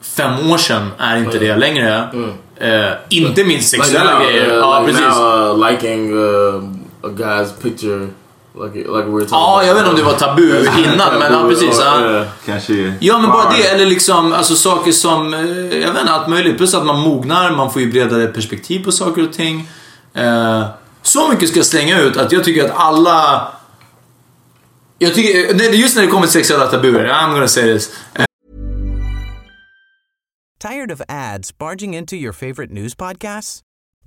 fem 0.00 0.50
år 0.50 0.58
sedan 0.58 0.90
är 0.98 1.16
inte 1.16 1.38
det 1.38 1.56
längre. 1.56 2.08
Eh, 2.56 2.90
inte 3.08 3.44
minst 3.44 3.70
sexuella 3.70 4.24
grejer. 4.24 4.46
uh, 4.46 4.54
ja, 4.54 4.80
like 4.80 4.92
precis. 4.92 5.18
now, 5.18 5.62
uh, 5.62 5.70
liking 5.70 6.12
uh, 6.12 6.54
a 7.02 7.08
guy's 7.08 7.62
picture, 7.62 8.08
like 8.54 8.74
like 8.74 9.06
we 9.06 9.12
were 9.12 9.24
talking. 9.24 9.28
Ja, 9.30 9.64
jag 9.64 9.74
vet 9.74 9.80
inte 9.80 9.90
om 9.90 9.96
det 9.96 10.02
var 10.02 10.12
tabu 10.12 10.66
innan, 10.78 11.18
men 11.18 11.32
ja, 11.32 11.48
precis. 11.48 11.80
Ja. 11.84 12.00
Yeah. 12.00 12.26
Kanske... 12.46 12.92
Ja 13.00 13.18
men 13.18 13.30
bara 13.30 13.50
det, 13.50 13.68
eller 13.68 13.86
liksom 13.86 14.32
alltså 14.32 14.54
saker 14.54 14.92
som, 14.92 15.34
eh, 15.34 15.40
jag 15.80 15.92
vet 15.92 16.00
inte, 16.00 16.12
allt 16.12 16.28
möjligt. 16.28 16.56
Plus 16.56 16.74
att 16.74 16.86
man 16.86 17.00
mognar, 17.00 17.50
man 17.50 17.72
får 17.72 17.82
ju 17.82 17.92
bredare 17.92 18.26
perspektiv 18.26 18.84
på 18.84 18.92
saker 18.92 19.24
och 19.24 19.32
ting. 19.32 19.68
Eh, 20.14 20.64
så 21.08 21.28
mycket 21.28 21.48
ska 21.48 21.62
slänga 21.64 22.00
ut 22.00 22.16
att 22.16 22.32
jag 22.32 22.44
tycker 22.44 22.64
att 22.64 22.70
alla... 22.76 23.52
Jag 24.98 25.14
tycker, 25.14 25.54
just 25.74 25.96
när 25.96 26.02
det 26.02 26.08
kommer 26.08 26.26
till 26.26 26.32
sexuella 26.32 26.66
tabuer, 26.66 27.06
I'm 27.06 27.32
gonna 27.32 27.48
say 27.48 27.62
this. 27.74 27.90
Eh, 28.14 28.24
Tired 30.58 30.90
of 30.90 31.00
ads 31.08 31.58
barging 31.58 31.94
into 31.94 32.16
your 32.16 32.32
favorite 32.32 32.72
news 32.72 32.94
podcasts? 32.96 33.60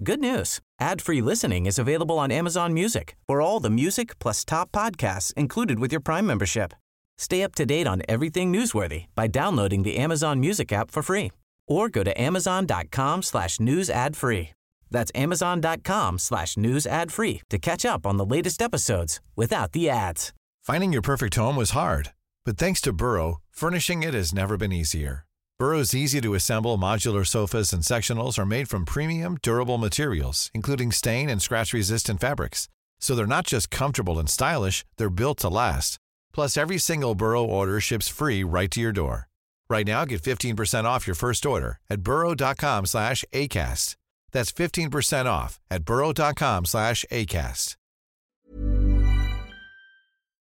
Good 0.04 0.20
news. 0.20 0.60
Ad-free 0.82 1.22
listening 1.22 1.66
is 1.66 1.80
available 1.80 2.20
on 2.20 2.32
Amazon 2.32 2.74
Music 2.74 3.16
for 3.28 3.42
all 3.42 3.62
the 3.62 3.70
music 3.70 4.20
plus 4.20 4.44
top 4.44 4.72
podcasts 4.72 5.34
included 5.38 5.80
with 5.80 5.94
your 5.94 6.02
Prime 6.02 6.26
membership. 6.26 6.74
Stay 7.18 7.44
up 7.44 7.56
to 7.56 7.66
date 7.66 7.88
on 7.88 8.02
everything 8.10 8.52
newsworthy 8.52 9.06
by 9.16 9.28
downloading 9.28 9.84
the 9.84 9.98
Amazon 9.98 10.40
Music 10.40 10.74
app 10.74 10.92
for 10.92 11.04
free 11.04 11.32
or 11.68 11.88
go 11.88 12.04
to 12.04 12.22
amazon.com 12.22 13.22
slash 13.22 13.60
news 13.60 13.90
ad 13.90 14.18
free. 14.18 14.50
That's 14.92 15.12
amazon.com 15.16 16.20
slash 16.20 16.58
news 16.58 16.86
ad 16.86 17.12
free 17.12 17.42
to 17.50 17.58
catch 17.58 17.86
up 17.86 18.06
on 18.06 18.18
the 18.18 18.26
latest 18.26 18.62
episodes 18.62 19.20
without 19.36 19.72
the 19.72 19.90
ads. 19.90 20.34
Finding 20.62 20.94
your 20.94 21.02
perfect 21.02 21.36
home 21.36 21.56
was 21.56 21.72
hard, 21.72 22.12
but 22.46 22.58
thanks 22.58 22.82
to 22.82 22.94
Burrow, 22.94 23.42
furnishing 23.50 24.04
it 24.04 24.14
has 24.14 24.34
never 24.34 24.58
been 24.58 24.72
easier. 24.72 25.26
Burrow's 25.58 25.94
easy 25.94 26.20
to 26.22 26.34
assemble 26.34 26.78
modular 26.78 27.26
sofas 27.26 27.72
and 27.72 27.84
sectionals 27.84 28.38
are 28.38 28.46
made 28.46 28.68
from 28.68 28.86
premium, 28.86 29.38
durable 29.42 29.78
materials, 29.78 30.50
including 30.54 30.92
stain 30.92 31.30
and 31.30 31.42
scratch 31.42 31.72
resistant 31.74 32.20
fabrics. 32.20 32.68
So 33.00 33.16
they're 33.16 33.28
not 33.28 33.46
just 33.46 33.70
comfortable 33.72 34.20
and 34.20 34.30
stylish, 34.30 34.86
they're 34.98 35.10
built 35.10 35.38
to 35.40 35.50
last. 35.50 35.98
Plus, 36.34 36.58
every 36.58 36.78
single 36.78 37.16
Burrow 37.16 37.44
order 37.44 37.80
ships 37.80 38.08
free 38.08 38.44
right 38.44 38.72
to 38.72 38.82
your 38.82 38.92
door. 38.92 39.28
Right 39.70 39.86
now, 39.86 40.04
get 40.06 40.22
15% 40.22 40.86
off 40.86 41.08
your 41.08 41.16
first 41.16 41.46
order 41.46 41.80
at 41.90 42.02
burrow.com 42.02 42.86
slash 42.86 43.24
ACAST. 43.32 43.96
That's 44.32 44.52
15% 44.52 45.26
off 45.26 45.60
at 45.70 45.84
burrow.com 45.84 46.65
slash 46.65 47.06
ACAST. 47.12 47.76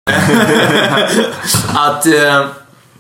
att, 1.73 2.05
eh, 2.05 2.47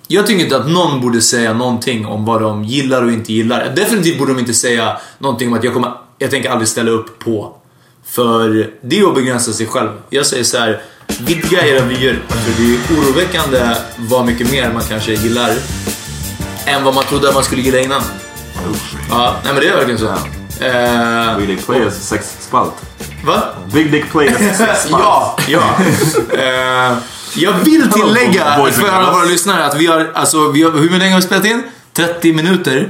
Jag 0.07 0.27
tycker 0.27 0.43
inte 0.43 0.57
att 0.57 0.69
någon 0.69 1.01
borde 1.01 1.21
säga 1.21 1.53
någonting 1.53 2.05
om 2.05 2.25
vad 2.25 2.41
de 2.41 2.63
gillar 2.63 3.03
och 3.03 3.11
inte 3.11 3.33
gillar. 3.33 3.73
Definitivt 3.75 4.19
borde 4.19 4.33
de 4.33 4.39
inte 4.39 4.53
säga 4.53 4.97
någonting 5.17 5.47
om 5.47 5.53
att 5.53 5.63
jag 5.63 5.73
kommer, 5.73 5.91
jag 6.17 6.31
tänker 6.31 6.49
aldrig 6.49 6.67
ställa 6.67 6.91
upp 6.91 7.19
på. 7.19 7.55
För 8.05 8.71
det 8.81 8.99
är 8.99 9.07
att 9.07 9.15
begränsa 9.15 9.53
sig 9.53 9.67
själv. 9.67 9.89
Jag 10.09 10.25
säger 10.25 10.43
så 10.43 10.57
här, 10.57 10.81
vidga 11.19 11.67
era 11.67 11.85
vyer. 11.85 12.23
För 12.27 12.63
det 12.63 12.73
är 12.73 12.99
oroväckande 12.99 13.75
vad 13.97 14.25
mycket 14.25 14.51
mer 14.51 14.73
man 14.73 14.83
kanske 14.83 15.13
gillar 15.13 15.55
än 16.65 16.83
vad 16.83 16.95
man 16.95 17.03
trodde 17.03 17.27
att 17.29 17.35
man 17.35 17.43
skulle 17.43 17.61
gilla 17.61 17.79
innan. 17.79 18.01
Ja, 19.09 19.35
nej 19.43 19.53
men 19.53 19.61
det 19.61 19.69
är 19.69 19.75
verkligen 19.75 19.99
så. 19.99 20.15
Eh, 20.63 21.37
Big 21.37 21.47
Dick 21.47 21.65
Players 21.65 21.93
sexspalt. 21.93 22.73
va? 23.25 23.43
Big 23.73 23.91
Dick 23.91 24.11
Players 24.11 24.57
sexspalt. 24.57 25.41
Ja, 25.47 25.75
ja. 26.27 26.37
Eh, 26.37 26.97
jag 27.35 27.53
vill 27.53 27.91
tillägga 27.91 28.69
för 28.71 28.89
alla 28.89 29.11
våra 29.11 29.23
lyssnare 29.23 29.65
att 29.65 29.75
vi 29.75 29.87
har, 29.87 30.11
alltså, 30.13 30.51
vi 30.51 30.63
har, 30.63 30.71
hur 30.71 30.89
länge 30.89 31.11
har 31.11 31.21
vi 31.21 31.25
spelat 31.25 31.45
in? 31.45 31.63
30 31.93 32.33
minuter. 32.33 32.89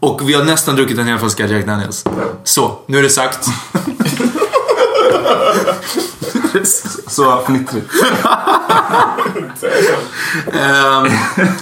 Och 0.00 0.28
vi 0.28 0.34
har 0.34 0.44
nästan 0.44 0.76
druckit 0.76 0.98
en 0.98 1.06
hel 1.06 1.18
flaska 1.18 1.46
Jack 1.46 1.66
Daniels. 1.66 2.04
Så, 2.44 2.78
nu 2.86 2.98
är 2.98 3.02
det 3.02 3.10
sagt. 3.10 3.46
Så 7.06 7.42
fnittrigt. 7.46 7.86
Ehm, 10.52 11.08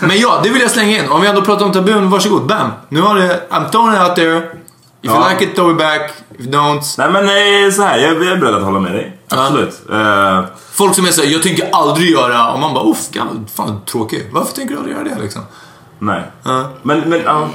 men 0.01 0.19
ja, 0.21 0.41
det 0.43 0.51
vill 0.51 0.63
jag 0.63 0.71
slänga 0.71 0.99
in. 0.99 1.09
Om 1.11 1.21
vi 1.21 1.27
ändå 1.29 1.43
pratar 1.43 1.65
om 1.67 1.73
tabun, 1.73 2.11
varsågod. 2.11 2.47
Bam! 2.47 2.71
Nu 2.89 3.01
har 3.01 3.15
det, 3.17 3.43
I'm 3.51 3.71
throwing 3.71 3.95
it 3.95 4.01
out 4.09 4.17
there. 4.17 4.43
If 5.03 5.11
you 5.11 5.29
like 5.31 5.45
it, 5.45 5.55
throw 5.55 5.71
it 5.73 5.79
back. 5.79 6.11
If 6.39 6.41
you 6.47 6.51
don't. 6.53 6.95
Nej 6.99 7.11
men 7.11 7.25
eh, 7.25 7.73
så 7.73 7.83
här, 7.83 7.99
jag 7.99 8.13
jag 8.25 8.33
är 8.33 8.37
beredd 8.37 8.55
att 8.55 8.63
hålla 8.63 8.81
med 8.81 8.93
dig. 8.93 9.17
Absolut. 9.29 9.75
Eh, 9.93 10.45
Folk 10.73 10.95
som 10.95 11.07
är 11.07 11.11
såhär, 11.11 11.29
jag 11.29 11.43
tänker 11.43 11.69
aldrig 11.73 12.11
göra... 12.11 12.53
Och 12.53 12.59
man 12.61 12.75
bara, 12.75 12.85
uff, 12.85 12.99
fan 13.57 13.81
tråkig. 13.87 14.29
Varför 14.33 14.55
tänker 14.55 14.75
du 14.75 14.79
aldrig 14.81 14.97
göra 14.97 15.09
det 15.17 15.23
liksom? 15.23 15.43
nej. 15.99 16.23
Ja. 16.45 16.71
Men, 16.83 17.01
men 17.01 17.21
ja. 17.25 17.49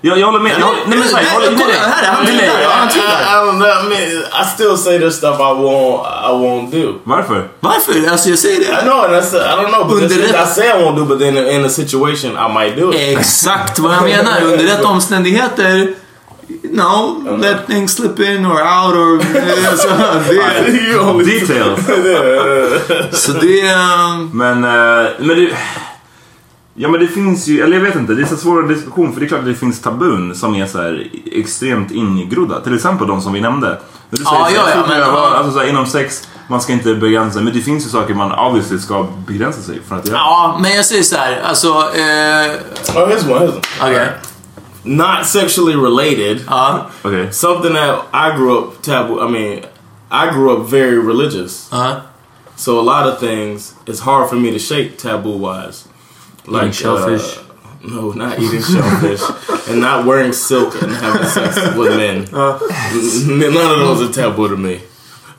jag, 0.00 0.18
jag 0.18 0.26
håller 0.26 0.38
med. 0.40 0.52
Jag, 0.60 0.74
nej 0.86 0.98
men 0.98 1.08
här, 1.14 1.22
jag 1.24 1.30
håller 1.30 1.50
Nej, 1.50 1.58
med 1.58 1.66
dig. 1.68 1.76
han 2.06 2.24
Nej, 2.24 2.34
nej, 2.36 2.50
tvillar. 2.90 3.96
I, 3.96 4.02
I, 4.02 4.14
I 4.14 4.42
I 4.42 4.44
still 4.54 4.76
say 4.76 4.98
there's 4.98 5.10
stuff 5.10 5.36
I 5.40 5.42
won't, 5.42 6.06
I 6.24 6.32
won't 6.32 6.70
do. 6.82 6.94
Varför? 7.04 7.48
Varför? 7.60 8.10
Alltså 8.10 8.28
jag 8.28 8.38
säger 8.38 8.60
I 8.60 8.64
det. 8.64 8.82
know, 8.82 9.04
and 9.04 9.12
that's, 9.14 9.34
I 9.34 9.56
don't 9.64 9.68
know, 9.68 9.84
but 9.88 9.94
Under 10.02 10.08
there's 10.08 10.20
things 10.20 10.32
rätt- 10.32 10.48
I 10.50 10.54
say 10.54 10.66
I 10.68 10.72
won't 10.84 10.96
do, 10.96 11.04
but 11.04 11.18
then 11.18 11.36
in 11.36 11.64
a 11.64 11.68
situation 11.68 12.30
I 12.30 12.48
might 12.58 12.76
do 12.76 12.92
it. 12.92 13.18
Exakt 13.18 13.78
vad 13.78 13.94
jag 13.94 14.02
menar. 14.02 14.42
Under 14.42 14.64
rätt 14.64 14.84
omständigheter. 14.84 15.94
No, 16.62 17.22
let 17.42 17.66
things 17.66 17.92
slip 17.96 18.18
in 18.20 18.46
or 18.46 18.52
out 18.52 18.94
or... 18.94 19.20
Så 19.76 19.88
det, 21.18 21.24
Details. 21.24 21.80
så 23.24 23.32
det. 23.32 23.76
Men, 24.32 24.64
eh, 24.64 25.10
men 25.18 25.28
det... 25.36 25.50
Ja 26.78 26.88
men 26.88 27.00
det 27.00 27.06
finns 27.08 27.46
ju, 27.46 27.60
eller 27.62 27.76
jag 27.76 27.84
vet 27.84 27.96
inte, 27.96 28.12
det 28.14 28.22
är 28.22 28.26
så 28.26 28.36
svår 28.36 28.62
diskussion 28.62 29.12
för 29.12 29.20
det 29.20 29.26
är 29.26 29.28
klart 29.28 29.40
att 29.40 29.46
det 29.46 29.54
finns 29.54 29.80
tabun 29.82 30.34
som 30.34 30.54
är 30.54 30.66
så 30.66 30.78
här 30.78 31.06
extremt 31.32 31.90
ingrodda. 31.90 32.60
Till 32.60 32.74
exempel 32.74 33.06
de 33.08 33.20
som 33.20 33.32
vi 33.32 33.40
nämnde. 33.40 33.68
När 34.10 34.18
du 34.18 34.24
Ja, 34.24 34.46
säger 34.46 34.58
ja, 34.60 34.64
sex, 34.66 34.76
ja, 34.76 34.82
så 34.82 34.88
men- 34.88 34.98
ja. 35.00 35.34
alltså, 35.36 35.52
så 35.52 35.58
här, 35.58 35.66
inom 35.68 35.86
sex, 35.86 36.28
man 36.48 36.60
ska 36.60 36.72
inte 36.72 36.94
begränsa. 36.94 37.40
Men 37.40 37.52
det 37.54 37.60
finns 37.60 37.86
ju 37.86 37.90
saker 37.90 38.14
man 38.14 38.32
obviously 38.32 38.78
ska 38.78 39.06
begränsa 39.26 39.60
sig 39.62 39.80
för 39.88 39.96
att 39.96 40.06
göra. 40.06 40.16
Ja, 40.18 40.58
men 40.62 40.76
jag 40.76 40.84
säger 40.84 41.02
så 41.02 41.16
här. 41.16 41.42
Alltså... 41.44 41.68
Eh, 41.68 41.74
Oh, 42.94 43.08
here's 43.08 43.30
one. 43.30 43.46
Here's 43.46 43.46
one. 43.46 43.52
Okej. 43.80 44.08
Not 44.86 45.26
sexually 45.26 45.74
related. 45.76 46.40
Ja. 46.48 46.90
Okej. 47.04 47.32
Something 47.32 47.72
that 47.74 48.04
I 48.12 48.36
grew 48.36 48.58
up 48.58 48.82
taboo. 48.82 49.20
I 49.20 49.28
mean, 49.30 49.64
I 50.10 50.30
grew 50.30 50.56
up 50.56 50.68
very 50.70 50.98
religious. 50.98 51.68
Ja. 51.72 52.00
So 52.56 52.78
a 52.78 52.82
lot 52.82 53.06
of 53.06 53.18
things 53.20 53.74
it's 53.86 54.00
hard 54.00 54.28
for 54.28 54.36
me 54.36 54.50
to 54.50 54.58
shake 54.58 54.96
taboo 54.98 55.36
wise. 55.38 55.88
Eating 56.48 56.72
shellfish. 56.72 57.38
Uh, 57.38 57.42
no, 57.88 58.12
not 58.12 58.38
eating 58.38 58.62
shellfish, 58.62 59.20
and 59.68 59.80
not 59.80 60.06
wearing 60.06 60.32
silk 60.32 60.80
and 60.82 60.92
having 60.92 61.26
sex 61.28 61.56
with 61.76 61.96
men. 61.96 62.24
N- 62.32 63.52
None 63.54 63.70
of 63.72 63.78
those 63.78 64.02
are 64.08 64.12
taboo 64.12 64.48
to 64.48 64.56
me. 64.56 64.80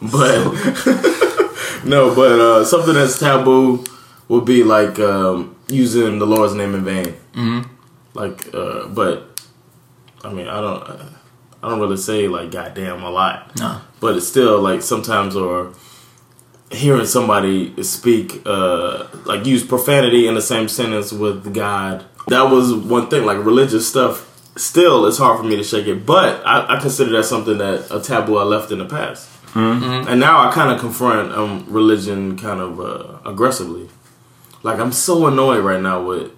But 0.02 0.38
no, 1.86 2.14
but 2.16 2.40
uh, 2.40 2.66
something 2.66 2.94
that's 2.94 3.18
taboo 3.20 3.84
would 4.28 4.46
be 4.46 4.64
like 4.64 5.00
um, 5.00 5.56
using 5.70 6.20
the 6.20 6.26
Lord's 6.28 6.54
name 6.54 6.76
in 6.76 6.84
vain. 6.86 7.16
Like, 8.14 8.54
uh, 8.54 8.88
but 8.88 9.37
I 10.28 10.34
mean, 10.34 10.48
I 10.48 10.62
don't, 10.62 10.84
I 11.64 11.70
don't 11.70 11.80
really 11.80 11.98
say 11.98 12.28
like 12.28 12.52
"goddamn" 12.52 13.04
a 13.04 13.10
lot. 13.10 13.58
No. 13.58 13.82
but 14.00 14.16
it's 14.18 14.28
still 14.28 14.62
like 14.62 14.82
sometimes 14.82 15.36
or 15.36 15.74
hearing 16.70 17.06
somebody 17.06 17.82
speak 17.82 18.42
uh 18.46 19.08
like 19.24 19.46
use 19.46 19.66
profanity 19.66 20.28
in 20.28 20.36
the 20.36 20.42
same 20.42 20.68
sentence 20.68 21.14
with 21.14 21.54
God 21.54 22.04
that 22.28 22.52
was 22.52 22.74
one 22.74 23.10
thing. 23.10 23.26
Like 23.26 23.38
religious 23.38 23.88
stuff 23.88 24.26
still 24.58 25.06
it's 25.06 25.18
hard 25.18 25.40
for 25.40 25.46
me 25.46 25.56
to 25.56 25.64
shake 25.64 25.88
it. 25.88 26.06
But 26.06 26.46
I, 26.46 26.76
I 26.76 26.80
consider 26.80 27.12
that 27.18 27.24
something 27.24 27.58
that 27.58 27.90
a 27.90 28.02
taboo 28.02 28.38
I 28.38 28.44
left 28.44 28.72
in 28.72 28.80
the 28.80 28.86
past. 28.86 29.30
And 29.56 30.20
now 30.20 30.48
I 30.48 30.52
kind 30.52 30.72
of 30.72 30.80
confront 30.80 31.32
um 31.32 31.66
religion 31.70 32.38
kind 32.38 32.60
of 32.60 32.80
uh, 32.80 33.30
aggressively. 33.30 33.90
Like 34.62 34.80
I'm 34.80 34.92
so 34.92 35.26
annoyed 35.28 35.64
right 35.64 35.82
now 35.82 36.04
with 36.04 36.32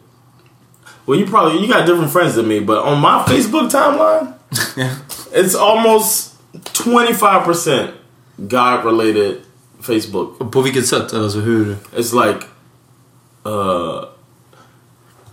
well 1.10 1.20
you 1.20 1.26
probably 1.26 1.60
you 1.60 1.68
got 1.68 1.86
different 1.86 2.12
friends 2.12 2.36
than 2.36 2.48
me 2.48 2.60
but 2.60 2.84
on 2.84 3.02
my 3.02 3.24
Facebook 3.24 3.70
timeline 3.70 4.34
it's 5.32 5.56
almost 5.56 6.36
25% 6.54 7.94
God 8.48 8.86
related 8.86 9.42
Facebook. 9.82 10.52
På 10.52 10.62
vilket 10.62 10.88
sätt? 10.88 11.14
Alltså 11.14 11.40
hur? 11.40 11.76
It's 11.98 12.14
like 12.14 12.46
uh 13.46 14.06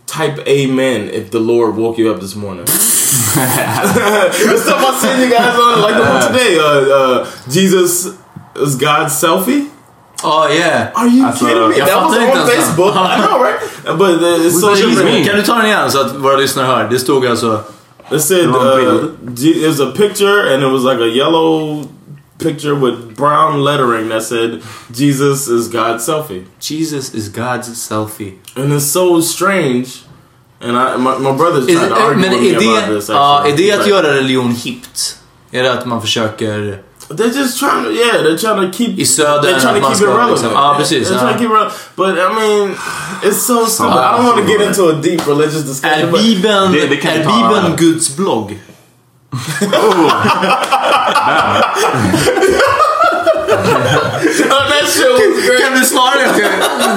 type 0.07 0.49
amen 0.49 1.11
if 1.11 1.31
the 1.31 1.39
Lord 1.39 1.75
woke 1.77 2.03
you 2.03 2.15
up 2.15 2.21
this 2.21 2.35
morning. 2.35 2.65
the 2.67 4.59
stuff 4.59 4.85
I 4.85 4.99
seen 5.01 5.21
you 5.21 5.31
guys 5.31 5.59
on 5.59 5.83
like 5.83 5.97
the 5.97 6.11
one 6.11 6.23
today. 6.33 6.59
Uh, 6.59 6.97
uh 6.97 7.27
Jesus 7.49 8.07
is 8.57 8.77
God's 8.77 9.23
selfie. 9.23 9.71
Oh 10.25 10.47
yeah. 10.51 10.89
Are 10.95 11.07
you 11.09 11.27
Alltså, 11.27 11.45
kidding 11.47 11.69
me? 11.69 11.77
jag 11.79 11.89
That 11.89 11.97
was 12.03 12.15
fattar 12.15 12.23
on 12.33 12.39
inte 12.39 12.53
ens 12.53 12.67
Facebook. 12.67 12.95
I 12.97 13.27
know 13.27 13.43
right? 13.43 13.61
But 13.99 14.23
uh, 14.23 14.47
it's 14.47 14.61
social 14.61 14.77
Jesus 14.91 15.05
media. 15.05 15.13
mean? 15.13 15.25
Kan 15.25 15.37
du 15.37 15.43
ta 15.43 15.55
den 15.57 15.67
igen 15.67 15.91
så 15.91 16.01
att 16.01 16.15
våra 16.17 16.37
lyssnare 16.37 16.67
hör? 16.67 16.89
Det 16.91 16.99
stod 16.99 17.27
alltså... 17.27 17.61
It 18.13 18.23
said 18.23 18.47
uh, 18.47 19.05
it 19.43 19.67
was 19.69 19.81
a 19.81 19.93
picture, 19.97 20.55
and 20.55 20.63
it 20.63 20.71
was 20.73 20.85
like 20.85 21.01
a 21.03 21.07
yellow 21.09 21.85
picture 22.39 22.75
with 22.75 23.17
brown 23.17 23.65
lettering 23.65 24.09
that 24.11 24.23
said 24.23 24.63
"Jesus 24.95 25.49
is 25.49 25.69
God's 25.69 26.05
selfie," 26.05 26.45
Jesus 26.61 27.15
is 27.15 27.29
God's 27.29 27.69
selfie. 27.75 28.33
and 28.57 28.73
it's 28.73 28.85
so 28.93 29.21
strange. 29.21 29.89
And 30.61 30.77
I, 30.79 30.97
my, 30.99 31.19
my 31.19 31.33
brothers 31.37 31.67
Is, 31.69 31.79
tried 31.79 31.89
to 31.89 31.95
argue 31.97 32.31
with 32.31 32.41
me 32.41 32.51
är 32.51 32.77
about 32.77 32.95
this. 32.97 33.09
ja, 33.09 33.39
Actually, 33.41 33.69
är 33.71 33.77
det 33.77 33.83
att 33.83 33.89
göra 33.89 34.15
religion 34.15 34.51
hippt? 34.53 35.19
Är 35.51 35.63
det 35.63 35.73
att 35.73 35.87
man 35.87 36.01
försöker... 36.01 36.83
They're 37.09 37.31
just 37.31 37.59
trying 37.59 37.85
to, 37.85 37.93
yeah, 37.93 38.23
they're 38.23 38.37
trying 38.39 38.61
to 38.71 38.77
keep. 38.79 38.99
I 38.99 39.05
södern 39.07 39.43
they're 39.43 39.61
trying 39.61 39.81
to 39.81 39.89
keep 39.89 39.91
it 39.93 39.97
ska 39.97 40.07
relevant. 40.07 40.31
liksom- 40.43 40.53
ja, 40.53 40.75
precis, 40.77 41.09
They're 41.09 41.15
ja. 41.15 41.21
trying 41.21 41.35
to 41.35 41.39
keep 41.39 41.51
it 41.51 41.55
relevant. 41.55 41.75
But 41.97 42.19
I 42.19 42.29
mean, 42.35 42.77
it's 43.23 43.43
so 43.47 43.67
stupid. 43.67 43.93
I 43.99 44.17
don't 44.17 44.25
want 44.27 44.37
to 44.39 44.47
get 44.53 44.61
into 44.61 44.89
a 44.89 44.93
deep 44.95 45.27
religious 45.27 45.63
discussion. 45.63 46.01
Är 46.01 46.11
but 46.11 46.21
Bibeln, 46.21 46.73
Det- 46.73 46.87
det 46.89 46.97
kan 46.97 47.11
är 47.13 47.19
Bibeln 47.25 47.77
Guds 47.77 48.17
blogg? 48.17 48.59
Oh, 49.73 50.13
that 53.83 54.85
shit 54.89 55.11
was 55.13 55.47
great. 55.47 55.61
Kan 55.61 55.73
du 55.79 55.85
svara 55.85 56.15
det? 56.15 56.51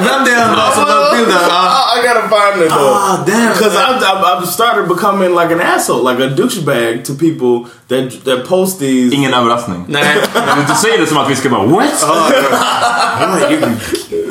Vem 0.07 0.25
det 0.25 0.33
än 0.33 0.55
var 0.55 0.71
som 0.71 0.83
la 0.87 0.95
upp 0.95 1.11
bilden? 1.11 1.33
I, 1.33 1.99
I 1.99 2.07
gotta 2.07 2.21
find 2.29 2.61
it 2.63 2.69
though. 2.69 2.93
Ah, 2.95 3.23
damn. 3.27 3.53
Because 3.53 3.75
I've, 3.75 4.03
I've, 4.03 4.23
I've 4.31 4.47
started 4.47 4.87
becoming 4.87 5.35
like 5.35 5.51
an 5.51 5.61
asshole, 5.61 6.03
like 6.03 6.19
a 6.19 6.29
douchebag 6.29 7.03
to 7.05 7.13
people 7.13 7.69
that 7.87 8.23
that 8.25 8.47
post 8.47 8.79
these. 8.79 9.15
Ingen 9.15 9.33
överraskning. 9.33 9.85
Nej. 9.87 10.15
Men 10.33 10.65
du 10.69 10.75
säger 10.75 10.97
det 10.97 11.07
som 11.07 11.17
att 11.17 11.29
vi 11.29 11.35
ska 11.35 11.49
bara 11.49 11.65
what? 11.65 12.05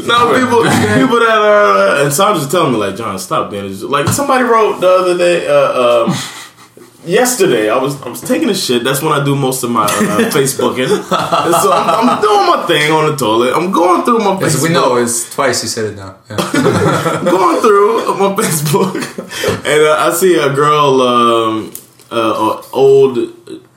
No, 0.09 0.33
people, 0.35 0.65
people 0.95 1.21
that 1.21 1.39
are, 1.39 2.03
and 2.03 2.13
Sandra's 2.13 2.49
telling 2.49 2.73
me 2.73 2.79
like, 2.79 2.97
John, 2.97 3.19
stop 3.19 3.51
being 3.51 3.67
a, 3.67 3.87
like. 3.87 4.09
Somebody 4.09 4.45
wrote 4.45 4.81
the 4.81 4.89
other 4.89 5.19
day, 5.19 5.47
uh, 5.47 6.05
um, 6.05 6.15
yesterday. 7.09 7.71
I 7.71 7.77
was 7.79 8.01
I 8.03 8.09
was 8.09 8.21
taking 8.21 8.51
a 8.51 8.55
shit. 8.55 8.85
That's 8.85 9.03
when 9.03 9.13
I 9.13 9.25
do 9.25 9.35
most 9.35 9.65
of 9.65 9.71
my 9.71 9.85
uh, 9.85 9.89
Facebooking. 10.37 10.91
And 10.91 11.55
so 11.63 11.73
I'm, 11.73 12.09
I'm 12.09 12.21
doing 12.21 12.47
my 12.47 12.65
thing 12.67 12.93
on 12.93 13.11
the 13.11 13.17
toilet. 13.17 13.55
I'm 13.55 13.73
going 13.73 14.05
through 14.05 14.19
my 14.19 14.39
Yes, 14.41 14.63
we 14.63 14.69
know. 14.69 14.97
It's 14.97 15.35
twice 15.35 15.63
you 15.63 15.69
said 15.69 15.93
it 15.93 15.97
now. 15.97 16.17
Yeah. 16.31 16.37
going 17.25 17.61
through 17.61 18.15
my 18.19 18.35
Facebook, 18.37 18.95
and 19.65 19.83
uh, 19.87 20.07
I 20.07 20.13
see 20.13 20.37
a 20.39 20.53
girl, 20.55 21.01
um, 21.03 21.73
uh, 22.11 22.63
old 22.73 23.19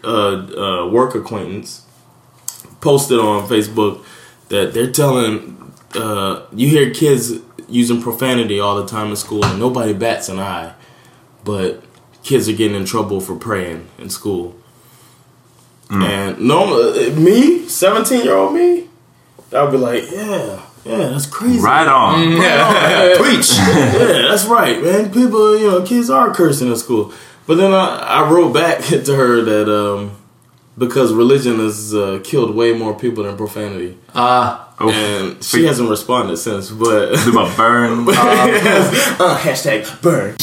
uh, 0.03 0.07
uh, 0.07 0.89
work 0.89 1.15
acquaintance, 1.15 1.85
posted 2.81 3.19
on 3.19 3.47
Facebook 3.47 4.03
that 4.49 4.73
they're 4.73 4.91
telling 4.91 5.73
uh, 5.95 6.45
you 6.53 6.67
hear 6.67 6.93
kids 6.93 7.33
using 7.69 8.01
profanity 8.01 8.59
all 8.59 8.75
the 8.75 8.87
time 8.87 9.09
in 9.09 9.15
school, 9.15 9.45
and 9.45 9.59
nobody 9.59 9.93
bats 9.93 10.27
an 10.29 10.39
eye, 10.39 10.73
but 11.45 11.81
kids 12.23 12.47
are 12.49 12.53
getting 12.53 12.75
in 12.77 12.85
trouble 12.85 13.19
for 13.21 13.35
praying 13.35 13.87
in 13.97 14.09
school. 14.09 14.55
And 15.89 16.39
no, 16.39 16.89
uh, 16.93 17.09
me, 17.19 17.67
seventeen 17.67 18.23
year 18.23 18.35
old 18.37 18.53
me, 18.53 18.87
I 19.53 19.63
would 19.63 19.71
be 19.71 19.77
like, 19.77 20.09
yeah, 20.09 20.61
yeah, 20.85 20.97
that's 21.09 21.25
crazy. 21.25 21.59
Right 21.59 21.85
on. 21.85 22.31
Yeah, 22.37 23.15
Preach! 23.17 23.51
yeah, 23.57 24.29
that's 24.29 24.45
right, 24.45 24.81
man. 24.81 25.11
People, 25.11 25.57
you 25.57 25.69
know, 25.69 25.81
kids 25.85 26.09
are 26.09 26.33
cursing 26.33 26.69
in 26.69 26.77
school. 26.77 27.11
But 27.45 27.55
then 27.55 27.73
I, 27.73 27.97
I 28.23 28.29
wrote 28.31 28.53
back 28.53 28.81
to 28.85 29.15
her 29.15 29.41
that 29.41 29.67
um, 29.69 30.11
because 30.77 31.11
religion 31.11 31.57
has 31.59 31.93
uh, 31.93 32.21
killed 32.23 32.55
way 32.55 32.71
more 32.71 32.97
people 32.97 33.25
than 33.25 33.35
profanity, 33.35 33.97
Ah, 34.15 34.73
Uff. 34.79 34.93
and 34.93 35.43
she 35.43 35.65
hasn't 35.65 35.89
responded 35.89 36.37
since. 36.37 36.69
But 36.71 37.15
Du 37.25 37.33
bara 37.33 37.53
burn. 37.57 38.07
uh, 38.09 39.37
hashtag 39.43 40.01
burn. 40.01 40.37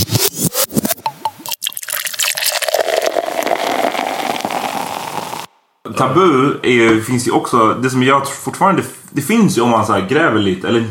Tabu 5.99 6.55
är 6.63 7.01
finns 7.01 7.29
ju 7.29 7.31
också, 7.31 7.75
det 7.75 7.91
som 7.91 8.03
jag 8.03 8.29
fortfarande, 8.29 8.83
det 9.11 9.23
finns 9.23 9.59
ju 9.59 9.63
om 9.63 9.71
man 9.71 9.87
så 9.87 10.01
gräver 10.09 10.41
lite, 10.41 10.69
eller 10.69 10.85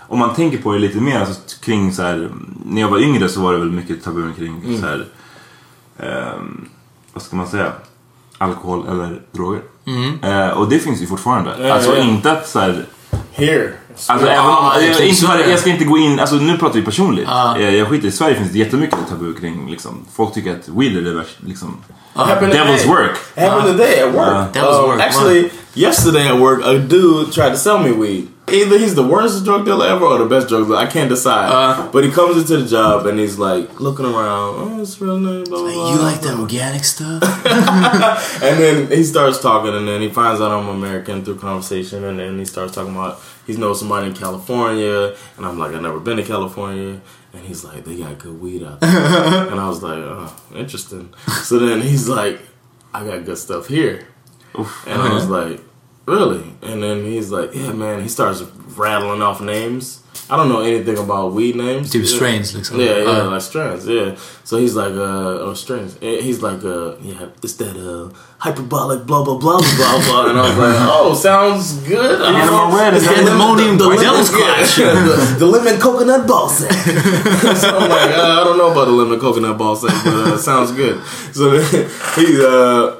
om 0.00 0.18
man 0.18 0.34
tänker 0.34 0.58
på 0.58 0.72
det 0.72 0.78
lite 0.78 1.00
mer 1.00 1.20
alltså, 1.20 1.60
kring 1.60 1.92
så 1.92 2.02
här, 2.02 2.28
när 2.66 2.80
jag 2.80 2.88
var 2.88 2.98
yngre 2.98 3.28
så 3.28 3.40
var 3.40 3.52
det 3.52 3.58
väl 3.58 3.70
mycket 3.70 4.04
tabun 4.04 4.34
kring 4.36 4.78
så 4.80 4.86
här, 4.86 5.06
ehm, 5.98 6.68
vad 7.12 7.22
ska 7.22 7.36
man 7.36 7.48
säga, 7.48 7.72
alkohol 8.38 8.88
eller 8.88 9.20
droger. 9.32 9.60
Eh, 10.22 10.48
och 10.48 10.68
det 10.68 10.78
finns 10.78 11.02
ju 11.02 11.06
fortfarande. 11.06 11.54
Ja, 11.66 11.74
alltså 11.74 11.96
ja. 11.96 12.02
inte 12.02 12.32
att 12.32 12.48
så 12.48 12.58
här, 12.58 12.86
Here. 13.32 13.72
Alltså 14.06 14.26
Ja, 14.26 14.32
även 14.32 14.46
om, 14.46 14.66
är 14.66 14.80
jag, 15.00 15.08
inte, 15.08 15.50
jag 15.50 15.58
ska 15.58 15.70
inte 15.70 15.84
gå 15.84 15.98
in, 15.98 16.20
alltså 16.20 16.36
nu 16.36 16.56
pratar 16.58 16.74
vi 16.74 16.82
personligt. 16.84 17.24
Ja. 17.28 17.58
Eh, 17.58 17.74
Jag 17.76 17.88
skiter 17.88 18.08
i 18.08 18.10
Sverige 18.12 18.34
finns 18.36 18.52
det 18.52 18.58
jättemycket 18.58 18.98
tabu 19.08 19.34
kring 19.34 19.70
liksom, 19.70 20.04
folk 20.16 20.34
tycker 20.34 20.52
att 20.52 20.68
weed 20.68 20.96
är 20.96 21.02
det 21.02 21.12
värsta, 21.14 21.32
liksom, 21.46 21.76
Happened 22.14 22.52
devil's 22.54 22.76
today. 22.78 22.88
work. 22.88 23.18
Happened 23.36 23.78
today 23.78 24.00
at 24.00 24.14
work. 24.14 24.54
Devil's 24.54 24.84
Um, 24.84 24.90
work, 24.90 25.00
Actually, 25.00 25.50
yesterday 25.74 26.28
at 26.28 26.38
work, 26.40 26.60
a 26.64 26.72
dude 26.72 27.32
tried 27.32 27.50
to 27.50 27.56
sell 27.58 27.78
me 27.78 27.90
weed. 27.92 28.26
Either 28.52 28.78
he's 28.78 28.94
the 28.94 29.06
worst 29.06 29.44
drug 29.44 29.64
dealer 29.64 29.86
ever 29.86 30.04
or 30.04 30.18
the 30.18 30.26
best 30.26 30.48
drug 30.48 30.66
dealer. 30.66 30.78
I 30.78 30.86
can't 30.86 31.08
decide. 31.08 31.50
Uh. 31.50 31.90
but 31.90 32.04
he 32.04 32.10
comes 32.10 32.36
into 32.36 32.62
the 32.62 32.68
job 32.68 33.06
and 33.06 33.18
he's 33.18 33.38
like 33.38 33.80
looking 33.80 34.04
around. 34.04 34.54
Oh, 34.58 34.82
it's 34.82 35.00
real 35.00 35.18
nice. 35.18 35.48
Blah, 35.48 35.60
blah, 35.60 35.72
blah. 35.72 35.92
you 35.92 35.98
like 36.00 36.20
that 36.22 36.38
organic 36.38 36.84
stuff? 36.84 37.22
And 38.42 38.58
then 38.60 38.90
he 38.90 39.04
starts 39.04 39.40
talking, 39.40 39.74
and 39.74 39.86
then 39.88 40.00
he 40.00 40.08
finds 40.08 40.40
out 40.40 40.50
I'm 40.50 40.68
American 40.68 41.24
through 41.24 41.38
conversation, 41.38 42.04
and 42.04 42.18
then 42.18 42.38
he 42.38 42.44
starts 42.44 42.74
talking 42.74 42.94
about 42.94 43.20
he 43.46 43.56
knows 43.56 43.80
somebody 43.80 44.08
in 44.08 44.14
California, 44.14 45.14
and 45.36 45.46
I'm 45.46 45.58
like, 45.58 45.74
I've 45.74 45.82
never 45.82 46.00
been 46.00 46.18
to 46.18 46.22
California, 46.22 47.00
and 47.32 47.44
he's 47.44 47.64
like, 47.64 47.84
they 47.84 47.96
got 47.98 48.18
good 48.18 48.40
weed 48.40 48.62
out 48.62 48.80
there, 48.80 48.90
and 49.50 49.58
I 49.60 49.68
was 49.68 49.82
like, 49.82 49.98
oh, 49.98 50.34
interesting. 50.54 51.12
So 51.42 51.58
then 51.58 51.80
he's 51.80 52.08
like, 52.08 52.40
I 52.94 53.04
got 53.04 53.24
good 53.24 53.38
stuff 53.38 53.68
here, 53.68 54.06
and 54.54 55.02
I 55.02 55.12
was 55.12 55.28
like, 55.28 55.60
really? 56.08 56.42
And 56.62 56.82
then 56.82 57.04
he's 57.04 57.30
like, 57.30 57.50
yeah, 57.54 57.72
man. 57.72 58.00
He 58.02 58.08
starts 58.08 58.42
rattling 58.76 59.22
off 59.22 59.40
names. 59.40 60.00
I 60.30 60.36
don't 60.36 60.50
know 60.52 60.60
anything 60.60 60.98
about 60.98 61.32
weed 61.32 61.56
names. 61.56 61.90
Typ 61.90 62.02
Yeah. 62.04 62.16
strains 62.16 62.52
liksom. 62.54 62.76
Yeah, 62.78 62.98
yeah, 62.98 63.22
Uh, 63.24 63.30
like 63.32 63.40
strains. 63.42 63.86
Yeah. 63.86 64.10
So 64.44 64.56
he's 64.58 64.74
like, 64.82 64.92
uh, 64.92 65.44
oh, 65.46 65.54
strains. 65.54 65.96
Eh, 66.02 66.20
He's 66.26 66.40
like, 66.42 66.62
uh, 66.64 66.96
yeah, 67.00 67.32
it's 67.42 67.54
that 67.62 67.76
uh, 67.76 68.12
hyperbolic, 68.38 69.06
blah 69.06 69.22
blah 69.24 69.38
blah 69.38 69.56
blah 69.58 69.76
blah 69.78 69.98
blah. 70.04 70.28
And 70.30 70.36
I 70.38 70.42
was 70.48 70.58
like, 70.64 70.76
oh, 70.96 71.14
sounds 71.14 71.72
good. 71.88 72.20
I 72.20 72.28
don't 72.44 72.46
know. 72.52 72.76
red 72.76 72.92
is 72.94 73.04
the 73.08 73.14
pandemonium 73.14 73.78
lemon- 73.78 73.78
the 73.78 73.88
lemon- 73.88 74.04
yeah, 74.36 74.92
the, 75.08 75.36
the 75.38 75.46
lemon 75.54 75.76
coconut 75.86 76.26
ball 76.26 76.48
sack. 76.48 76.76
so 77.56 77.68
I'm 77.78 77.88
like, 77.88 78.10
uh, 78.12 78.40
I 78.40 78.44
don't 78.44 78.58
know 78.58 78.70
about 78.72 78.84
the 78.90 78.96
lemon 79.00 79.18
coconut 79.20 79.56
ball 79.56 79.76
sack, 79.76 79.96
but 80.04 80.12
uh, 80.12 80.36
sounds 80.36 80.72
good. 80.72 81.00
So 81.32 81.56
he, 82.20 82.26
uh, 82.44 82.97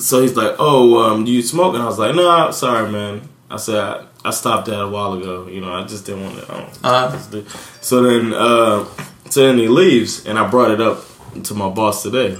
so 0.00 0.22
he's 0.22 0.36
like, 0.36 0.56
oh, 0.58 0.98
um, 1.02 1.24
do 1.24 1.30
you 1.32 1.42
smoke? 1.42 1.74
And 1.74 1.82
I 1.82 1.86
was 1.86 1.98
like, 1.98 2.14
no, 2.14 2.50
sorry, 2.50 2.90
man. 2.90 3.28
I 3.50 3.56
said 3.56 3.76
I, 3.76 4.06
I 4.24 4.30
stopped 4.30 4.66
that 4.66 4.80
a 4.80 4.88
while 4.88 5.12
ago. 5.14 5.46
You 5.48 5.60
know, 5.60 5.72
I 5.72 5.84
just 5.84 6.06
didn't 6.06 6.24
want 6.24 6.38
to. 6.46 6.52
Uh. 6.84 7.30
do- 7.30 7.46
so 7.80 8.02
then, 8.02 8.32
uh, 8.32 8.84
so 9.28 9.46
then 9.46 9.58
he 9.58 9.68
leaves, 9.68 10.24
and 10.26 10.38
I 10.38 10.48
brought 10.48 10.70
it 10.70 10.80
up 10.80 11.04
to 11.44 11.54
my 11.54 11.68
boss 11.68 12.02
today. 12.02 12.36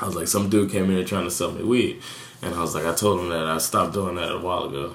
I 0.00 0.06
was 0.06 0.14
like, 0.16 0.26
some 0.28 0.48
dude 0.48 0.70
came 0.72 0.84
in 0.84 0.96
here 0.96 1.04
trying 1.04 1.24
to 1.24 1.30
sell 1.30 1.52
me 1.52 1.62
weed, 1.62 2.02
and 2.42 2.54
I 2.54 2.60
was 2.60 2.74
like, 2.74 2.84
I 2.86 2.94
told 2.94 3.20
him 3.20 3.28
that 3.28 3.44
I 3.46 3.58
stopped 3.58 3.92
doing 3.94 4.16
that 4.16 4.32
a 4.32 4.38
while 4.38 4.64
ago, 4.64 4.94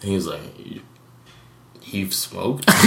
and 0.00 0.08
he 0.10 0.14
was 0.14 0.26
like, 0.26 0.40
"You- 0.58 0.82
"You've 1.92 2.12
smoked?" 2.14 2.64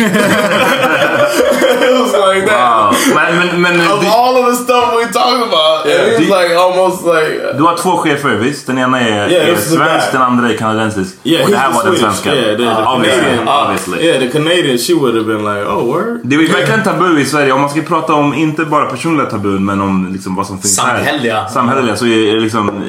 it 1.82 1.94
was 2.02 2.14
like 2.14 2.46
Wow. 2.46 2.92
that. 2.92 3.16
Men, 3.16 3.38
men, 3.38 3.62
men 3.62 3.92
Of 3.92 4.02
du, 4.02 4.08
all 4.08 4.36
of 4.38 4.46
the 4.50 4.56
stuff 4.64 4.94
we 5.00 5.06
talked 5.14 5.44
about, 5.48 5.86
Yeah. 5.86 6.06
was 6.08 6.18
Do- 6.28 6.36
like 6.40 6.56
almost 6.56 7.06
like. 7.06 7.58
du 7.58 7.64
har 7.64 7.78
två 7.78 7.98
chefer 7.98 8.30
visst? 8.30 8.68
Den 8.68 8.78
ena 8.78 9.00
är, 9.02 9.30
Yeah, 9.30 9.50
är 9.50 9.56
svensk, 9.56 10.12
den 10.12 10.22
andra 10.22 10.50
är 10.50 10.58
kanadensisk. 10.58 11.16
Yeah, 11.24 11.44
och 11.46 11.50
det 11.52 11.56
he's 11.58 11.60
här 11.60 11.70
the 11.70 11.76
var 11.76 11.84
den 11.84 11.96
Swedish. 11.96 12.02
svenska. 12.16 12.36
Yeah, 12.36 12.58
the- 12.58 12.58
the 12.84 12.90
obviously. 12.90 13.22
Canadian. 13.24 13.48
obviously. 13.48 14.06
Yeah, 14.08 14.20
the 14.20 14.28
Canadian, 14.32 14.78
she 14.78 14.94
would 14.94 15.16
have 15.16 15.26
been 15.28 15.46
like, 15.46 15.66
oh, 15.70 15.84
word? 15.94 16.20
Det 16.24 16.36
är 16.36 16.40
verkligen 16.40 16.84
tabu 16.84 17.20
i 17.22 17.26
Sverige. 17.26 17.52
Om 17.52 17.62
man 17.62 17.70
ska 17.70 17.82
prata 17.82 18.14
om, 18.14 18.34
inte 18.34 18.66
bara 18.66 18.86
personliga 18.86 19.26
tabun, 19.30 19.66
men 19.66 19.82
om 19.82 20.10
liksom 20.14 20.36
vad 20.36 20.48
som 20.48 20.60
finns 20.62 20.76
Samhälleliga. 20.76 21.42
här. 21.42 21.48
Samhälleliga. 21.50 21.96
Så 21.96 22.06
är 22.06 22.40
liksom, 22.40 22.84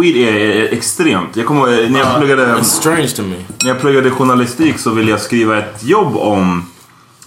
weed 0.00 0.16
är, 0.16 0.72
extremt. 0.72 1.36
Jag 1.36 1.46
kommer 1.46 1.90
när 1.90 1.98
jag 2.00 2.18
pluggade... 2.18 2.46
It's 2.46 2.62
strange 2.62 3.08
to 3.08 3.22
me. 3.22 3.36
När 3.62 3.68
jag 3.68 3.80
pluggade 3.80 4.10
journalistik 4.10 4.78
så 4.78 4.90
ville 4.90 5.10
jag 5.10 5.20
skriva 5.20 5.58
ett 5.58 5.84
jobb 5.84 6.16
om... 6.16 6.66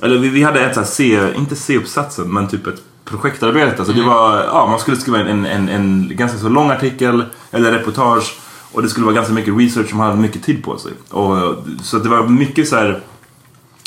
Eller 0.01 0.17
vi, 0.17 0.29
vi 0.29 0.43
hade 0.43 0.59
ett 0.59 0.73
så 0.73 0.79
här 0.79 0.87
C, 0.87 1.19
inte 1.35 1.55
C-uppsatsen, 1.55 2.33
men 2.33 2.47
typ 2.47 2.67
ett 2.67 2.81
projektarbete. 3.05 3.85
Så 3.85 3.91
det 3.91 4.03
var, 4.03 4.43
ja, 4.43 4.67
man 4.69 4.79
skulle 4.79 4.97
skriva 4.97 5.19
en, 5.19 5.45
en, 5.45 5.69
en 5.69 6.11
ganska 6.15 6.37
så 6.37 6.49
lång 6.49 6.71
artikel 6.71 7.23
eller 7.51 7.71
reportage. 7.71 8.37
Och 8.71 8.81
det 8.81 8.89
skulle 8.89 9.05
vara 9.05 9.15
ganska 9.15 9.33
mycket 9.33 9.57
research 9.57 9.89
som 9.89 9.97
man 9.97 10.07
hade 10.07 10.21
mycket 10.21 10.43
tid 10.43 10.63
på 10.63 10.77
sig. 10.77 10.91
Och, 11.09 11.55
så 11.81 11.97
det 11.97 12.09
var 12.09 12.27
mycket 12.27 12.67
så 12.67 12.75
här 12.75 12.99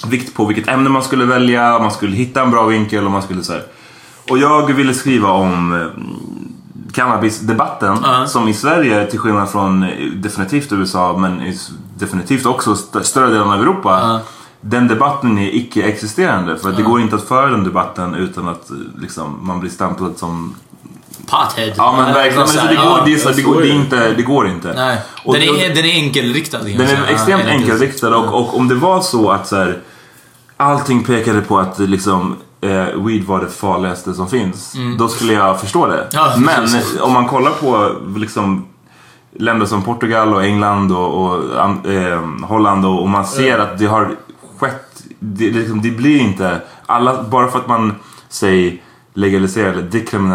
vikt 0.07 0.35
på 0.35 0.45
vilket 0.45 0.69
ämne 0.69 0.91
man 0.91 1.03
skulle 1.03 1.25
välja, 1.25 1.79
man 1.79 1.91
skulle 1.91 2.17
hitta 2.17 2.43
en 2.43 2.51
bra 2.51 2.67
vinkel 2.67 3.05
och 3.05 3.11
man 3.11 3.23
skulle 3.23 3.43
så 3.43 3.53
här. 3.53 3.63
Och 4.31 4.39
jag 4.39 4.73
ville 4.73 4.95
skriva 4.95 5.31
om 5.31 5.73
eh, 5.73 5.87
cannabisdebatten 6.93 7.97
Ja. 8.03 8.27
som 8.27 8.49
i 8.49 8.55
Sverige, 8.55 9.07
till 9.07 9.19
skillnad 9.19 9.51
från 9.51 9.83
eh, 9.83 9.89
definitivt 10.15 10.73
USA, 10.73 11.17
men 11.19 11.53
definitivt 11.99 12.47
också 12.47 12.73
st- 12.73 13.05
större 13.05 13.27
delen 13.31 13.51
av 13.51 13.61
Europa. 13.63 14.01
Ja. 14.03 14.21
Den 14.61 14.89
debatten 14.89 15.39
är 15.39 15.55
icke-existerande 15.57 16.57
för 16.59 16.71
att 16.71 16.77
det 16.77 16.83
går 16.83 17.01
inte 17.01 17.17
att 17.17 17.29
föra 17.29 17.47
den 17.51 17.65
debatten 17.65 18.15
utan 18.15 18.49
att 18.49 18.71
eh, 18.71 18.77
liksom, 19.01 19.39
man 19.47 19.61
blir 19.61 19.71
stämplad 19.71 20.13
som... 20.19 20.55
Pothead. 21.27 21.73
Ja 21.77 21.95
men 21.97 22.15
verkligen, 22.15 22.39
men 22.39 22.49
Så 22.49 22.61
det, 22.67 22.75
går, 22.75 22.85
ja. 22.85 23.03
det, 23.07 23.19
så, 23.19 23.31
det, 23.31 23.43
går, 23.43 23.61
det, 23.61 23.69
inte, 23.69 24.13
det 24.15 24.23
går 24.23 24.49
inte. 24.49 24.73
Nej. 24.77 24.99
Och 25.25 25.35
Den 25.35 25.43
är, 25.43 25.69
den 25.75 25.85
är 25.85 25.95
enkelriktad. 25.95 26.59
den 26.59 26.81
är 26.81 27.07
extremt 27.07 27.45
enkelriktad 27.45 28.17
och, 28.17 28.35
och 28.41 28.57
om 28.59 28.69
det 28.69 28.75
var 28.75 29.01
så 29.01 29.31
att 29.31 29.49
så 29.49 29.57
här, 29.57 29.79
allting 30.57 31.05
pekade 31.05 31.41
på 31.41 31.59
att 31.59 31.79
liksom, 31.79 32.37
eh, 32.63 33.03
weed 33.05 33.25
var 33.25 33.41
det 33.41 33.49
farligaste 33.49 34.15
som 34.15 34.29
finns. 34.29 34.75
Då 34.99 35.09
skulle 35.09 35.33
jag 35.33 35.61
förstå 35.61 35.87
det. 35.87 35.95
Mm. 35.99 36.07
Ja, 36.13 36.35
Men 36.39 36.55
precis. 36.61 37.01
om 37.01 37.13
man 37.13 37.29
kollar 37.29 37.51
på 37.51 37.93
liksom, 38.19 38.65
länder 39.39 39.67
som 39.67 39.83
Portugal 39.83 40.35
och 40.35 40.45
England 40.45 40.93
och, 40.93 41.25
och 41.25 41.65
an- 41.65 41.81
eh, 41.85 42.47
Holland 42.49 42.87
och, 42.87 43.03
och 43.03 43.09
man 43.09 43.27
ser 43.27 43.59
att 43.59 43.79
det 43.79 43.87
har 43.87 44.11
skett. 44.59 45.03
Det, 45.19 45.51
liksom, 45.51 45.83
det 45.83 45.91
blir 45.91 46.19
inte 46.21 46.61
alla, 46.87 47.23
bara 47.23 47.49
för 47.49 47.59
att 47.59 47.69
man 47.69 47.95
säger 48.29 48.79
legaliserar 49.15 49.73
eller 49.73 49.83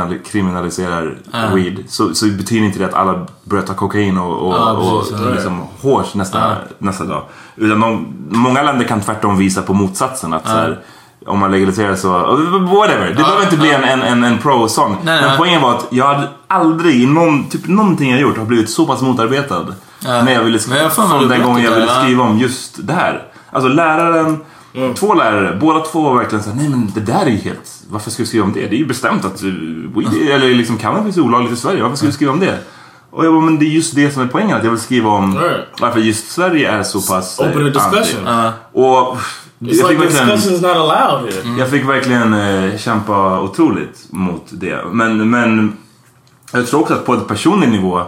dekriminaliserar 0.10 1.18
Ja. 1.34 1.56
weed 1.56 1.84
så, 1.88 2.14
så 2.16 2.26
betyder 2.26 2.66
inte 2.66 2.80
det 2.80 2.86
att 2.86 2.94
alla 2.94 3.28
börjar 3.44 3.64
ta 3.66 3.74
kokain 3.74 4.18
och, 4.18 4.48
och, 4.48 4.54
Ja, 4.54 5.00
precis. 5.02 5.26
och 5.26 5.32
liksom 5.34 5.62
hårs 5.82 6.14
nästa, 6.16 6.52
nästa 6.80 7.04
dag. 7.04 7.24
Utan 7.56 7.80
de, 7.80 8.06
många 8.30 8.62
länder 8.64 8.86
kan 8.86 9.02
tvärtom 9.02 9.38
visa 9.38 9.62
på 9.62 9.74
motsatsen. 9.74 10.34
Att 10.34 10.44
så 10.48 10.52
här, 10.54 10.80
om 11.28 11.40
man 11.40 11.52
legaliserar 11.52 11.96
så, 11.96 12.10
whatever. 12.10 13.08
Det 13.08 13.16
behöver 13.16 13.44
inte 13.44 13.58
bli 13.58 13.74
en, 13.74 13.84
en, 13.84 14.02
en, 14.02 14.24
en 14.24 14.38
pro-sång. 14.38 14.98
Men 15.04 15.24
nej. 15.24 15.38
poängen 15.38 15.62
var 15.62 15.76
att 15.76 15.88
jag 15.90 16.06
hade 16.06 16.28
aldrig, 16.48 17.04
i 17.04 17.06
någon, 17.06 17.50
typ 17.50 17.68
någonting 17.68 18.12
jag 18.12 18.22
gjort 18.22 18.38
har 18.38 18.46
blivit 18.46 18.70
så 18.70 18.86
pass 18.86 19.02
motarbetad. 19.02 19.66
Ja. 20.00 20.24
När 20.24 20.32
jag 20.34 20.44
ville 20.44 20.60
jag 20.70 21.22
du 21.22 21.28
den 21.28 21.44
gången 21.44 21.64
jag 21.64 21.72
ville 21.72 21.88
ja. 21.88 22.02
skriva 22.02 22.24
om 22.24 22.38
just 22.38 22.88
det 22.88 22.94
här. 22.94 23.24
Alltså 23.52 23.70
läraren, 23.70 24.38
två 24.96 25.14
lärare, 25.14 25.58
båda 25.62 25.80
två 25.80 26.02
var 26.02 26.16
verkligen 26.16 26.44
såhär, 26.44 26.58
nej 26.58 26.70
men 26.70 26.92
det 26.96 27.00
där 27.00 27.26
är 27.26 27.30
ju 27.30 27.38
helt, 27.38 27.72
varför 27.90 28.12
ska 28.12 28.24
du 28.24 28.28
skriva 28.28 28.46
om 28.46 28.54
det? 28.54 28.60
Det 28.60 28.76
är 28.76 28.80
ju 28.80 28.86
bestämt 28.86 29.26
att 29.26 29.44
uh, 29.44 29.52
weed, 29.96 30.30
eller 30.30 30.56
liksom 30.56 30.78
cannabis 30.78 31.18
är 31.18 31.22
olagligt 31.22 31.54
i 31.54 31.56
Sverige, 31.56 31.84
varför 31.84 31.98
ska 31.98 32.06
du 32.06 32.12
skriva 32.12 32.32
om 32.32 32.40
det? 32.40 32.58
Och 33.12 33.26
jag 33.26 33.34
bara, 33.34 33.42
men 33.42 33.60
det 33.60 33.66
är 33.66 33.70
just 33.70 33.96
det 33.96 34.12
som 34.12 34.22
är 34.22 34.28
poängen, 34.28 34.58
att 34.58 34.64
jag 34.64 34.72
vill 34.72 34.80
skriva 34.80 35.10
om 35.10 35.38
Right. 35.40 35.66
varför 35.82 36.00
just 36.00 36.32
Sverige 36.32 36.72
är 36.72 36.84
så 36.84 37.02
pass 37.02 37.40
eh, 37.40 37.50
Open 37.50 37.66
a 37.66 37.70
discussion. 37.70 38.28
anti. 38.28 38.58
Och 38.74 39.18
It's 39.60 39.74
jag 39.74 39.88
fick 39.90 40.00
like 40.00 40.04
verkligen... 40.14 40.38
discussion's 40.38 40.62
not 40.62 40.78
allowed 40.78 41.34
here. 41.34 41.60
Jag 41.60 41.70
fick 41.70 41.86
verkligen 41.90 42.34
eh, 42.34 42.78
kämpa 42.78 43.42
otroligt 43.42 44.06
mot 44.10 44.44
det. 44.52 44.80
Men, 44.92 45.30
men 45.30 45.78
jag 46.52 46.68
tror 46.68 46.82
också 46.82 46.94
att 46.94 47.06
på 47.06 47.14
en 47.14 47.26
personlig 47.26 47.70
nivå, 47.70 48.02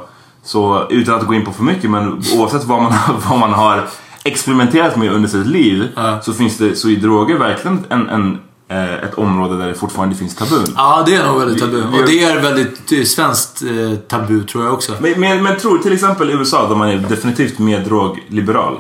så 0.44 0.88
utan 0.90 1.16
att 1.16 1.28
gå 1.28 1.34
in 1.34 1.46
på 1.46 1.52
för 1.52 1.64
mycket, 1.64 1.90
men 1.90 2.22
oavsett 2.36 2.64
vad 2.64 2.82
man, 2.82 2.94
vad 3.30 3.40
man 3.40 3.54
har 3.54 3.88
experimenterat 4.24 4.96
med 4.98 5.12
under 5.12 5.30
sitt 5.30 5.48
liv 5.48 5.88
Ja. 5.96 6.20
så 6.22 6.34
finns 6.34 6.58
det, 6.58 6.76
så 6.76 6.90
är 6.90 6.96
droger 6.96 7.38
verkligen 7.38 7.86
en, 7.90 8.10
en, 8.10 8.40
eh, 8.70 8.94
ett 8.94 9.14
område 9.14 9.58
där 9.58 9.68
det 9.68 9.74
fortfarande 9.74 10.16
finns 10.16 10.36
tabun. 10.36 10.66
Ja, 10.76 11.04
det 11.06 11.16
är 11.16 11.28
nog 11.28 11.40
väldigt 11.40 11.60
tabu. 11.60 11.76
Vi- 11.82 11.88
vi- 11.98 12.04
Och 12.04 12.08
det 12.08 12.24
är 12.24 12.42
väldigt 12.42 13.08
svenskt 13.08 13.62
eh, 13.62 13.96
tabu 14.08 14.44
tror 14.44 14.64
jag 14.64 14.74
också. 14.74 14.94
Men, 15.00 15.20
men, 15.20 15.44
men 15.44 15.58
tror 15.58 15.78
till 15.78 15.94
exempel 15.94 16.30
i 16.30 16.34
USA 16.34 16.68
där 16.70 16.76
man 16.76 16.90
är 16.90 16.98
definitivt 16.98 17.60
mer 17.60 17.80
drogliberal. 17.80 18.78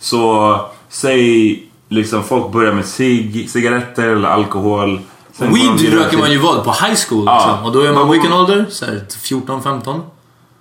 Så 0.00 0.56
säg 0.88 1.66
liksom 1.90 2.22
folk 2.24 2.52
börjar 2.52 2.72
med 2.72 2.84
cig, 2.86 3.50
cigaretter 3.50 4.08
eller 4.08 4.28
alkohol. 4.28 5.00
Sen 5.38 5.54
Weed 5.54 5.92
röker 5.94 6.18
man 6.18 6.30
ju 6.32 6.38
vad? 6.38 6.64
På 6.64 6.70
high 6.70 6.94
school 7.08 7.24
Ja. 7.26 7.34
liksom. 7.36 7.64
Och 7.66 7.72
då 7.72 7.80
är 7.80 7.92
man 7.92 8.02
Vad- 8.02 8.10
vilken 8.10 8.32
ålder? 8.32 8.66
Så 8.70 8.84
här 8.84 9.00
14, 9.22 9.62
15? 9.62 10.02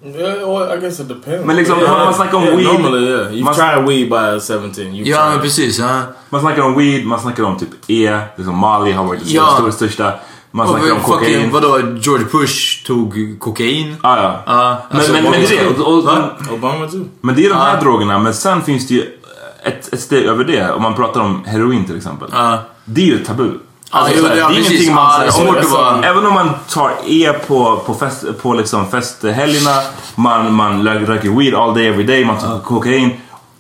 Yeah, 0.06 0.78
I 0.78 0.82
guess 0.82 1.00
it 1.00 1.08
depends. 1.08 1.46
Men 1.46 1.56
liksom, 1.56 1.80
yeah, 1.80 2.06
man 2.06 2.14
snackar 2.14 2.38
om 2.38 2.44
yeah, 2.44 2.58
weed. 2.58 2.68
Normally, 2.68 3.10
yeah. 3.12 3.34
You 3.36 3.44
Man- 3.44 3.54
try 3.56 3.66
weed 3.88 4.10
by 4.10 4.40
17. 4.40 4.96
You 4.96 5.08
Ja, 5.08 5.30
men 5.30 5.40
precis. 5.42 5.80
Ja. 5.80 6.02
Man 6.30 6.42
snackar 6.42 6.62
om 6.62 6.78
weed, 6.78 7.06
man 7.06 7.20
snackar 7.20 7.44
om 7.44 7.58
typ 7.60 7.70
E, 7.88 8.20
liksom 8.36 8.58
Mali 8.58 8.92
har 8.92 9.04
varit 9.04 9.20
det 9.26 9.32
Ja. 9.32 9.48
stora, 9.56 9.72
största. 9.72 10.14
Man 10.52 10.68
snackar 10.68 10.92
om 10.92 11.00
fucking, 11.00 11.14
kokain. 11.14 11.52
vadå? 11.52 11.80
George 12.02 12.26
Bush 12.32 12.86
tog 12.86 13.36
kokain. 13.40 13.96
Ah, 14.02 14.18
ja. 14.18 14.44
Ja, 14.46 14.78
Men, 14.90 14.98
alltså, 14.98 15.14
men, 15.14 15.24
men, 15.24 15.32
det, 15.32 15.58
är 15.58 15.64
det. 15.64 15.82
och, 15.84 15.98
och, 15.98 16.04
Va? 16.04 16.30
Obama 16.52 16.88
too. 16.88 17.06
men 17.22 17.36
det 17.36 17.46
är 17.46 17.50
de 17.50 17.56
här 17.56 17.82
drogerna, 17.82 18.20
men 18.20 18.34
sen 18.34 18.62
finns 18.62 18.88
det 18.88 18.94
ju 18.94 19.19
ett, 19.64 19.94
ett 19.94 20.00
steg 20.02 20.26
över 20.26 20.44
det. 20.44 20.72
Om 20.72 20.82
man 20.82 20.94
pratar 20.96 21.22
om 21.22 21.44
heroin 21.46 21.86
till 21.86 21.98
exempel. 21.98 22.30
Ja. 22.32 22.58
Det 22.86 23.02
är 23.02 23.06
ju 23.06 23.22
ett 23.22 23.28
tabu. 23.28 23.50
Ja, 23.92 24.08
jo, 24.16 24.22
så 24.22 24.28
här, 24.28 24.36
ja, 24.38 24.50
det 24.50 24.56
är 24.56 24.60
ingenting 24.60 24.96
man... 24.96 25.22
Ja, 25.26 25.32
så 25.32 25.40
här, 25.40 25.52
det 25.54 25.60
är 25.60 25.64
svårt 25.64 25.74
om- 25.74 25.80
att 25.80 26.02
vara- 26.02 26.04
Även 26.10 26.26
om 26.26 26.34
man 26.34 26.50
tar 26.70 26.92
E 27.06 27.34
på, 27.48 27.82
på, 27.86 27.94
fest, 27.94 28.26
på 28.42 28.54
liksom 28.54 28.88
festhelgerna, 28.92 29.82
man, 30.16 30.54
man 30.54 30.88
rö- 30.88 31.06
röker 31.06 31.30
weed 31.30 31.56
all 31.56 31.74
day 31.74 31.88
every 31.88 32.04
day, 32.04 32.26
man 32.26 32.38
tar 32.38 32.60
kokain. 32.60 33.10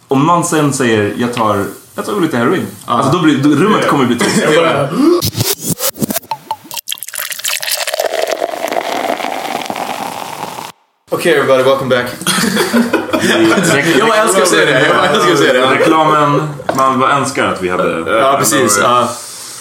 Om 0.08 0.24
någon 0.24 0.44
sen 0.44 0.74
säger 0.74 1.14
jag 1.18 1.34
tar, 1.34 1.66
jag 1.96 2.06
tar 2.06 2.22
lite 2.22 2.38
heroin. 2.38 2.68
Alltså 2.86 3.12
då 3.12 3.24
blir, 3.24 3.38
då, 3.44 3.50
rummet 3.50 3.88
kommer 3.88 4.06
bli 4.06 4.16
tyst. 4.20 4.44
Okej 11.10 11.34
everybody, 11.34 11.64
welcome 11.64 11.90
back. 11.96 12.06
Jag 14.00 14.18
älskar 14.18 14.42
att 14.42 14.48
säga 14.48 14.66
det. 14.66 14.88
Jag 14.88 15.06
älskar 15.16 15.32
att 15.32 15.38
säga 15.40 15.54
det. 15.54 15.76
Reklamen, 15.76 16.42
man 16.78 17.04
önskar 17.04 17.46
att 17.46 17.62
vi 17.62 17.70
hade... 17.70 18.12
Ja, 18.22 18.36
precis. 18.40 18.80
Ja. 18.82 19.10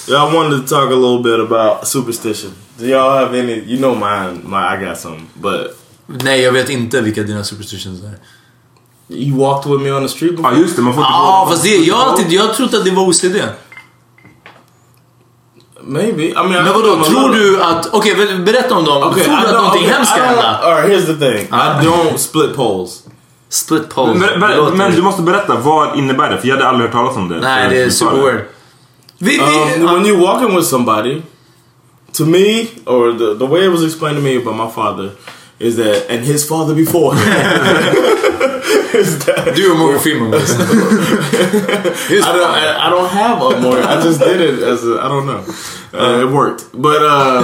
I 0.09 0.35
wanted 0.35 0.67
to 0.69 0.75
talk 0.77 0.91
a 0.93 0.95
little 0.95 1.23
bit 1.23 1.53
about 1.53 1.87
superstition. 1.89 2.51
Do 2.79 2.85
y'all 2.87 3.11
have 3.19 3.39
any? 3.41 3.53
You 3.67 3.77
know 3.79 3.95
mine. 3.95 4.41
My 4.45 4.57
I 4.77 4.85
got 4.89 4.99
some, 4.99 5.21
but 5.35 5.77
Nej, 6.07 6.41
jag 6.43 6.53
vet 6.53 6.69
inte 6.69 7.01
vilka 7.01 7.23
dina 7.23 7.45
superstitions 7.45 8.01
är. 8.03 8.15
you 9.15 9.39
walked 9.39 9.73
with 9.73 9.83
me 9.85 9.93
on 9.93 10.03
the 10.03 10.09
street 10.09 10.37
before. 10.37 10.55
Ja 10.55 10.61
just 10.61 10.77
det, 10.77 10.83
man 10.83 10.95
får 10.95 11.03
inte 11.03 11.13
Ja, 11.13 11.45
gå... 11.45 11.51
fast 11.51 11.63
det, 11.65 11.77
jag 11.77 11.95
har 11.95 12.11
alltid, 12.11 12.33
jag 12.33 12.43
har 12.43 12.55
trott 12.55 12.75
att 12.75 12.85
det 12.85 12.91
var 12.91 13.03
OCD. 13.09 13.37
Maybe. 15.89 16.23
I 16.23 16.35
mean, 16.35 16.65
Men 16.65 16.73
vadå, 16.73 17.05
tror 17.05 17.29
du 17.31 17.63
att... 17.63 17.87
Okej, 17.93 18.13
okay, 18.13 18.39
berätta 18.39 18.75
om 18.75 18.85
dem. 18.85 19.03
Okay, 19.03 19.25
tror 19.25 19.37
du 19.37 19.43
I 19.43 19.47
att 19.47 19.53
någonting 19.53 19.83
okay, 19.83 19.95
hemskt 19.95 20.13
ska 20.13 20.23
hända? 20.23 20.59
All 20.63 20.75
right, 20.75 20.91
here's 20.91 21.07
the 21.07 21.15
thing. 21.15 21.47
I 21.47 21.87
don't 21.87 22.17
split 22.17 22.57
poles. 22.57 23.03
Split 23.49 23.89
pole. 23.89 24.15
Men, 24.15 24.41
men, 24.41 24.77
men 24.77 24.95
du 24.95 25.03
måste 25.03 25.23
berätta, 25.23 25.57
vad 25.57 25.99
innebär 25.99 26.31
det? 26.31 26.39
För 26.39 26.49
jag 26.49 26.57
hade 26.57 26.69
aldrig 26.69 26.91
hört 26.91 26.93
talas 26.93 27.17
om 27.17 27.29
det. 27.29 27.41
Nej, 27.41 27.69
det 27.69 27.81
är 27.81 27.85
du 27.85 27.91
sa 27.91 28.05
super 28.05 28.23
weird. 28.23 28.45
Vi, 29.19 29.31
vi, 29.31 29.85
Um, 29.85 29.95
when 29.95 30.07
you're 30.07 30.21
walking 30.21 30.57
with 30.57 30.67
somebody, 30.67 31.23
to 32.13 32.25
me, 32.25 32.67
or 32.87 33.13
the, 33.13 33.39
the 33.39 33.47
way 33.47 33.65
it 33.65 33.73
was 33.73 33.85
explained 33.85 34.17
to 34.17 34.23
me 34.23 34.39
by 34.39 34.53
my 34.65 34.71
father, 34.75 35.11
is 35.59 35.77
that, 35.77 36.11
and 36.11 36.25
his 36.25 36.49
father 36.49 36.75
before 36.75 37.15
him, 37.15 37.25
is 38.95 39.19
that 39.27 39.57
du 39.57 39.71
och 39.71 39.79
Morgan 39.79 40.01
Freeman. 40.01 40.35
I 40.35 40.39
don't, 42.33 42.51
I, 42.51 42.87
I 42.87 42.91
don't 42.91 43.09
have 43.09 43.43
a 43.43 43.61
more. 43.61 43.79
I 43.79 44.01
just 44.03 44.21
did 44.21 44.41
it 44.41 44.63
as 44.63 44.85
a, 44.85 45.01
I 45.03 45.09
don't 45.09 45.27
know. 45.27 45.45
Uh, 45.93 46.27
it 46.27 46.33
worked, 46.33 46.65
but 46.73 47.03
uh, 47.03 47.43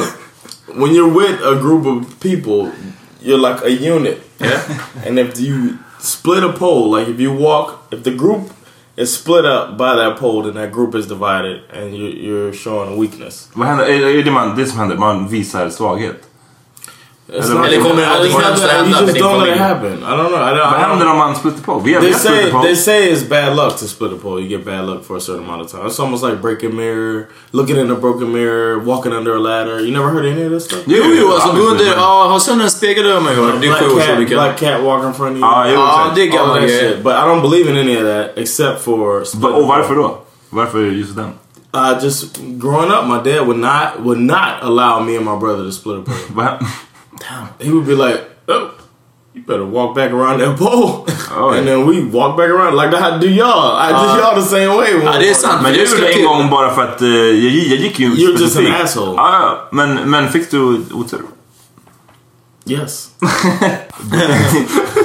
when 0.74 0.94
you're 0.94 1.12
with 1.12 1.40
a 1.40 1.56
group 1.60 1.86
of 1.86 2.20
people, 2.20 2.72
you're 3.20 3.38
like 3.38 3.62
a 3.64 3.70
unit. 3.70 4.20
Yeah. 4.40 4.62
And 5.06 5.18
if 5.18 5.40
you 5.40 5.78
split 6.00 6.44
a 6.44 6.52
pole, 6.52 6.90
like 6.90 7.08
if 7.08 7.20
you 7.20 7.32
walk, 7.32 7.88
if 7.90 8.02
the 8.02 8.10
group 8.10 8.50
is 8.96 9.12
split 9.14 9.44
up 9.44 9.76
by 9.76 9.94
that 9.96 10.18
pole, 10.18 10.42
then 10.42 10.54
that 10.54 10.72
group 10.72 10.94
is 10.94 11.06
divided, 11.06 11.62
and 11.72 11.96
you're, 11.96 12.10
you're 12.10 12.52
showing 12.52 12.92
a 12.92 12.96
weakness. 12.96 13.48
Vad 13.54 13.68
händer? 13.68 13.84
Är 13.84 14.18
är 14.18 14.22
det 14.22 14.30
man, 14.30 14.56
det 14.56 14.66
som 14.66 14.78
händer? 14.78 14.96
Man 14.96 15.28
visar 15.28 15.70
svaghet? 15.70 16.22
It's 17.28 17.44
Eller- 17.50 17.54
not- 17.54 17.66
eller 17.68 17.82
kommer 17.82 18.02
det 18.02 18.02
I 18.02 18.22
just 18.28 18.32
någonting 18.32 18.34
have 18.34 18.44
hemskt 18.44 18.64
to- 18.64 18.68
hända 18.76 18.98
You 19.00 19.06
just 19.06 19.14
din 19.14 19.22
don't 19.24 19.38
let 19.40 19.48
it 19.48 19.58
familj? 19.58 19.74
happen. 19.74 19.92
I 19.92 20.12
don't 20.18 20.28
know. 20.32 20.40
I 20.48 20.52
don't, 20.54 20.58
Vad 20.58 20.80
I 20.80 20.82
don't- 20.82 20.88
händer 20.88 21.06
om 21.10 21.18
man 21.18 21.36
splitter 21.36 21.62
på? 21.62 21.78
Vi 21.78 21.94
har 21.94 22.00
They 22.00 22.10
vi 22.10 22.14
say 22.18 22.36
split 22.38 22.52
på. 22.52 22.62
they 22.62 22.76
say 22.76 23.00
it's 23.12 23.28
bad 23.28 23.56
luck 23.56 23.72
to 23.80 23.86
split 23.86 24.12
a 24.12 24.18
pole. 24.22 24.40
You 24.42 24.48
get 24.56 24.64
bad 24.64 24.84
luck 24.90 25.00
for 25.06 25.16
a 25.16 25.20
certain 25.20 25.44
amount 25.44 25.60
of 25.64 25.70
time. 25.72 25.82
It's 25.88 26.00
almost 26.02 26.22
like 26.24 26.36
breaking 26.46 26.70
a 26.70 26.74
mirror, 26.82 27.16
looking 27.58 27.76
in 27.82 27.90
a 27.90 27.94
broken 27.94 28.28
mirror, 28.32 28.70
walking 28.90 29.12
under 29.18 29.32
a 29.36 29.42
ladder. 29.48 29.76
You 29.86 29.90
never 29.98 30.08
heard 30.14 30.26
any 30.34 30.42
of 30.46 30.52
this 30.54 30.64
stuff? 30.64 30.82
Jo, 30.86 31.02
jo, 31.20 31.32
alltså 31.32 31.48
gå 31.48 31.52
Absolut, 31.52 31.70
under... 31.72 31.84
men- 31.84 31.94
Ja, 31.98 32.26
ha 32.32 32.40
sönder 32.40 32.64
en 32.64 32.70
spegel 32.70 33.12
har 33.12 33.20
man 33.20 33.32
ju 33.34 33.40
hört. 33.44 33.54
Det 33.60 33.66
är 33.66 33.70
Black 33.70 33.82
sju 33.82 33.96
års 33.96 34.06
cat, 34.06 34.16
olika. 34.16 34.34
black 34.34 34.56
cat 34.58 34.80
walk 34.82 35.02
in 35.04 35.14
front 35.14 35.32
of 35.32 35.38
you. 35.38 35.50
Ja, 35.50 35.64
jo, 35.68 35.72
Ja, 35.74 35.88
exakt. 36.00 36.14
det 36.16 36.22
är 36.22 36.26
gamla 36.38 36.54
that 36.54 36.62
grejer. 36.62 36.88
shit. 36.88 37.02
But 37.04 37.12
I 37.12 37.22
don't 37.28 37.42
believe 37.48 37.66
in 37.70 37.76
any 37.84 37.96
of 37.96 38.02
that 38.12 38.26
except 38.42 38.78
for. 38.84 39.24
split 39.24 39.42
Va- 39.42 39.48
Och 39.58 39.66
varför 39.66 39.94
då? 39.94 40.18
Varför 40.50 40.78
just 40.80 41.16
den? 41.16 41.30
Uh, 41.76 42.04
just 42.04 42.36
growing 42.64 42.90
up, 42.90 43.04
my 43.08 43.30
dad 43.32 43.46
would 43.46 43.58
not 43.58 43.86
would 44.04 44.20
not 44.20 44.52
allow 44.62 45.00
me 45.06 45.16
and 45.16 45.24
my 45.26 45.36
brother 45.36 45.64
to 45.64 45.72
split 45.72 45.96
a 45.98 46.02
pole. 46.34 46.46
He 47.60 47.70
would 47.70 47.86
be 47.86 47.94
like, 47.94 48.20
"Oh, 48.48 48.70
you 49.34 49.42
better 49.46 49.64
walk 49.64 49.94
back 49.96 50.10
around 50.12 50.40
that 50.40 50.58
pole," 50.58 51.06
Oh, 51.36 51.50
and 51.50 51.66
yeah. 51.66 51.76
then 51.76 51.86
we 51.86 52.04
walk 52.04 52.36
back 52.36 52.48
around 52.48 52.76
like 52.76 52.90
that. 52.90 53.20
Do 53.20 53.28
y'all? 53.28 53.76
I 53.76 53.88
do 53.90 54.20
y'all 54.20 54.34
the 54.34 54.42
same 54.48 54.76
way. 54.76 55.04
Ja, 55.04 55.18
det 55.18 55.30
är 55.30 55.34
sant. 55.34 55.62
Men 55.62 55.74
jag 55.74 55.86
gjorde 55.86 56.00
det 56.00 56.12
en 56.12 56.24
gång 56.24 56.50
bara 56.50 56.70
för 56.74 56.82
att 56.82 57.02
eh, 57.02 57.08
jag, 57.08 57.52
jag 57.52 57.78
gick 57.78 57.98
ju... 58.00 58.08
You're 58.14 58.38
just 58.40 58.56
an 58.56 58.66
asshole. 58.82 59.14
Ja. 59.16 59.68
Men, 59.72 60.10
men 60.10 60.28
fick 60.28 60.50
du 60.50 60.84
otur? 60.92 61.22
Yes. 62.66 63.08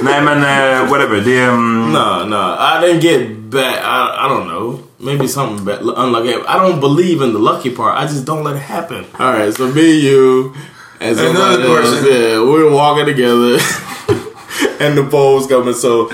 Nej 0.02 0.22
men 0.22 0.38
eh, 0.38 0.90
whatever. 0.90 1.20
Det... 1.20 1.48
Um, 1.48 1.92
No, 1.92 2.24
no, 2.24 2.36
I 2.36 2.80
didn't 2.80 3.00
get 3.02 3.50
bad. 3.50 3.74
I, 3.84 4.26
I 4.26 4.28
don't 4.28 4.46
know. 4.48 4.78
Maybe 4.98 5.28
something 5.28 5.64
bad, 5.64 5.80
unlucky. 5.82 6.34
I 6.34 6.56
don't 6.58 6.80
believe 6.80 7.20
in 7.24 7.32
the 7.32 7.38
lucky 7.38 7.70
part. 7.70 7.96
I 7.98 8.06
just 8.06 8.24
don't 8.26 8.44
let 8.44 8.56
it 8.56 8.62
happen. 8.62 9.04
All 9.18 9.32
right, 9.32 9.52
so 9.54 9.66
me, 9.66 9.90
you, 10.00 10.52
and 11.00 11.18
Another 11.18 11.66
person. 11.66 12.04
yeah, 12.06 12.38
we 12.40 12.62
were 12.62 12.70
walking 12.70 13.06
together, 13.06 13.58
and 14.80 14.96
the 14.98 15.04
pole's 15.10 15.46
coming. 15.46 15.74
So 15.74 16.10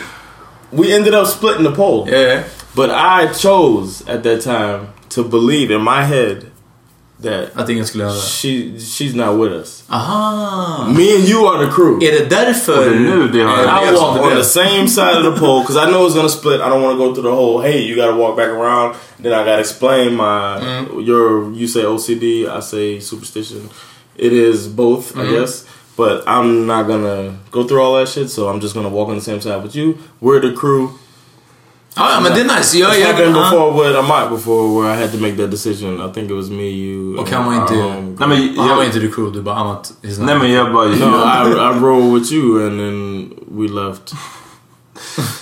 we 0.72 0.92
ended 0.92 1.14
up 1.14 1.26
splitting 1.26 1.64
the 1.64 1.72
pole. 1.72 2.08
Yeah. 2.08 2.44
But 2.74 2.90
I 2.90 3.32
chose 3.32 4.06
at 4.06 4.22
that 4.24 4.42
time 4.42 4.88
to 5.10 5.24
believe 5.24 5.70
in 5.70 5.80
my 5.82 6.02
head 6.04 6.50
that 7.20 7.50
Att 7.56 7.68
ingen 7.70 7.86
skulle 7.86 8.04
höra. 8.04 8.20
she 8.20 8.78
she's 8.78 9.14
not 9.14 9.38
with 9.38 9.52
us. 9.52 9.82
Aha! 9.88 10.92
Me 10.96 11.16
and 11.16 11.24
you 11.28 11.46
are 11.46 11.64
the 11.66 11.72
crew. 11.72 11.98
Är 12.02 12.12
det 12.12 12.30
därför... 12.30 12.90
Det 12.90 12.98
nu 13.00 13.28
det 13.28 13.42
har- 13.42 13.88
I 13.88 13.92
walk 13.94 14.20
on 14.22 14.30
the 14.36 14.44
same 14.44 14.88
side 14.88 15.16
of 15.16 15.24
the 15.34 15.40
pole 15.40 15.60
because 15.62 15.76
I 15.78 15.86
know 15.90 16.06
it's 16.06 16.14
gonna 16.14 16.28
split. 16.28 16.60
I 16.60 16.68
don't 16.68 16.82
want 16.82 16.98
to 16.98 17.06
go 17.06 17.14
through 17.14 17.24
the 17.30 17.34
whole. 17.36 17.62
Hey, 17.62 17.80
you 17.88 17.96
got 17.96 18.06
to 18.10 18.16
walk 18.16 18.36
back 18.36 18.48
around. 18.48 18.94
Then 19.22 19.32
I 19.32 19.44
got 19.44 19.54
to 19.56 19.60
explain 19.60 20.14
my 20.16 20.60
your. 21.00 21.50
You 21.54 21.66
say 21.66 21.82
OCD. 21.84 22.46
I 22.46 22.60
say 22.60 23.00
superstition. 23.00 23.70
It 24.18 24.32
is 24.32 24.66
both, 24.68 25.16
I 25.16 25.26
guess. 25.30 25.64
But 25.96 26.24
I'm 26.26 26.66
not 26.66 26.86
gonna 26.86 27.34
go 27.50 27.64
through 27.64 27.82
all 27.82 27.94
that 28.00 28.08
shit. 28.08 28.30
So 28.30 28.48
I'm 28.48 28.60
just 28.60 28.74
gonna 28.74 28.88
walk 28.90 29.08
on 29.08 29.14
the 29.14 29.20
same 29.24 29.40
side 29.40 29.62
with 29.62 29.74
you. 29.76 29.94
We're 30.20 30.40
the 30.40 30.52
crew. 30.56 30.88
Ja, 31.98 32.20
men 32.22 32.32
det 32.34 32.40
är 32.40 32.44
nice. 32.44 32.76
Jag, 32.78 32.90
It's 32.92 32.98
jag, 33.00 33.06
happened 33.06 33.36
ja. 33.36 33.50
before 33.50 33.88
with 33.88 33.98
Amat 33.98 34.30
before 34.30 34.68
where 34.82 34.94
I 34.94 35.00
had 35.02 35.12
to 35.12 35.18
make 35.18 35.36
that 35.36 35.50
decision. 35.50 36.00
I 36.10 36.12
think 36.12 36.30
it 36.30 36.36
was 36.36 36.50
me, 36.50 36.64
you. 36.68 37.16
Och 37.18 37.30
han 37.30 37.46
var 37.46 37.54
inte... 37.54 37.74
home- 37.74 38.16
Nej 38.18 38.28
men 38.28 38.54
Ja, 38.56 38.62
han 38.62 38.68
var 38.76 38.76
jag... 38.76 38.86
inte 38.86 39.00
the 39.00 39.08
crew, 39.08 39.32
du 39.32 39.42
bara 39.42 39.56
Amat. 39.56 39.92
is 40.02 40.18
not- 40.18 40.26
Nej 40.26 40.38
men 40.38 40.52
jag 40.52 40.72
bara... 40.72 40.84
No, 40.88 40.92
I 40.94 41.52
I 41.52 41.80
rolled 41.80 42.12
with 42.20 42.32
you 42.32 42.66
and 42.66 42.78
then 42.78 43.30
we 43.50 43.68
left. 43.68 44.12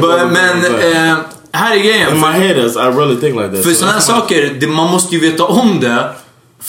But, 0.00 0.32
men 0.32 0.64
eh, 0.64 1.16
här 1.52 1.74
är 1.76 1.78
grejen. 1.78 2.14
In 2.14 2.20
my 2.20 2.32
head, 2.32 2.58
as 2.64 2.76
I 2.76 2.88
really 2.98 3.16
think 3.20 3.36
like 3.36 3.48
that. 3.50 3.62
För 3.64 3.70
So 3.70 3.74
sådana 3.76 3.92
här 3.92 4.00
that's 4.00 4.30
why- 4.30 4.50
saker, 4.60 4.66
man 4.66 4.90
måste 4.90 5.14
ju 5.14 5.20
veta 5.20 5.44
om 5.44 5.80
det 5.80 6.10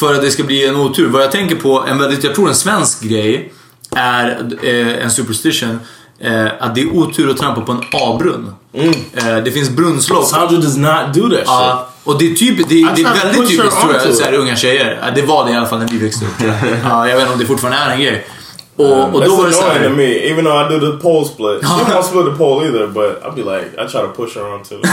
för 0.02 0.14
att 0.14 0.22
det 0.22 0.32
ska 0.32 0.43
bli 0.43 0.68
en 0.68 0.76
otur. 0.76 1.08
Vad 1.10 1.22
jag 1.22 1.32
tänker 1.32 1.56
på, 1.56 1.84
en 1.88 1.99
väldigt, 1.99 2.24
jag 2.24 2.36
tror 2.36 2.49
en 2.49 2.56
svensk 2.56 3.02
grej, 3.02 3.54
är 3.95 4.49
eh, 4.64 5.04
en 5.04 5.12
superstition. 5.12 5.80
Eh, 6.20 6.45
att 6.60 6.76
det 6.76 6.82
är 6.82 6.88
otur 6.97 7.30
att 7.30 7.38
trampa 7.38 7.62
på 7.62 7.72
en 7.72 7.82
A-brunn. 7.91 8.56
Eh, 8.74 9.38
det 9.38 9.52
finns 9.52 9.70
brunnslopp. 9.70 10.26
Sandra 10.26 10.58
does 10.58 10.78
not 10.78 11.14
do 11.14 11.30
that 11.30 11.38
shit. 11.38 11.47
Ja, 11.47 11.89
och 12.04 12.20
det 12.20 12.32
är, 12.32 12.36
typ, 12.36 12.58
det, 12.58 12.64
det 12.95 13.02
är 13.02 13.26
väldigt 13.26 13.49
typiskt 13.49 13.82
tror 13.82 13.93
jag, 13.93 14.14
så 14.16 14.24
här, 14.24 14.34
unga 14.34 14.56
tjejer. 14.56 15.12
Det 15.16 15.22
var 15.22 15.45
det 15.45 15.52
i 15.52 15.56
alla 15.56 15.68
fall 15.68 15.80
när 15.80 15.88
vi 15.88 15.97
växte 15.97 16.26
upp. 16.26 16.32
Ja, 16.84 17.08
jag 17.08 17.16
vet 17.16 17.22
inte 17.22 17.34
om 17.34 17.39
det 17.39 17.45
fortfarande 17.45 17.80
är 17.80 17.89
en 17.89 18.02
grej. 18.02 18.28
Och, 18.76 18.86
och 18.86 19.22
That's 19.22 19.26
då 19.26 19.36
var 19.36 19.47
det 19.47 19.53
så 19.53 19.63
annoying 19.65 19.84
to 19.91 19.97
me, 19.97 20.03
even 20.32 20.45
though 20.45 20.61
I 20.61 20.80
do 20.80 20.91
the 20.91 20.97
pole 21.03 21.26
split. 21.26 21.61
She 21.65 21.93
won't 21.93 22.03
split 22.03 22.26
the 22.26 22.32
pole 22.38 22.65
either, 22.67 22.88
but 22.88 23.24
I'll 23.24 23.36
be 23.36 23.43
like, 23.43 23.67
I 23.78 23.88
try 23.91 24.01
to 24.01 24.07
push 24.15 24.36
her 24.36 24.53
onto 24.53 24.76
it. 24.76 24.86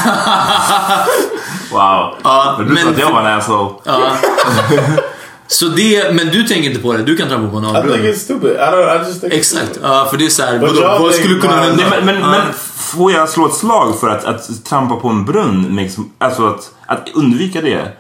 Wow. 1.73 2.15
Ja, 2.25 2.57
men 2.59 2.69
du 2.69 2.77
sa 2.77 2.89
att 2.91 2.99
jag 2.99 3.11
var 3.13 3.21
en 3.21 3.27
asshole. 3.39 3.75
Så 5.51 5.65
det, 5.69 6.15
men 6.15 6.27
du 6.29 6.43
tänker 6.43 6.69
inte 6.71 6.83
på 6.83 6.93
det, 6.93 7.03
du 7.03 7.17
kan 7.17 7.29
trampa 7.29 7.51
på 7.51 7.57
en 7.57 7.65
I 7.65 7.93
think 7.93 8.05
it's 8.05 8.19
stupid. 8.19 8.51
I 8.51 8.55
don't. 8.57 8.97
I 8.97 9.09
just 9.09 9.21
think 9.21 9.33
it's 9.33 9.37
Exakt, 9.37 9.65
stupid. 9.67 9.83
ja, 9.91 10.07
för 10.11 10.17
det 10.17 10.25
är 10.27 10.29
såhär, 10.29 10.59
But 10.59 10.69
vadå, 10.71 10.83
jag 10.83 10.99
vad 10.99 11.15
skulle 11.15 11.41
kunna 11.41 11.57
hända? 11.57 11.85
Men, 11.91 12.05
men, 12.05 12.21
Ja. 12.21 12.29
men 12.31 12.41
får 12.77 13.13
jag 13.13 13.29
slå 13.29 13.47
ett 13.47 13.55
slag 13.55 14.01
för 14.01 14.09
att, 14.09 14.25
att 14.25 14.65
trampa 14.65 14.97
på 14.97 15.09
en 15.09 15.25
brunn 15.25 15.75
makes, 15.75 15.97
alltså 16.19 16.47
att, 16.47 16.71
att 16.87 17.09
undvika 17.15 17.61
det 17.61 17.93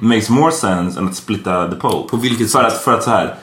makes 0.00 0.28
more 0.30 0.52
sense 0.52 0.98
än 1.00 1.08
att 1.08 1.16
splitta 1.16 1.68
the 1.68 1.74
pole. 1.76 2.08
På 2.10 2.16
vilket 2.16 2.52
för 2.52 2.58
sätt? 2.62 2.72
Att, 2.72 2.82
för 2.82 2.94
att 2.94 3.02
så 3.04 3.10
här, 3.10 3.34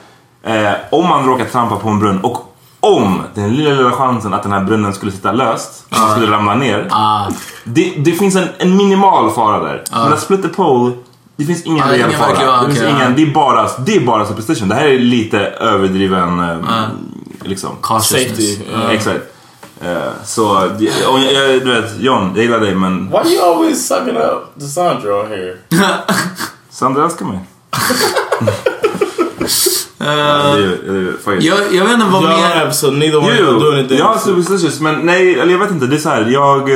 eh, 0.46 0.72
om 0.90 1.10
man 1.10 1.26
råkar 1.26 1.46
trampa 1.46 1.76
på 1.76 1.90
en 1.90 2.00
brunn 2.00 2.20
och 2.20 2.52
om 2.80 3.22
den 3.34 3.56
lilla, 3.56 3.70
lilla 3.74 3.92
chansen 3.92 4.34
att 4.34 4.44
den 4.44 4.52
här 4.52 4.64
brunnen 4.64 4.94
skulle 4.94 5.12
sitta 5.12 5.32
löst, 5.32 5.86
och 5.90 6.12
skulle 6.12 6.32
ramla 6.32 6.56
ner. 6.56 6.88
Ah. 6.92 7.28
Det, 7.64 7.94
det 7.98 8.12
finns 8.12 8.36
en, 8.36 8.48
en 8.58 8.78
minimal 8.78 9.32
fara 9.32 9.60
där. 9.64 9.84
Men 9.92 10.14
att 10.14 10.20
split 10.22 10.42
the 10.42 10.48
pole, 10.48 10.94
det 11.36 11.46
finns 11.46 11.64
ingen 11.64 11.88
reell 11.88 12.00
ingen 12.10 12.20
fara. 12.20 12.28
verkligen, 12.28 12.54
det, 12.60 12.66
finns 12.66 12.80
okej, 12.80 12.90
ingen, 12.90 13.02
ja. 13.10 13.16
det, 13.16 13.22
är 13.22 13.34
bara, 13.34 13.70
det 13.86 13.96
är 13.96 14.00
bara 14.00 14.26
superstition. 14.26 14.70
Det 14.70 14.76
här 14.76 14.86
är 14.88 15.00
lite 15.00 15.40
överdriven 15.40 16.40
eh, 16.40 16.58
liksom. 17.44 17.70
Safety. 18.02 18.58
Exakt. 18.92 19.22
Eh, 19.82 19.90
så, 20.24 20.60
det- 20.80 21.06
och 21.06 21.20
jag, 21.20 21.50
du 21.66 21.82
vet, 21.82 22.00
John, 22.00 22.32
jag 22.36 22.44
gillar 22.44 22.60
dig 22.60 22.76
men 22.76 23.12
Why 23.12 23.34
you 23.34 23.44
always 23.46 23.88
sucking 23.88 24.18
up 24.18 24.60
to 24.60 24.66
Sandra 24.68 25.20
on 25.22 25.28
here? 25.28 25.58
Sandra 26.70 27.04
älskar 27.04 27.26
mig. 27.26 27.40
Eh, 30.06 31.36
jag, 31.46 31.58
jag 31.74 31.84
vet 31.86 31.94
inte 31.94 32.06
vad 32.12 32.24
Y'all 32.24 32.28
mer... 32.42 32.56
have 32.60 32.74
so 32.74 32.92
neither 32.92 33.18
one 33.18 33.38
you 33.40 33.60
do 33.60 33.66
Jo, 33.66 33.72
anything. 33.72 33.98
jag 33.98 34.06
har 34.06 34.18
superstitious 34.18 34.80
men 34.80 35.00
nej, 35.06 35.40
eller 35.40 35.52
jag 35.52 35.60
vet 35.60 35.72
inte. 35.72 35.88
Det 35.88 35.96
är 35.96 36.00
så 36.00 36.10
här, 36.10 36.26
jag... 36.26 36.70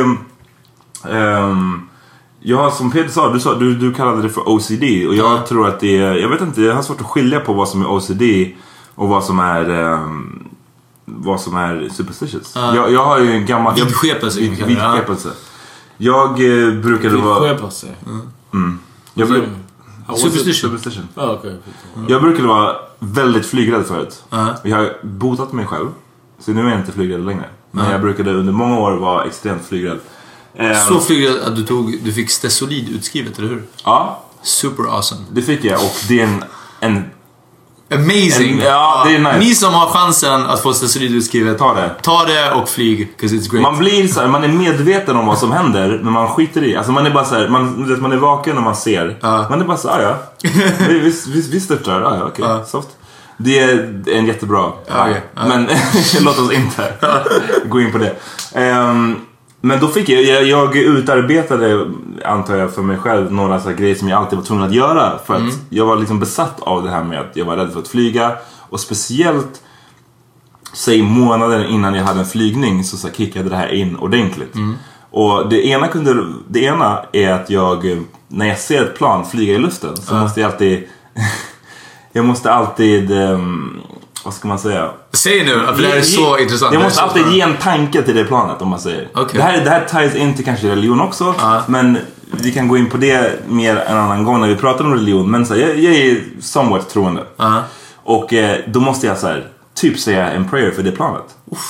ehm, 1.10 1.82
jag 2.42 2.58
har 2.58 2.72
som 2.72 2.92
Peter 2.92 3.10
sa, 3.10 3.34
du, 3.34 3.40
sa 3.40 3.56
du, 3.56 3.76
du 3.76 3.94
kallade 3.94 4.22
det 4.22 4.30
för 4.30 4.50
OCD 4.50 4.84
och 5.08 5.16
jag 5.16 5.46
tror 5.48 5.68
att 5.68 5.80
det 5.80 5.98
är, 5.98 6.14
jag 6.14 6.30
vet 6.30 6.42
inte, 6.42 6.62
jag 6.62 6.76
har 6.76 6.82
svårt 6.82 7.02
att 7.02 7.08
skilja 7.08 7.40
på 7.40 7.54
vad 7.54 7.70
som 7.70 7.82
är 7.82 7.88
OCD 7.92 8.22
och 8.96 9.08
vad 9.10 9.24
som 9.24 9.40
är 9.40 9.70
ehm, 9.70 10.44
vad 11.06 11.42
som 11.42 11.56
är 11.58 11.90
superstitious. 11.94 12.52
Jag, 12.56 12.92
jag 12.92 13.06
har 13.06 13.20
ju 13.20 13.32
en 13.32 13.46
gammal... 13.46 13.74
jag- 13.78 13.86
Vidskepelse, 13.86 14.40
vid-. 14.40 14.66
Vidskepelse. 14.66 15.30
Jag 15.98 16.30
eh, 16.30 16.74
brukade 16.74 17.18
vara... 17.18 17.50
Skepelse. 17.50 17.88
Jag, 19.14 19.28
bruk, 19.28 19.44
Superstition. 20.18 20.54
superstition. 20.54 21.08
Oh, 21.16 21.32
okay. 21.32 21.54
Jag 22.08 22.22
brukade 22.22 22.48
vara 22.48 22.76
väldigt 23.00 23.46
flygrädd 23.46 23.86
förut. 23.86 24.24
Ja. 24.30 24.56
Jag 24.64 24.78
har 24.78 24.98
botat 25.02 25.54
mig 25.54 25.66
själv. 25.66 25.88
Så 26.40 26.52
nu 26.52 26.62
är 26.66 26.70
jag 26.70 26.80
inte 26.80 26.92
flygrädd 26.92 27.26
längre. 27.26 27.46
Men 27.72 27.92
jag 27.92 28.02
brukade 28.02 28.34
under 28.34 28.54
många 28.54 28.80
år 28.80 28.92
vara 28.98 29.26
extremt 29.26 29.66
flygrädd. 29.68 30.00
Eh, 30.54 30.88
Så 30.88 31.00
flygrädd 31.00 31.40
att 31.40 31.56
du, 31.56 31.64
tog, 31.64 32.00
du 32.04 32.14
fick 32.14 32.30
Stesolid 32.30 32.90
utskrivet, 32.90 33.40
eller 33.40 33.50
hur? 33.50 33.64
Ja, 33.86 34.24
Super 34.42 34.84
awesome. 34.96 35.22
det 35.32 35.42
fick 35.42 35.64
jag 35.66 35.80
och 35.82 35.96
det 36.08 36.20
är 36.22 36.28
en... 36.28 36.44
en 36.80 37.04
Amazing! 37.92 38.62
Ja, 38.64 39.04
det 39.08 39.16
är 39.16 39.20
nice. 39.20 39.38
Ni 39.40 39.56
som 39.56 39.74
har 39.74 39.88
chansen 39.88 40.46
att 40.46 40.62
få 40.62 40.74
Stesolid 40.74 41.12
utskrivet, 41.16 41.58
Ta 41.58 41.74
det. 41.74 41.90
ta 42.02 42.26
det 42.26 42.52
och 42.52 42.70
flyg, 42.70 43.14
'cause 43.22 43.34
it's 43.36 43.52
great. 43.52 43.62
man 43.64 43.78
blir 43.78 44.08
så 44.08 44.20
här, 44.20 44.28
man 44.28 44.44
är 44.44 44.48
medveten 44.48 45.18
om 45.18 45.26
vad 45.26 45.38
som 45.38 45.52
händer 45.52 46.00
men 46.04 46.14
man 46.14 46.28
skiter 46.28 46.64
i. 46.64 46.76
Alltså 46.76 46.92
man 46.92 47.06
är 47.06 47.10
bara 47.12 47.26
så 47.26 47.36
här, 47.36 47.48
man, 47.48 47.98
man 48.02 48.12
är 48.12 48.18
vaken 48.18 48.58
och 48.58 48.64
man 48.64 48.76
ser. 48.76 49.18
Ja. 49.22 49.46
Man 49.50 49.62
är 49.62 49.66
bara 49.66 49.78
så 49.78 49.90
här, 49.90 50.00
"Ah, 50.00 50.02
ja. 50.42 50.50
Vi, 50.88 51.00
vi, 51.00 51.14
vi, 51.28 51.42
vi 51.52 51.60
störtar, 51.60 52.02
ah, 52.02 52.16
ja 52.18 52.24
okej, 52.24 52.46
Ja. 52.48 52.66
soft. 52.66 52.88
Det 53.38 53.60
är 53.60 53.94
en 54.08 54.26
jättebra. 54.26 54.72
Ja. 54.88 55.08
Men 55.36 55.70
låt 56.22 56.40
oss 56.40 56.52
inte 56.52 56.94
gå 57.66 57.82
in 57.82 57.92
på 57.92 57.98
det. 57.98 58.16
Ehm, 58.56 59.16
men 59.62 59.80
då 59.80 59.88
fick 59.88 60.10
jag, 60.10 60.24
jag, 60.24 60.44
jag 60.44 60.76
utarbetade, 60.76 61.86
antar 62.26 62.56
jag 62.56 62.74
för 62.74 62.82
mig 62.82 62.98
själv, 62.98 63.32
några 63.32 63.60
så 63.60 63.70
grejer 63.70 63.96
som 63.96 64.08
jag 64.10 64.18
alltid 64.20 64.38
var 64.40 64.46
tvungen 64.46 64.66
att 64.66 64.74
göra. 64.74 65.20
För 65.26 65.34
att 65.34 65.40
Mm. 65.40 65.56
jag 65.70 65.86
var 65.86 65.96
liksom 65.96 66.20
besatt 66.20 66.60
av 66.60 66.84
det 66.84 66.90
här 66.90 67.04
med 67.04 67.20
att 67.20 67.36
jag 67.36 67.46
var 67.46 67.56
rädd 67.58 67.72
för 67.74 67.80
att 67.80 67.88
flyga. 67.88 68.32
Och 68.70 68.80
speciellt, 68.80 69.62
säg 70.74 71.02
månader 71.02 71.70
innan 71.70 71.94
jag 71.96 72.04
hade 72.04 72.20
en 72.20 72.26
flygning 72.26 72.84
så, 72.84 72.98
så 72.98 73.08
här 73.08 73.14
kickade 73.16 73.50
det 73.50 73.56
här 73.56 73.74
in 73.74 73.96
ordentligt. 73.96 74.54
Och 75.12 75.50
det 75.50 75.68
ena, 75.68 75.88
kunde, 75.88 76.26
det 76.48 76.60
ena 76.60 77.00
är 77.12 77.32
att 77.32 77.50
jag, 77.50 78.04
när 78.28 78.46
jag 78.46 78.60
ser 78.60 78.84
ett 78.84 78.98
plan 78.98 79.26
flyga 79.26 79.54
i 79.54 79.58
luften 79.58 79.98
så 79.98 80.16
måste 80.16 80.42
jag 80.42 80.52
alltid 80.52 80.84
Jag 82.12 82.26
måste 82.26 82.52
alltid, 82.52 83.12
ehm, 83.12 83.82
vad 84.26 84.34
ska 84.34 84.48
man 84.48 84.60
säga? 84.60 84.90
Säg 85.14 85.46
nu, 85.46 85.52
för 85.76 85.82
det 85.82 85.88
här 85.88 85.98
är 85.98 86.02
så 86.02 86.38
Ge- 86.38 86.44
intressant. 86.44 86.74
Jag 86.74 86.84
måste 86.84 87.02
alltid 87.02 87.28
ge 87.28 87.42
en 87.42 87.58
tanke 87.58 88.02
till 88.02 88.16
det 88.16 88.24
planet 88.24 88.62
om 88.62 88.70
man 88.70 88.80
säger. 88.80 89.08
Okej. 89.14 89.38
Det, 89.38 89.42
här, 89.44 89.64
det 89.64 89.70
här 89.70 89.86
ties 89.86 90.16
in 90.16 90.36
till 90.36 90.46
kanske 90.46 90.70
religion 90.70 91.02
också. 91.02 91.34
Ja. 91.40 91.62
Men 91.68 91.98
vi 92.32 92.52
kan 92.52 92.68
gå 92.68 92.78
in 92.78 92.90
på 92.90 92.98
det 92.98 93.40
mer 93.48 93.76
en 93.76 93.98
annan 93.98 94.24
gång 94.24 94.42
när 94.42 94.48
vi 94.48 94.56
pratar 94.56 94.86
om 94.86 94.94
religion. 94.94 95.32
Men 95.32 95.46
så 95.46 95.54
här, 95.54 95.62
jag, 95.62 95.80
jag 95.80 95.96
är 95.96 96.22
somewhat 96.42 96.90
troende. 96.90 97.24
Ja. 97.38 97.64
Och 97.96 98.34
eh, 98.34 98.58
då 98.68 98.80
måste 98.80 99.08
jag 99.08 99.18
så 99.18 99.28
här, 99.28 99.48
typ 99.76 100.00
säga 100.00 100.32
en 100.32 100.50
prayer 100.50 100.72
för 100.72 100.84
det 100.84 100.92
planet. 100.92 101.24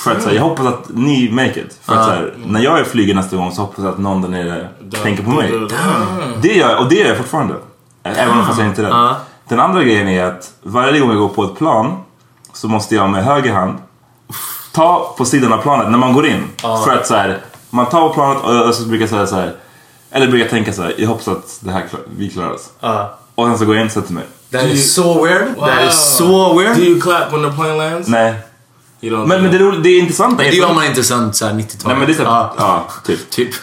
För 0.04 0.10
att 0.12 0.22
så 0.22 0.28
här, 0.28 0.36
jag 0.36 0.42
hoppas 0.42 0.66
att 0.66 0.88
ni 0.88 1.30
make 1.30 1.60
it. 1.60 1.78
För 1.82 1.94
att 1.96 2.04
så 2.04 2.10
här, 2.10 2.34
när 2.46 2.60
jag 2.60 2.86
flyger 2.86 3.14
nästa 3.14 3.36
gång 3.36 3.52
så 3.52 3.60
hoppas 3.60 3.84
jag 3.84 3.92
att 3.92 3.98
någon 3.98 4.22
där 4.22 4.28
nere 4.28 4.68
tänker 5.02 5.22
på 5.22 5.30
mig. 5.30 5.52
Det 6.42 6.56
gör 6.56 6.70
jag, 6.70 6.80
och 6.80 6.88
det 6.88 6.94
gör 6.94 7.08
jag 7.08 7.16
fortfarande. 7.16 7.54
Även 8.02 8.30
om 8.30 8.44
jag 8.58 8.66
inte 8.66 8.82
är 8.82 8.86
rädd. 8.86 9.14
Den 9.48 9.60
andra 9.60 9.82
grejen 9.82 10.08
är 10.08 10.24
att 10.24 10.50
varje 10.62 11.00
gång 11.00 11.10
jag 11.10 11.18
går 11.18 11.28
på 11.28 11.44
ett 11.44 11.58
plan 11.58 11.96
så 12.52 12.68
måste 12.68 12.94
jag 12.94 13.10
med 13.10 13.24
höger 13.24 13.52
hand 13.52 13.78
ta 14.72 15.14
på 15.18 15.24
sidan 15.24 15.52
av 15.52 15.58
planet 15.62 15.90
när 15.90 15.98
man 15.98 16.12
går 16.12 16.26
in. 16.26 16.44
För 16.84 16.96
att 16.96 17.06
så 17.06 17.14
här, 17.14 17.38
man 17.70 17.86
tar 17.86 18.08
på 18.08 18.14
planet 18.14 18.66
och 18.68 18.74
så 18.74 18.82
brukar 18.82 19.02
jag 19.02 19.10
säga 19.10 19.26
så 19.26 19.34
här. 19.36 19.54
Eller 20.10 20.26
brukar 20.26 20.44
jag 20.44 20.50
tänka 20.50 20.72
så 20.72 20.82
här, 20.82 20.94
jag 20.98 21.08
hoppas 21.08 21.28
att 21.28 21.58
det 21.60 21.70
här 21.72 21.86
klar, 21.90 22.00
vi 22.16 22.30
klarar 22.30 22.50
oss. 22.52 22.70
Ja. 22.80 23.18
Och 23.34 23.46
sen 23.46 23.58
så 23.58 23.64
går 23.64 23.74
jag 23.74 23.82
in 23.82 23.86
och 23.86 23.92
sätter 23.92 24.12
mig. 24.12 24.24
Det 24.50 24.58
här 24.58 24.68
är 24.68 24.76
så 24.76 25.24
weird. 25.24 25.46
Det 25.56 25.70
här 25.70 25.86
är 25.86 25.90
så 25.90 26.58
weird. 26.58 26.76
Do 26.76 26.82
you 26.82 27.00
clap 27.00 27.32
when 27.32 27.50
the 27.50 27.56
plane 27.56 27.76
lands? 27.90 28.08
Nej. 28.08 28.34
Men, 29.00 29.28
men 29.28 29.42
det, 29.50 29.56
är 29.56 29.58
roligt- 29.58 29.82
det 29.82 29.88
är 29.88 30.00
intressanta 30.00 30.42
Det 30.42 30.50
gör 30.50 30.74
man 30.74 30.84
inte 30.84 31.04
sen 31.04 31.32
så 31.32 31.46
här 31.46 31.52
90-talet. 31.52 31.86
Nej 31.86 31.96
men 31.96 32.06
det 32.06 32.12
är 32.12 32.14
så 32.14 32.22
här, 32.22 32.30
ja. 32.30 32.54
ja, 32.58 32.84
typ. 33.04 33.30
Typ. 33.30 33.54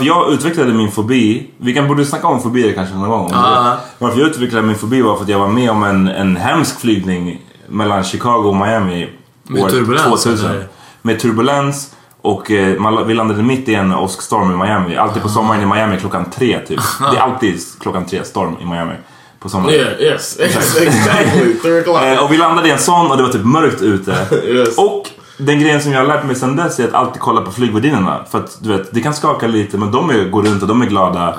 Jag 0.00 0.32
utvecklade 0.32 0.72
min 0.72 0.90
fobi, 0.90 1.50
vi 1.58 1.74
kan 1.74 1.88
borde 1.88 2.04
snacka 2.04 2.26
om 2.26 2.42
fobier 2.42 2.72
kanske 2.72 2.94
någon 2.94 3.08
gång. 3.08 3.28
det. 3.28 3.76
Varför 3.98 4.18
jag 4.20 4.28
utvecklade 4.28 4.66
min 4.66 4.76
fobi 4.76 5.02
var 5.02 5.16
för 5.16 5.22
att 5.22 5.28
jag 5.28 5.38
var 5.38 5.48
med 5.48 5.70
om 5.70 5.82
en, 5.84 6.08
en 6.08 6.36
hemsk 6.36 6.80
flygning 6.80 7.40
mellan 7.68 8.04
Chicago 8.04 8.48
och 8.48 8.56
Miami 8.56 9.08
Med 9.42 9.62
år 9.62 9.68
turbulens, 9.68 10.22
2000. 10.22 10.50
eller? 10.50 10.66
Med 11.02 11.20
turbulens 11.20 11.94
och 12.20 12.50
eh, 12.50 12.78
man, 12.80 13.06
vi 13.06 13.14
landade 13.14 13.42
mitt 13.42 13.68
i 13.68 13.74
en 13.74 13.94
åskstorm 13.94 14.52
i 14.52 14.56
Miami. 14.64 14.96
Alltid 14.96 15.22
på 15.22 15.28
sommaren 15.28 15.62
i 15.62 15.66
Miami 15.66 15.98
klockan 16.00 16.30
tre 16.30 16.58
typ. 16.68 16.80
Det 17.12 17.16
är 17.16 17.20
alltid 17.20 17.60
klockan 17.80 18.06
tre 18.06 18.24
storm 18.24 18.56
i 18.60 18.64
Miami. 18.64 18.94
På 19.38 19.48
sommaren. 19.48 19.74
Yeah. 19.74 20.00
Yes. 20.00 20.38
Exactly. 20.40 21.54
O'clock. 21.62 22.04
Eh, 22.04 22.24
och 22.24 22.32
vi 22.32 22.36
landade 22.36 22.68
i 22.68 22.70
en 22.70 22.78
sån 22.78 23.10
och 23.10 23.16
det 23.16 23.22
var 23.22 23.30
typ 23.30 23.44
mörkt 23.44 23.82
ute. 23.82 24.16
Yes. 24.46 24.78
Och 24.78 25.08
den 25.36 25.60
grejen 25.60 25.82
som 25.82 25.92
jag 25.92 26.00
har 26.00 26.06
lärt 26.06 26.24
mig 26.24 26.34
sen 26.36 26.56
dess 26.56 26.80
är 26.80 26.88
att 26.88 26.94
alltid 26.94 27.22
kolla 27.22 27.40
på 27.40 27.50
flygvärdinnorna. 27.52 28.20
För 28.30 28.38
att 28.38 28.56
du 28.60 28.76
vet, 28.76 28.94
det 28.94 29.00
kan 29.00 29.14
skaka 29.14 29.46
lite 29.46 29.78
men 29.78 29.90
de 29.92 30.10
är, 30.10 30.24
går 30.28 30.42
runt 30.42 30.62
och 30.62 30.68
de 30.68 30.82
är 30.82 30.86
glada. 30.86 31.34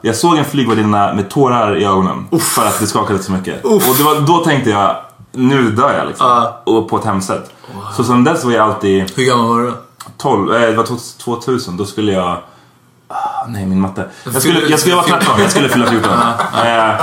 Jag 0.00 0.16
såg 0.16 0.36
en 0.36 0.44
flygvärdinna 0.44 1.14
med 1.14 1.30
tårar 1.30 1.76
i 1.76 1.84
ögonen. 1.84 2.26
För 2.40 2.66
att 2.66 2.80
det 2.80 2.86
skakade 2.86 3.18
så 3.22 3.32
mycket. 3.32 3.64
Och 3.64 3.82
det 3.98 4.02
var, 4.02 4.20
då 4.26 4.38
tänkte 4.44 4.70
jag, 4.70 4.96
nu 5.32 5.70
dör 5.70 5.98
jag 5.98 6.08
liksom. 6.08 6.46
Och 6.64 6.88
på 6.88 6.96
ett 6.98 7.04
hemskt 7.04 7.26
sätt. 7.26 7.50
Så 7.96 8.04
sen 8.04 8.24
dess 8.24 8.44
var 8.44 8.52
jag 8.52 8.66
alltid 8.68 9.12
Hur 9.16 9.24
gammal 9.24 9.48
var 9.48 9.58
du 9.60 9.66
då? 9.70 9.76
12, 10.16 10.54
eh, 10.54 10.60
det 10.60 10.72
var 10.76 10.86
2000, 11.24 11.76
då 11.76 11.84
skulle 11.84 12.12
jag... 12.12 12.36
Ah, 13.08 13.46
nej, 13.48 13.66
min 13.66 13.80
matte. 13.80 14.08
Jag 14.32 14.42
skulle, 14.42 14.60
jag 14.68 14.80
skulle 14.80 14.94
vara 14.94 15.06
13, 15.06 15.40
jag 15.40 15.50
skulle 15.50 15.68
fylla 15.68 15.86
14. 15.86 16.10
eh, 16.66 16.94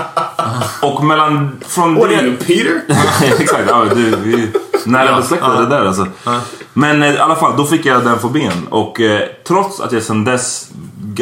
och 0.82 1.04
mellan... 1.04 1.58
Från 1.68 1.96
What 1.96 2.10
det- 2.10 2.16
are 2.18 2.26
you, 2.26 2.38
Peter? 2.38 2.82
Exakt, 3.42 3.64
ja, 3.68 3.86
du, 3.96 4.16
vi 4.16 4.52
är 4.88 4.92
nära 4.92 5.16
besläktade 5.16 5.66
där 5.66 5.86
alltså. 5.86 6.08
Men 6.74 7.04
eh, 7.04 7.16
i 7.16 7.18
alla 7.18 7.36
fall, 7.36 7.54
då 7.58 7.66
fick 7.66 7.86
jag 7.86 8.04
den 8.06 8.20
fobin. 8.20 8.52
Och 8.70 9.02
eh, 9.02 9.22
trots 9.48 9.80
att 9.80 9.92
jag 9.92 10.04
sen 10.04 10.24
dess, 10.26 10.70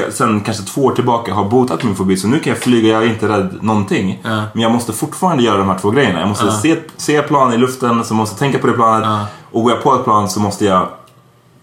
sen 0.10 0.42
kanske 0.42 0.64
två 0.64 0.86
år 0.86 0.92
tillbaka 0.92 1.34
har 1.34 1.46
botat 1.46 1.84
min 1.84 1.96
fobi. 1.96 2.18
Så 2.18 2.28
nu 2.28 2.40
kan 2.40 2.54
jag 2.54 2.62
flyga, 2.62 2.94
jag 2.94 3.04
är 3.04 3.08
inte 3.08 3.28
rädd 3.28 3.58
någonting. 3.62 4.22
Ja. 4.24 4.44
Men 4.54 4.62
jag 4.62 4.72
måste 4.72 4.94
fortfarande 4.94 5.44
göra 5.44 5.58
de 5.58 5.70
här 5.70 5.78
två 5.78 5.90
grejerna. 5.92 6.20
Jag 6.20 6.30
måste 6.30 6.52
se, 6.52 6.76
se 6.98 7.22
plan 7.22 7.54
i 7.54 7.58
luften, 7.58 8.06
så 8.06 8.14
måste 8.14 8.34
jag 8.34 8.40
tänka 8.40 8.60
på 8.60 8.68
det 8.68 8.74
planet. 8.74 9.28
Och 9.52 9.64
går 9.64 9.72
jag 9.72 9.84
på 9.84 9.96
ett 9.96 10.04
plan 10.04 10.30
så 10.30 10.40
måste 10.40 10.66
jag 10.66 10.88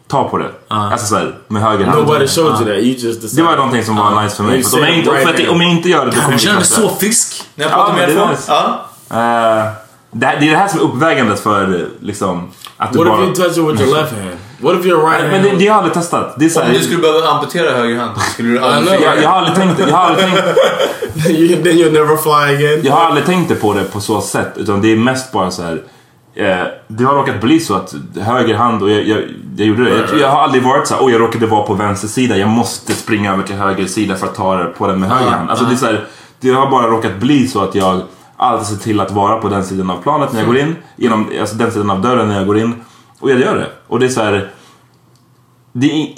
ta 0.09 0.28
på 0.28 0.38
det. 0.38 0.50
Alltså 0.68 1.07
såhär, 1.07 1.34
med 1.48 1.62
höger 1.62 1.86
hand. 1.86 1.98
Nobody 1.98 2.26
showed 2.26 2.50
you 2.50 2.59
that. 2.59 2.84
You 2.84 2.96
just 2.98 3.22
decided. 3.22 3.44
Det 3.44 3.50
var 3.50 3.57
någonting 3.57 3.84
som 3.84 3.96
var 3.96 4.22
nice 4.22 4.36
för 4.36 4.44
mig. 4.44 4.62
För 4.62 4.78
om, 4.78 4.84
jag 4.84 4.98
inte, 4.98 5.11
right 5.11 5.36
för 5.36 5.44
att 5.44 5.50
om 5.50 5.61
jag 5.61 5.70
inte 5.70 5.88
gör 5.88 6.07
det 6.07 6.11
då 6.11 6.20
kommer 6.20 6.30
Jag 6.30 6.38
det 6.38 6.42
känner 6.42 6.57
mig 6.57 6.64
så 6.64 6.88
frisk 6.88 7.44
när 7.55 7.64
jag 7.64 7.72
Ja, 7.72 7.76
pratar 7.76 7.96
men 7.96 8.00
med 8.00 8.09
det 8.09 9.82
det, 10.12 10.26
här- 10.26 10.36
det 10.40 10.46
är 10.46 10.50
det 10.50 10.56
här 10.56 10.68
som 10.68 10.80
är 10.80 10.84
uppvägandet 10.84 11.40
för 11.40 11.86
liksom 12.00 12.48
att 12.76 12.92
du 12.92 12.98
What 12.98 13.08
bara... 13.08 13.18
if 13.22 13.26
you 13.26 13.34
touch 13.34 13.58
it 13.58 13.64
with 13.74 13.82
your 13.88 13.96
left 14.00 14.12
hand? 14.12 14.30
What 14.60 14.74
if 14.80 14.86
your 14.86 15.10
right 15.10 15.22
Men 15.22 15.30
hand? 15.30 15.44
det, 15.44 15.50
det 15.50 15.56
har 15.56 15.64
jag 15.64 15.76
aldrig 15.76 15.94
testat. 15.94 16.34
Det 16.38 16.44
är 16.44 16.48
så 16.48 16.60
Om 16.60 16.66
här, 16.66 16.74
du 16.74 16.80
skulle 16.80 16.98
behöva 17.00 17.28
amputera 17.28 17.70
höger 17.76 17.96
hand, 17.98 18.20
skulle 18.20 18.48
du 18.48 18.58
aldrig 18.58 19.00
jag, 19.00 19.22
jag 19.22 19.28
har 19.28 19.36
aldrig 19.38 19.54
tänkt 19.56 19.78
jag 19.80 19.96
har 19.96 20.04
aldrig 20.06 20.26
tänkt, 20.26 20.44
then 21.64 21.72
you'll 21.76 21.92
never 21.92 22.16
fly 22.16 22.54
again. 22.56 22.80
jag 22.84 22.92
har 22.92 23.04
aldrig 23.04 23.26
tänkt 23.26 23.48
det 23.48 23.54
på 23.54 23.72
det 23.74 23.84
på 23.84 24.00
så 24.00 24.20
sätt. 24.20 24.52
Utan 24.56 24.80
det 24.82 24.92
är 24.92 24.96
mest 24.96 25.32
bara 25.32 25.50
så 25.50 25.62
här. 25.62 25.82
Eh, 26.34 26.66
det 26.88 27.04
har 27.04 27.14
råkat 27.14 27.40
bli 27.40 27.60
så 27.60 27.74
att 27.74 27.94
höger 28.20 28.54
hand 28.54 28.82
och 28.82 28.90
jag, 28.90 29.08
jag, 29.08 29.18
jag 29.56 29.66
gjorde 29.66 29.84
det. 29.84 29.90
Jag, 30.10 30.20
jag 30.20 30.28
har 30.28 30.40
aldrig 30.42 30.62
varit 30.62 30.86
så 30.86 30.94
här, 30.94 31.04
oj 31.04 31.12
jag 31.12 31.20
råkade 31.20 31.46
vara 31.46 31.62
på 31.62 31.74
vänster 31.74 32.08
sida. 32.08 32.36
Jag 32.36 32.48
måste 32.48 32.92
springa 32.92 33.32
över 33.32 33.42
till 33.42 33.56
höger 33.56 33.86
sida 33.86 34.16
för 34.16 34.26
att 34.26 34.34
ta 34.34 34.56
det 34.56 34.64
på 34.64 34.86
den 34.86 35.00
med 35.00 35.10
höger 35.10 35.30
hand. 35.30 35.50
Alltså 35.50 35.64
det 35.64 35.72
är 35.72 35.76
så 35.76 35.86
här, 35.86 36.04
det 36.40 36.50
har 36.50 36.70
bara 36.70 36.86
råkat 36.86 37.16
bli 37.16 37.48
så 37.48 37.62
att 37.62 37.74
jag 37.74 38.00
alltid 38.43 38.66
ser 38.66 38.84
till 38.84 39.01
att 39.01 39.11
vara 39.11 39.36
på 39.36 39.49
den 39.49 39.64
sidan 39.64 39.90
av 39.90 40.03
planet 40.03 40.32
när 40.32 40.40
jag 40.40 40.47
går 40.49 40.59
in. 40.59 40.76
Genom, 40.97 41.30
alltså 41.40 41.57
den 41.57 41.72
sidan 41.72 41.90
av 41.90 42.01
dörren 42.03 42.28
när 42.28 42.36
jag 42.36 42.47
går 42.47 42.59
in. 42.59 42.74
Och 43.20 43.30
jag 43.30 43.40
gör 43.40 43.57
det. 43.57 43.66
Och 43.88 44.01
det 44.01 44.07
är 44.07 44.11
så 44.11 44.22
här. 44.22 44.51
det 45.72 45.86
är, 46.03 46.09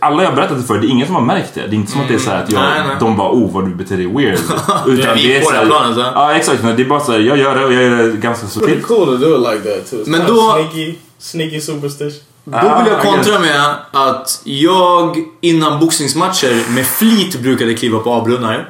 alla 0.00 0.22
jag 0.22 0.34
berättat 0.34 0.56
det 0.58 0.62
för, 0.64 0.78
det 0.78 0.86
är 0.86 0.88
ingen 0.88 1.06
som 1.06 1.14
har 1.14 1.22
märkt 1.22 1.54
det. 1.54 1.60
Det 1.60 1.66
är 1.66 1.74
inte 1.74 1.92
som 1.92 2.00
att 2.00 2.08
det 2.08 2.14
är 2.14 2.18
så 2.18 2.30
här 2.30 2.42
att 2.42 2.52
jag, 2.52 2.60
Nej, 2.62 2.80
nej. 2.86 2.96
de 3.00 3.16
bara 3.16 3.30
oh 3.32 3.52
vad 3.52 3.64
du 3.64 3.74
beter 3.74 3.96
dig 3.96 4.06
weird. 4.06 4.34
Utan 4.86 5.16
det 5.16 5.36
är 5.36 5.42
så 5.42 5.50
här, 5.50 5.66
planet, 5.66 5.94
så. 5.94 6.00
Ja 6.14 6.32
exakt, 6.32 6.62
men 6.62 6.76
det 6.76 6.82
är 6.82 6.88
bara 6.88 7.00
så 7.00 7.12
här, 7.12 7.18
jag 7.18 7.38
gör 7.38 7.58
det 7.58 7.64
och 7.64 7.72
jag 7.72 7.82
gör 7.82 7.96
det 7.96 8.16
ganska 8.16 8.46
Pretty 8.46 8.60
subtilt. 8.60 8.86
cool 8.86 9.06
to 9.06 9.16
do 9.16 9.34
it 9.34 9.40
like 9.64 9.74
that 9.74 9.90
too. 9.90 9.98
Men 10.06 10.20
då- 10.26 10.52
sneaky, 10.52 10.94
sneaky 11.18 11.60
superstition. 11.60 12.20
Då 12.44 12.58
vill 12.58 12.66
jag 12.92 12.98
Ah, 13.00 13.02
kontra 13.02 13.38
med 13.38 13.74
att 13.92 14.40
jag 14.44 15.16
innan 15.40 15.80
boxningsmatcher 15.80 16.70
med 16.74 16.86
flit 16.86 17.40
brukade 17.42 17.74
kliva 17.74 17.98
på 17.98 18.10
avbrunnar. 18.12 18.68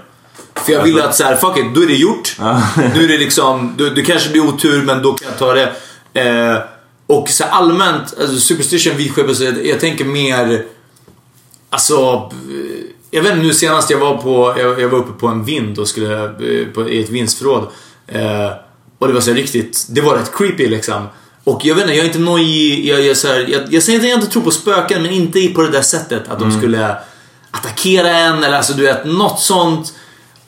För 0.54 0.72
jag 0.72 0.82
ville 0.82 1.04
att 1.04 1.16
så 1.16 1.24
här, 1.24 1.36
fuck 1.36 1.56
it, 1.56 1.74
då 1.74 1.82
är 1.82 1.86
det 1.86 1.94
gjort. 1.94 2.36
Nu 2.94 3.04
är 3.04 3.08
det 3.08 3.18
liksom, 3.18 3.74
du, 3.78 3.90
du 3.90 4.02
kanske 4.02 4.30
blir 4.30 4.48
otur 4.48 4.82
men 4.82 5.02
då 5.02 5.12
kan 5.12 5.28
jag 5.28 5.38
ta 5.38 5.54
det. 5.54 5.72
Eh, 6.14 6.58
och 7.06 7.28
så 7.28 7.44
allmänt, 7.44 8.14
alltså 8.20 8.36
superstition, 8.40 8.96
vidskepelse, 8.96 9.44
jag, 9.44 9.66
jag 9.66 9.80
tänker 9.80 10.04
mer... 10.04 10.64
Alltså... 11.70 11.94
eh, 12.32 12.84
Jag 13.10 13.22
vet 13.22 13.32
inte, 13.32 13.42
nu 13.46 13.54
senast 13.54 13.90
jag 13.90 13.98
var 13.98 14.16
på, 14.16 14.54
jag, 14.58 14.80
jag 14.80 14.88
var 14.88 14.98
uppe 14.98 15.12
på 15.20 15.26
en 15.26 15.44
vind 15.44 15.78
och 15.78 15.88
skulle, 15.88 16.24
eh, 16.24 16.66
på, 16.74 16.88
i 16.88 17.02
ett 17.02 17.10
vinstförråd. 17.10 17.66
Eh, 18.06 18.50
och 18.98 19.08
det 19.08 19.14
var 19.14 19.20
så 19.20 19.32
riktigt, 19.32 19.86
det 19.88 20.00
var 20.00 20.14
rätt 20.16 20.32
creepy 20.36 20.68
liksom. 20.68 21.06
Och 21.44 21.64
jag 21.64 21.74
vet 21.74 21.82
inte, 21.84 21.94
jag 21.94 22.02
är 22.02 22.06
inte 22.06 22.18
nojig, 22.18 22.86
jag, 22.86 23.00
jag, 23.00 23.16
så 23.16 23.28
här, 23.28 23.46
jag, 23.48 23.62
jag 23.70 23.82
säger 23.82 23.96
inte 23.96 24.06
att 24.06 24.10
jag 24.10 24.18
inte 24.20 24.32
tror 24.32 24.42
på 24.42 24.50
spöken, 24.50 25.02
men 25.02 25.10
inte 25.10 25.48
på 25.48 25.62
det 25.62 25.70
där 25.70 25.82
sättet. 25.82 26.28
Att 26.28 26.38
de 26.38 26.58
skulle 26.58 26.96
attackera 27.50 28.08
en 28.10 28.44
eller 28.44 28.56
alltså 28.56 28.72
du 28.72 28.82
vet, 28.82 29.04
något 29.04 29.40
sånt. 29.40 29.94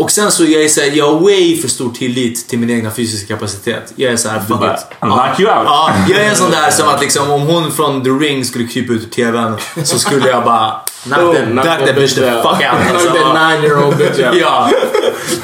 Och 0.02 0.10
sen 0.10 0.30
så 0.30 0.44
jag 0.44 0.62
är 0.64 0.68
så 0.68 0.80
här, 0.80 0.90
jag 0.90 1.12
har 1.12 1.20
way 1.20 1.56
för 1.60 1.68
stor 1.68 1.92
tillit 1.92 2.48
till 2.48 2.58
min 2.58 2.70
egna 2.70 2.90
fysiska 2.90 3.34
kapacitet. 3.34 3.92
Jag 3.96 4.12
är 4.12 4.16
så 4.16 4.28
här, 4.28 4.40
fuck 4.40 4.48
bara, 4.60 4.74
it. 4.74 4.80
"I'll 5.00 5.12
knock 5.28 5.40
you 5.40 5.50
out." 5.50 5.62
Ja, 5.66 5.94
jag 6.08 6.20
är 6.20 6.30
en 6.30 6.36
sån 6.36 6.50
där 6.50 6.70
som 6.70 6.88
att 6.88 7.00
liksom 7.00 7.30
om 7.30 7.40
hon 7.42 7.72
från 7.72 8.04
The 8.04 8.10
Ring 8.10 8.44
skulle 8.44 8.66
krypa 8.68 8.92
ut 8.92 9.02
ur 9.02 9.08
TVn 9.08 9.56
så 9.84 9.98
skulle 9.98 10.28
jag 10.28 10.44
bara 10.44 10.72
knock 11.04 11.18
Boom, 11.20 11.34
that, 11.34 11.44
knock 11.44 11.64
that 11.64 11.86
that 11.86 11.96
bitch 11.96 12.14
the 12.14 12.20
fuck 12.20 12.44
out. 12.44 12.60
Knock 12.60 12.94
Alltså, 12.94 13.08
that 13.14 13.34
nine-year-old 13.34 13.96
bitch 13.96 14.18
out. 14.18 14.36
Ja. 14.40 14.70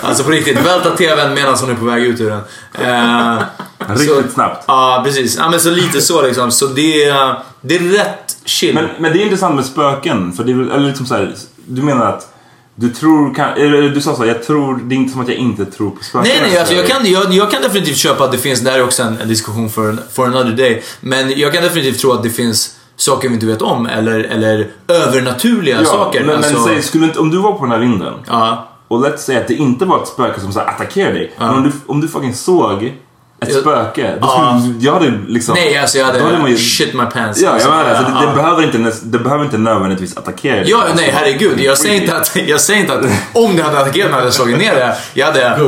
Alltså 0.03 0.25
på 0.25 0.31
riktigt, 0.31 0.59
välta 0.67 0.91
TVn 0.97 1.35
medan 1.35 1.57
hon 1.61 1.71
är 1.71 1.75
på 1.75 1.85
väg 1.85 2.03
ut 2.03 2.21
ur 2.21 2.31
den. 2.31 2.41
Eh, 2.89 3.43
Riktigt 3.89 4.33
snabbt. 4.33 4.65
Ja, 4.67 5.03
precis. 5.05 5.37
Ja, 5.37 5.51
men 5.51 5.61
så 5.61 5.71
lite 5.71 6.01
så 6.01 6.23
liksom. 6.23 6.51
Så 6.51 6.67
det, 6.67 7.05
är- 7.05 7.35
det 7.61 7.75
är 7.75 7.79
rätt 7.79 8.37
chill. 8.45 8.75
Men, 8.75 8.89
men 8.99 9.13
det 9.13 9.19
är 9.19 9.23
intressant 9.23 9.55
med 9.55 9.65
spöken, 9.65 10.33
för 10.33 10.45
det 10.45 10.53
är 10.53 10.57
väl, 10.57 10.71
eller 10.71 10.87
liksom 10.89 11.07
så 11.07 11.15
här, 11.15 11.35
du 11.67 11.83
menar 11.83 12.07
att 12.07 12.35
du 12.81 12.89
tror, 12.89 13.35
kan, 13.35 13.55
du 13.95 14.01
sa 14.01 14.17
så 14.17 14.27
jag 14.27 14.43
tror, 14.43 14.81
det 14.85 14.95
är 14.95 14.97
inte 14.97 15.13
som 15.13 15.21
att 15.21 15.29
jag 15.29 15.37
inte 15.37 15.65
tror 15.65 15.91
på 15.91 16.05
spöken. 16.05 16.31
Nej, 16.31 16.51
nej, 16.51 16.59
alltså 16.59 16.75
jag, 16.75 16.87
kan, 16.87 17.11
jag, 17.11 17.33
jag 17.33 17.51
kan 17.51 17.63
definitivt 17.63 17.97
köpa 17.97 18.25
att 18.25 18.33
det 18.33 18.39
finns, 18.39 18.61
det 18.61 18.71
här 18.71 18.79
är 18.79 18.85
också 18.85 19.03
en, 19.03 19.19
en 19.19 19.29
diskussion 19.29 19.71
för, 19.71 19.97
for 20.13 20.27
another 20.27 20.57
day. 20.57 20.83
Men 21.01 21.39
jag 21.39 21.53
kan 21.53 21.63
definitivt 21.63 22.01
tro 22.01 22.13
att 22.13 22.23
det 22.23 22.31
finns 22.31 22.77
saker 22.97 23.29
vi 23.29 23.35
inte 23.35 23.47
vet 23.47 23.63
om 23.63 23.87
eller, 23.87 24.21
eller 24.21 24.71
övernaturliga 24.89 25.79
ja, 25.79 25.85
saker. 25.85 26.25
Men, 26.25 26.37
alltså, 26.37 26.53
men 26.53 26.65
säg, 26.65 26.83
skulle 26.83 27.05
inte, 27.05 27.19
om 27.19 27.31
du 27.31 27.39
var 27.39 27.53
på 27.53 27.65
den 27.65 27.73
här 27.73 27.79
vinden 27.79 28.15
ja, 28.27 28.69
och 28.89 29.07
let's 29.07 29.17
säga 29.17 29.41
att 29.41 29.49
det 29.49 29.55
inte 29.55 29.85
var 29.85 30.03
ett 30.03 30.09
spöke 30.09 30.41
som 30.41 30.53
så 30.53 30.59
här 30.59 30.67
attackerade 30.67 31.15
dig. 31.15 31.33
Ja. 31.39 31.47
Men 31.47 31.55
om 31.57 31.63
du, 31.63 31.73
om 31.87 32.01
du 32.01 32.09
fucking 32.09 32.35
såg 32.35 32.95
ett 33.41 33.53
Jag- 33.53 33.61
spöke, 33.61 34.15
då 34.21 34.29
skulle 34.29 34.75
du, 34.79 34.87
jag 34.87 34.93
hade 34.93 35.13
liksom... 35.29 35.55
nej, 35.55 35.79
alltså 35.79 35.99
jag 35.99 36.15
då 36.15 36.25
hade 36.25 36.39
man 36.39 36.51
ju- 36.51 36.57
shit 36.57 36.95
my 36.95 37.05
pants. 37.05 37.41
Ja, 37.41 37.51
alltså, 37.51 37.69
jag 37.69 37.77
menar 37.77 37.91
det. 37.91 37.97
Så 37.97 38.03
det, 38.03 38.11
ja. 38.15 38.27
det, 38.31 38.35
behöver 38.37 38.63
inte, 38.63 38.93
det 39.03 39.19
behöver 39.19 39.45
inte 39.45 39.59
nödvändigtvis 39.59 40.17
attackera. 40.17 40.65
Ja, 40.65 40.79
Alltså, 40.81 40.97
nej 40.97 41.11
herregud. 41.15 41.61
Jag 41.61 41.79
säger, 41.79 42.01
inte 42.01 42.17
att, 42.17 42.37
jag 42.47 42.61
säger 42.61 42.81
inte 42.81 42.93
att 42.95 43.05
om 43.33 43.57
det 43.57 43.63
hade 43.63 43.79
attackerat 43.81 44.07
mig 44.11 44.15
hade 44.15 44.27
jag 44.27 44.35
slagit 44.35 44.59
ner 44.59 44.75
det. 44.75 44.97
Jag 45.15 45.27
hade 45.27 45.59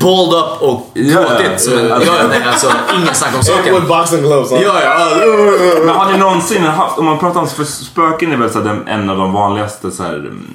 balled 0.00 0.34
up 0.34 0.62
och 0.62 0.90
Ja, 0.94 1.02
gråtit. 1.20 1.68
ja, 1.72 1.80
ja. 1.88 2.00
ja, 2.06 2.12
nej, 2.28 2.38
alltså 2.48 2.72
inga 3.02 3.14
snack 3.14 3.34
om 3.36 3.42
saken. 3.44 3.74
With 3.74 3.86
boxing 3.86 4.22
gloves 4.22 4.52
on. 4.52 4.60
Ja, 4.62 4.80
ja. 4.84 5.08
Men 5.84 5.94
har 5.94 6.12
ni 6.12 6.18
någonsin 6.18 6.62
haft, 6.62 6.98
om 6.98 7.04
man 7.04 7.18
pratar 7.18 7.40
om 7.40 7.48
för 7.48 7.64
spöken 7.64 8.32
är 8.32 8.36
väl 8.36 8.50
så 8.50 8.58
en 8.86 9.10
av 9.10 9.16
de 9.18 9.32
vanligaste 9.32 9.90
så 9.90 10.02
här, 10.02 10.14
mm, 10.14 10.46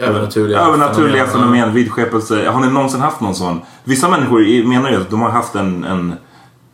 Övernaturliga, 0.00 0.60
övernaturliga 0.60 1.26
fenomen. 1.26 1.52
fenomen, 1.54 1.74
vidskepelse. 1.74 2.48
Har 2.50 2.60
ni 2.60 2.68
någonsin 2.72 3.00
haft 3.00 3.20
någon 3.20 3.34
sån? 3.34 3.60
Vissa 3.84 4.08
människor 4.08 4.44
i- 4.46 4.64
menar 4.66 4.90
ju 4.90 4.96
att 5.00 5.10
de 5.10 5.22
har 5.22 5.30
haft 5.30 5.54
en, 5.54 5.84
en, 5.84 6.14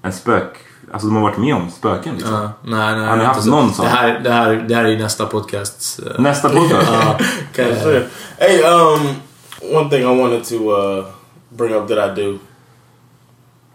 en 0.03 0.13
spök, 0.13 0.57
alltså 0.93 1.09
de 1.09 1.17
har 1.17 1.23
varit 1.23 1.39
med 1.39 1.55
om 1.55 1.71
spöken 1.71 2.15
liksom. 2.15 2.35
Ja, 2.35 2.51
nej, 2.65 2.97
nej. 2.97 3.07
Har 3.09 3.17
ni 3.17 3.25
haft 3.25 3.43
så. 3.45 3.51
någon 3.51 3.73
sån? 3.75 3.85
Det 3.85 3.91
här, 3.91 4.21
det 4.21 4.31
här, 4.31 4.65
det 4.69 4.75
här 4.75 4.85
är 4.85 4.99
nästa 4.99 5.27
podcast. 5.27 6.01
eh, 6.07 6.21
Nästa 6.21 6.49
podcast. 6.49 6.91
Okay, 7.53 7.81
sure. 7.83 8.07
Hey, 8.39 8.63
um, 8.63 9.01
one 9.77 9.91
thing 9.91 10.03
I 10.03 10.21
wanted 10.23 10.45
to 10.45 10.55
uh, 10.71 11.05
bring 11.49 11.75
up 11.75 11.89
that 11.89 11.99
I 12.19 12.23
do 12.23 12.39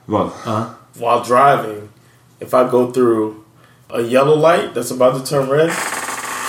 Vad? 0.05 0.29
while 0.93 1.21
driving, 1.27 1.89
if 2.39 2.53
I 2.53 2.63
go 2.71 2.91
through 2.91 3.33
a 3.89 4.01
yellow 4.01 4.35
light 4.35 4.73
that's 4.75 4.91
about 4.91 5.13
to 5.25 5.29
turn 5.35 5.49
red, 5.49 5.71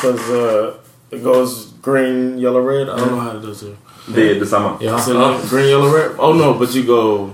because 0.03 0.31
uh, 0.31 0.75
it 1.11 1.23
goes 1.25 1.72
green, 1.83 2.39
yellow, 2.39 2.61
red. 2.61 2.89
I 2.89 2.93
uh, 2.93 2.97
don't 2.97 3.11
know 3.11 3.21
how 3.21 3.37
it 3.37 3.43
does 3.43 3.63
it. 3.63 3.77
Det 4.07 4.31
är 4.31 4.35
detsamma. 4.41 4.77
Ja. 4.81 4.97
Is 4.99 5.09
it 5.09 5.15
like 5.17 5.49
green, 5.51 5.69
yellow, 5.69 5.91
red? 5.97 6.11
Oh 6.19 6.33
no, 6.35 6.55
but 6.55 6.75
you 6.75 6.83
go. 6.85 7.31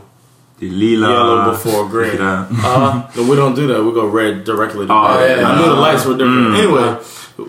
the 0.60 0.68
lila. 0.68 1.08
Yellow 1.08 1.50
before 1.52 1.84
green. 1.94 2.16
grön. 2.16 2.20
Ja. 2.20 2.44
Uh-huh. 2.50 3.02
No, 3.16 3.22
we 3.30 3.36
don't 3.36 3.54
do 3.54 3.66
that. 3.68 3.82
We 3.84 3.92
go 3.92 4.06
red 4.06 4.44
directly. 4.44 4.86
To 4.86 4.92
Oh, 4.92 5.18
red. 5.18 5.38
yeah. 5.38 5.48
I 5.48 5.56
knew 5.56 5.66
the 5.68 5.80
lights 5.80 6.04
were 6.06 6.16
different. 6.16 6.48
Mm. 6.48 6.58
Anyway, 6.58 6.96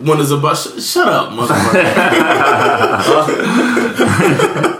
when 0.07 0.19
it's 0.21 0.31
about 0.31 0.57
sh- 0.57 0.81
shut 0.83 1.07
up, 1.07 1.29
motherfucker. 1.31 1.83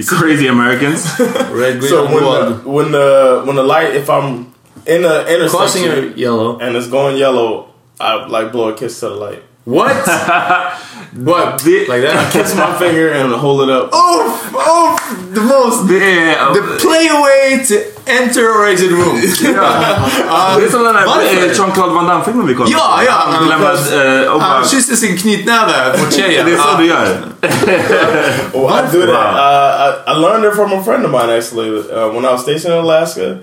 You 0.00 0.06
crazy 0.06 0.46
Americans. 0.46 1.04
Red, 1.18 1.78
green, 1.80 1.82
so 1.90 2.04
and 2.06 2.14
when 2.14 2.22
gold. 2.22 2.48
the, 2.64 2.68
when 2.70 2.90
the 2.92 3.42
when 3.44 3.56
the 3.56 3.62
light, 3.62 3.94
if 3.94 4.08
I'm 4.08 4.54
in 4.86 5.02
the 5.02 5.24
Crossing 5.50 5.84
intersection 5.84 5.84
your 5.84 6.16
yellow. 6.16 6.58
and 6.58 6.74
it's 6.74 6.88
going 6.88 7.18
yellow, 7.18 7.68
I 8.00 8.24
like 8.26 8.50
blow 8.50 8.68
a 8.70 8.74
kiss 8.74 8.98
to 9.00 9.08
the 9.10 9.14
light. 9.14 9.42
What? 9.64 10.08
What? 11.12 11.64
Det- 11.64 11.88
Like 11.88 12.02
that? 12.06 12.28
I 12.28 12.30
Kiss 12.32 12.54
my 12.54 12.72
finger 12.78 13.10
and 13.12 13.32
hold 13.34 13.62
it 13.62 13.68
up. 13.68 13.90
Oh, 13.92 14.52
oh, 14.54 14.96
the 15.34 15.40
most. 15.40 15.88
Det 15.88 15.96
är... 15.96 16.54
The 16.54 16.60
uh, 16.60 16.78
play 16.78 17.08
away 17.08 17.64
to 17.66 17.74
enter 18.10 18.42
or 18.48 18.66
exit 18.68 18.90
room. 18.92 19.20
det 19.20 20.64
är 20.66 20.70
som 20.70 20.84
den 20.84 20.94
där 20.94 21.06
Varför? 21.06 21.54
Jean-Claude 21.54 21.94
Van 21.94 22.06
Damme-filmen 22.06 22.46
vi 22.46 22.54
kollade 22.54 22.72
Ja, 22.76 23.00
ja. 23.06 23.12
Han 23.12 23.46
glömmer... 23.46 24.28
och 24.30 24.40
bara, 24.40 24.48
Han 24.48 24.64
kysste 24.64 24.96
sin 24.96 25.16
knytnäve 25.18 25.98
mot 25.98 26.12
tjejen. 26.12 26.46
det 26.46 26.52
är 26.52 26.56
så 26.56 26.76
du 26.78 26.86
gör. 26.86 27.06
Oh, 28.52 28.78
I 28.78 28.96
do 28.96 29.06
that. 29.06 29.08
Wow. 29.08 29.14
Uh, 29.16 29.94
I, 30.06 30.12
I 30.12 30.14
learned 30.20 30.44
it 30.44 30.54
from 30.54 30.72
a 30.72 30.82
friend 30.84 31.04
of 31.06 31.10
mine 31.10 31.30
actually. 31.38 31.70
Uh, 31.70 32.08
when 32.14 32.24
I 32.24 32.32
was 32.32 32.42
stationed 32.42 32.74
in 32.74 32.80
Alaska, 32.84 33.38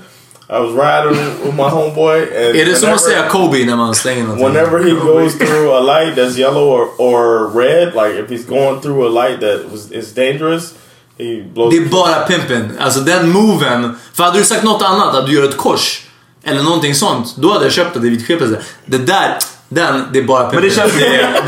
I 0.50 0.60
was 0.60 0.72
riding 0.72 1.18
with 1.44 1.56
my 1.56 1.64
homeboy, 1.70 2.22
and 2.22 2.56
Är 2.56 2.66
det 2.66 2.76
som 2.76 2.90
att 2.90 2.96
whenever- 2.96 2.98
säga 2.98 3.30
Kobe 3.30 3.66
när 3.66 3.76
man 3.76 3.96
slänger 3.96 4.24
någonting? 4.24 4.48
Whenever 4.48 4.80
he 4.84 4.92
goes 4.92 5.38
through 5.38 5.76
a 5.76 5.80
light 5.80 6.16
that's 6.18 6.38
yellow 6.40 6.64
or, 6.70 6.88
or 6.98 7.52
red, 7.62 7.88
like 7.94 8.20
if 8.20 8.30
he's 8.30 8.46
going 8.50 8.82
through 8.82 9.06
a 9.08 9.10
light 9.28 9.42
that 9.42 9.72
was 9.72 9.92
is 9.92 10.14
dangerous, 10.14 10.74
he 11.18 11.44
blows. 11.54 11.74
Det 11.74 11.78
är 11.78 11.90
bara 11.90 12.16
pimpen. 12.28 12.78
Alltså 12.80 13.00
den 13.00 13.30
moven. 13.30 13.96
För 14.14 14.24
hade 14.24 14.40
du 14.40 14.46
sagt 14.46 14.64
något 14.64 14.82
annat, 14.82 15.16
att 15.16 15.26
du 15.26 15.34
gör 15.34 15.44
ett 15.50 15.58
kors. 15.58 16.02
Eller 16.44 16.64
någonting 16.64 16.96
sånt. 16.96 17.36
Då 17.38 17.54
hade 17.54 17.66
jag 17.66 17.74
köpt 17.74 18.02
det 18.02 18.08
i 18.08 18.10
vitskepelse. 18.10 18.60
Det 18.86 18.98
där, 18.98 19.38
den, 19.70 20.04
det 20.14 20.20
är 20.20 20.24
bara 20.24 20.42
pimpen. 20.44 20.60
Men 20.60 20.70
det 20.70 20.76
känns, 20.76 20.94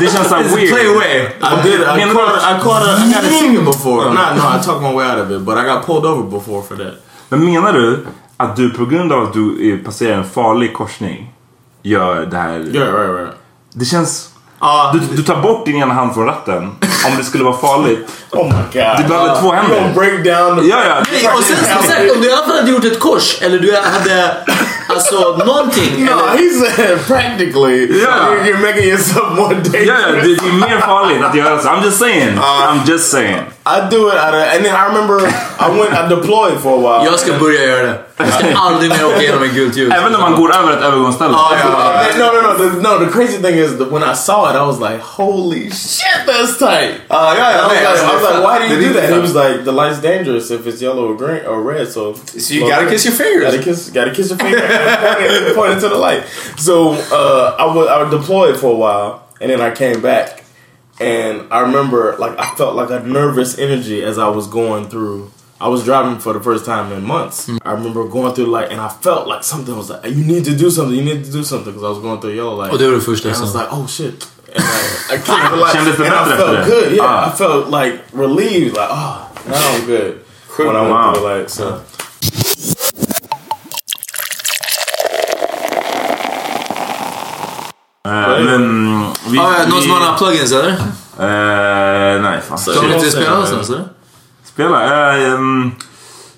det 0.00 0.06
känns 0.12 0.32
a 0.32 0.42
weird. 0.56 0.70
play 0.70 0.86
away. 0.86 1.16
I 1.20 1.62
did. 1.68 1.80
I 1.80 2.12
caught. 2.12 2.42
I 2.42 2.62
caught. 2.62 2.82
A, 2.88 2.96
I 3.04 3.12
got 3.14 3.24
a 3.24 3.40
ticket 3.40 3.64
before. 3.64 4.04
Not 4.04 4.36
no. 4.36 4.42
I 4.58 4.62
talked 4.64 4.82
my 4.82 4.94
way 4.94 5.06
out 5.10 5.18
of 5.26 5.30
it, 5.30 5.40
but 5.40 5.56
I 5.58 5.64
got 5.66 5.86
pulled 5.86 6.04
over 6.04 6.22
before 6.38 6.62
for 6.62 6.76
that. 6.76 6.94
Men 7.28 7.44
menar 7.44 7.72
du 7.72 8.06
att 8.40 8.56
du 8.56 8.70
på 8.70 8.84
grund 8.86 9.12
av 9.12 9.22
att 9.22 9.32
du 9.32 9.78
passerar 9.84 10.16
en 10.16 10.24
farlig 10.30 10.74
korsning 10.74 11.32
gör 11.82 12.26
det 12.26 12.36
här? 12.36 12.58
Yeah, 12.76 12.94
right, 12.94 13.20
right. 13.20 13.34
Det 13.74 13.84
känns... 13.84 14.26
Ja, 14.60 14.94
Du, 14.94 15.16
du 15.16 15.22
tar 15.22 15.42
bort 15.42 15.64
din 15.66 15.76
ena 15.76 15.94
hand 15.94 16.14
från 16.14 16.26
ratten 16.26 16.62
om 17.06 17.16
det 17.18 17.24
skulle 17.24 17.44
vara 17.44 17.56
farligt. 17.56 17.98
Oh 18.32 18.44
my 18.46 18.52
god! 18.72 18.96
Du 18.98 19.04
behöver 19.08 19.40
två 19.40 19.46
You 19.54 19.56
gonna 19.62 19.80
händer. 19.80 19.94
break 19.94 20.24
down? 20.24 20.68
Ja, 20.68 20.76
ja. 20.88 21.02
Nej, 21.12 21.30
och 21.36 21.42
sen 21.42 21.56
sagt, 21.64 22.12
om 22.16 22.20
du 22.20 22.28
i 22.28 22.32
alla 22.32 22.42
fall 22.46 22.56
hade 22.56 22.70
gjort 22.70 22.84
ett 22.84 23.00
kors, 23.00 23.38
eller 23.42 23.58
du 23.58 23.76
hade 23.76 24.36
alltså 24.88 25.42
någonting. 25.46 26.04
No, 26.04 26.10
eller, 26.10 26.28
he 26.28 26.50
said 26.76 27.06
practically. 27.06 27.98
Yeah. 27.98 28.30
You're, 28.30 28.44
you're 28.44 28.60
making 28.66 28.84
yourself 28.88 29.36
more 29.36 29.54
dangerous. 29.54 29.86
Ja, 29.88 29.94
ja, 30.00 30.12
det, 30.12 30.22
det 30.22 30.48
är 30.48 30.52
mer 30.70 30.80
farligt 30.80 31.24
att 31.24 31.34
göra 31.34 31.58
så. 31.58 31.68
I'm 31.68 31.84
just 31.84 31.98
saying. 31.98 32.38
I'm 32.38 32.90
just 32.90 33.10
saying. 33.10 33.40
I 33.66 33.88
do 33.90 34.08
it 34.08 34.14
out 34.16 34.32
of, 34.34 34.40
and 34.40 34.64
then 34.64 34.74
I 34.74 34.86
remember 34.88 35.20
I 35.20 35.68
went, 35.68 35.92
I 35.92 36.08
deployed 36.08 36.58
for 36.60 36.78
a 36.78 36.80
while. 36.80 37.04
jag 37.04 37.18
ska 37.20 37.32
börja 37.38 37.64
göra 37.64 37.82
det. 37.86 37.98
Jag 38.16 38.32
ska 38.32 38.46
aldrig 38.56 38.90
mer 38.90 39.06
åka 39.06 39.22
igenom 39.22 39.42
en 39.42 39.54
gult 39.54 39.76
ljus. 39.76 39.92
Även 39.94 40.12
när 40.12 40.18
man 40.18 40.34
går 40.36 40.56
över 40.56 40.72
ett 40.72 40.82
övergångsställe. 40.82 41.30
Ja, 41.32 41.52
ja, 41.64 42.04
ja. 42.18 42.18
no, 42.18 42.32
no, 42.32 42.48
no. 42.48 42.58
The, 42.58 42.88
no, 42.88 43.04
the 43.04 43.12
crazy 43.12 43.38
thing 43.42 43.58
is 43.58 43.78
that 43.78 43.90
when 43.92 44.02
I 44.02 44.14
saw 44.14 44.50
it, 44.50 44.56
I 44.56 44.64
was 44.66 44.80
like, 44.80 45.00
"Holy 45.02 45.70
shit, 45.70 46.26
that's 46.26 46.58
tight!" 46.58 46.94
Ja, 47.08 47.34
ja, 47.36 47.50
I 47.50 47.62
was, 47.62 47.72
nej, 47.72 47.80
like, 47.80 48.02
I 48.02 48.14
was 48.14 48.22
like, 48.22 48.40
"Why 48.46 48.58
do 48.58 48.74
you 48.74 48.88
do 48.88 49.00
that?" 49.00 49.10
He 49.10 49.18
was 49.20 49.34
like, 49.34 49.64
"The 49.64 49.72
light's 49.72 50.00
dangerous 50.00 50.50
if 50.50 50.66
it's 50.66 50.80
yellow 50.82 51.10
or 51.12 51.16
green 51.16 51.46
or 51.46 51.62
red." 51.62 51.88
So, 51.92 52.14
So 52.14 52.54
you 52.54 52.68
gotta 52.68 52.86
kiss 52.90 53.04
your 53.04 53.14
fingers. 53.14 53.44
Gotta 53.44 53.62
kiss, 53.62 53.90
gotta 53.90 54.10
kiss 54.14 54.28
your 54.30 54.38
finger 54.38 54.58
and 54.58 55.54
point 55.58 55.72
it, 55.72 55.80
to 55.80 55.88
the 55.88 55.98
light. 55.98 56.22
So 56.56 56.92
uh, 57.12 57.56
I 57.58 57.64
was 57.74 57.86
I 57.88 58.02
was 58.02 58.10
deployed 58.10 58.56
for 58.56 58.70
a 58.72 58.78
while, 58.84 59.22
and 59.40 59.50
then 59.50 59.60
I 59.60 59.70
came 59.74 60.00
back, 60.00 60.44
and 61.00 61.46
I 61.50 61.60
remember 61.60 62.16
like 62.18 62.38
I 62.38 62.54
felt 62.56 62.74
like 62.76 62.90
a 62.90 63.00
nervous 63.00 63.58
energy 63.58 64.02
as 64.02 64.18
I 64.18 64.28
was 64.28 64.46
going 64.46 64.88
through 64.88 65.30
I 65.60 65.68
was 65.68 65.84
driving 65.84 66.18
for 66.20 66.32
the 66.32 66.40
first 66.40 66.64
time 66.64 66.90
in 66.90 67.04
months. 67.04 67.50
I 67.66 67.72
remember 67.72 68.08
going 68.08 68.34
through 68.34 68.46
like, 68.46 68.70
and 68.72 68.80
I 68.80 68.88
felt 68.88 69.28
like 69.28 69.44
something 69.44 69.76
was 69.76 69.90
like, 69.90 70.04
you 70.06 70.24
need 70.24 70.46
to 70.46 70.56
do 70.56 70.70
something, 70.70 70.96
you 70.96 71.04
need 71.04 71.22
to 71.26 71.30
do 71.30 71.44
something, 71.44 71.72
because 71.74 71.84
I 71.84 71.90
was 71.90 71.98
going 71.98 72.18
through 72.18 72.32
yellow 72.32 72.54
light. 72.54 72.72
Oh, 72.72 72.78
det 72.78 72.86
var 72.86 72.94
det 72.94 73.00
första 73.02 73.28
And 73.28 73.36
I 73.36 73.40
was 73.42 73.54
like, 73.54 73.68
oh 73.70 73.86
shit. 73.86 74.26
And 74.54 74.64
I, 74.64 75.14
I 75.14 75.18
can't 75.18 75.52
relax. 75.52 75.74
And 76.00 76.14
I 76.14 76.36
felt 76.36 76.66
good. 76.66 76.92
Yeah, 76.96 77.04
Ah. 77.04 77.32
I 77.32 77.36
felt 77.36 77.68
like 77.68 78.00
relieved. 78.12 78.74
Like, 78.74 78.88
oh, 78.90 79.30
now 79.46 79.74
I'm 79.74 79.86
good. 79.86 80.20
When 80.56 80.76
I 80.76 80.80
went 80.80 80.90
Wow. 80.90 81.12
through 81.12 81.22
the 81.22 81.28
light. 81.28 81.50
So. 81.50 81.82
Eh, 88.04 88.44
men... 88.44 88.79
Vi, 89.28 89.38
Ah, 89.38 89.52
ja, 89.58 89.66
någon 89.68 89.82
som 89.82 89.90
har 89.90 90.00
några 90.00 90.14
plugins 90.14 90.52
eller? 90.52 90.70
Eh, 91.18 92.22
nej, 92.22 92.40
fan. 92.48 92.58
Ska 92.58 92.80
du 92.80 92.94
inte 92.94 93.10
spela 93.10 93.30
någonstans 93.30 93.70
eller? 93.70 93.84
Spela? 94.44 94.84
Eh, 95.16 95.32
ehm, 95.32 95.70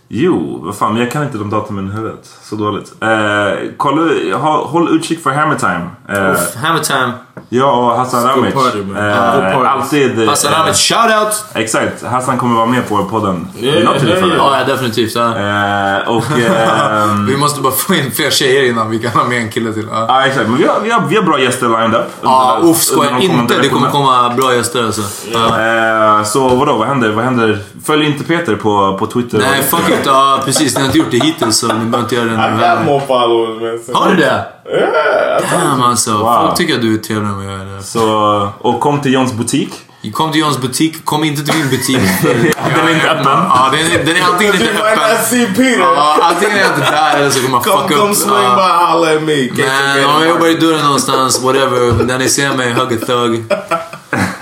jo, 0.08 0.60
vad 0.62 0.76
fan, 0.76 0.92
men 0.92 1.02
jag 1.02 1.10
kan 1.10 1.22
inte 1.22 1.38
de 1.38 1.50
datumen 1.50 1.88
i 1.88 1.92
huvudet. 1.92 2.30
Så 2.42 2.56
dåligt. 2.56 2.92
Eh, 3.00 3.68
kolla, 3.76 4.36
ha, 4.36 4.64
håll 4.64 4.96
utkik 4.96 5.22
för 5.22 5.30
Hammer 5.30 5.54
Time. 5.58 5.86
Eh, 6.09 6.62
Hammer 6.62 6.80
time. 6.80 7.12
jag 7.48 7.78
och 7.78 7.96
Hassan 7.96 8.24
Ramic. 8.28 8.55
eh, 8.96 9.72
alltid... 9.72 10.28
Hassan 10.28 10.53
eh, 10.53 10.61
Ahmed, 10.61 10.74
shout-out! 10.74 11.44
Exakt, 11.55 12.05
Hassan 12.05 12.38
kommer 12.38 12.57
vara 12.57 12.66
med 12.66 12.88
på 12.88 13.05
podden. 13.05 13.48
Yeah, 13.61 13.76
vid 13.76 13.84
något 13.84 13.94
yeah, 13.94 14.07
tillfälle. 14.07 14.34
yeah. 14.34 14.46
Ja, 14.53 14.59
ja 14.59 14.64
definitivt. 14.74 15.14
Ja. 15.14 15.28
Eh, 15.28 16.09
och... 16.09 16.24
ehm, 16.38 17.26
Vi 17.26 17.36
måste 17.36 17.61
bara 17.61 17.72
få 17.72 17.94
in 17.94 18.11
fler 18.11 18.30
tjejer 18.30 18.62
innan 18.64 18.90
vi 18.90 18.98
kan 18.98 19.11
ha 19.11 19.24
med 19.24 19.38
en 19.42 19.50
kille 19.50 19.72
till. 19.72 19.86
Ja, 19.90 20.05
Ja, 20.09 20.26
exakt. 20.26 20.48
Men 20.48 20.59
vi 20.59 20.66
har, 20.66 20.80
vi 20.80 20.90
har, 20.90 21.00
vi 21.09 21.16
har 21.16 21.22
bra 21.22 21.40
gäster 21.40 21.68
lined 21.68 21.94
up. 22.00 22.07
ah, 22.22 22.57
under- 22.57 22.70
uff, 22.70 22.82
skoja 22.82 23.18
inte. 23.20 23.59
Det 23.62 23.68
kommer 23.68 23.90
komma 23.90 24.30
bra 24.36 24.55
gäster 24.55 24.84
alltså. 24.84 25.03
Ja. 25.32 26.18
Eh, 26.18 26.24
så 26.24 26.48
vadå, 26.48 26.72
vad 26.76 26.88
händer? 26.88 27.09
Vad 27.12 27.24
händer? 27.24 27.59
Följ 27.84 28.07
inte 28.07 28.24
Peter 28.24 28.57
på, 28.57 28.96
på 28.98 29.07
Twitter. 29.07 29.38
Nej, 29.38 29.62
fuck 29.62 29.88
it. 29.88 30.07
Ja, 30.07 30.40
precis. 30.44 30.74
Ni 30.74 30.80
har 30.80 30.86
inte 30.86 30.98
gjort 30.98 31.11
det 31.11 31.18
hittills 31.18 31.59
så 31.59 31.66
ni 31.66 31.72
behöver 31.74 31.98
inte 31.98 32.14
göra 32.14 32.24
det 32.24 32.30
nu. 32.30 33.00
Har 33.94 34.11
du 34.11 34.16
det? 34.16 34.44
Yeah. 34.66 35.50
Damn 35.50 35.82
alltså. 35.82 36.12
Wow. 36.12 36.46
Folk 36.46 36.56
tycker 36.56 36.74
att 36.74 36.82
du 36.82 36.94
är 36.94 36.98
trevlig 36.98 37.30
om 37.32 37.42
jag 37.42 37.58
gör 37.58 37.76
det. 37.76 37.82
Så, 37.82 38.48
och 38.58 38.80
kom 38.80 39.00
till 39.00 39.12
Johns 39.12 39.32
butik. 39.32 39.70
Kom 40.12 40.32
till 40.32 40.40
Johns 40.40 40.58
butik. 40.58 41.04
Kom 41.04 41.24
inte 41.24 41.44
till 41.44 41.54
min 41.54 41.70
butik. 41.70 41.96
Den 42.22 42.88
är 42.88 42.94
inte 42.94 43.10
öppen. 43.10 43.24
Ja, 43.26 43.68
den 43.72 43.80
är, 43.80 44.04
den 44.04 44.16
är 44.16 44.22
antingen 44.32 44.54
inte 44.54 44.66
öppen. 44.66 45.80
Ja, 45.80 46.18
antingen 46.22 46.56
är 46.56 46.60
jag 46.60 46.70
inte 46.70 46.90
där 46.90 47.16
eller 47.16 47.30
så 47.30 47.42
kommer 47.42 47.56
jag 47.56 47.64
fucka 47.64 47.94
upp. 47.94 48.16
swing 48.16 48.34
Ja. 48.34 48.56
by, 48.56 48.92
holla 48.92 49.16
at 49.16 49.22
me. 49.22 49.50
Men 49.56 50.04
om 50.04 50.22
jag 50.22 50.28
jobbar 50.28 50.46
i 50.46 50.54
dörren 50.54 50.84
någonstans, 50.84 51.42
whatever. 51.42 52.04
När 52.04 52.18
ni 52.18 52.28
ser 52.28 52.56
mig, 52.56 52.72
hugg 52.72 53.02
a 53.02 53.06
thug. 53.06 53.44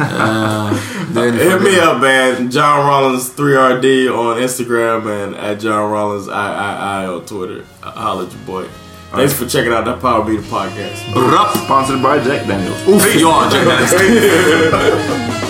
Uh, 0.01 0.73
är 1.17 1.33
Hit 1.33 1.63
me 1.63 1.81
up, 1.81 2.01
man. 2.01 2.51
John 2.51 2.87
Rollins 2.87 3.33
3RD 3.37 4.11
on 4.11 4.43
Instagram 4.43 5.07
and 5.07 5.37
at 5.37 5.63
John 5.63 5.91
Rollins 5.91 6.29
III 6.29 7.09
on 7.09 7.21
Twitter. 7.27 7.63
Holla 7.81 8.23
at 8.23 8.33
your 8.33 8.47
boy. 8.47 8.65
Thanks 9.13 9.35
for 9.35 9.47
checking 9.47 9.73
out 9.73 9.85
that 9.87 10.01
Power 10.01 10.25
Meter 10.25 10.43
podcast. 10.43 11.03
Sponsored 11.65 12.03
by 12.03 12.23
Jack 12.23 12.47
Daniels. 12.47 12.81
Uff, 12.87 13.15
ja, 13.21 13.51
Jack 13.51 13.67
Daniels. 13.67 15.47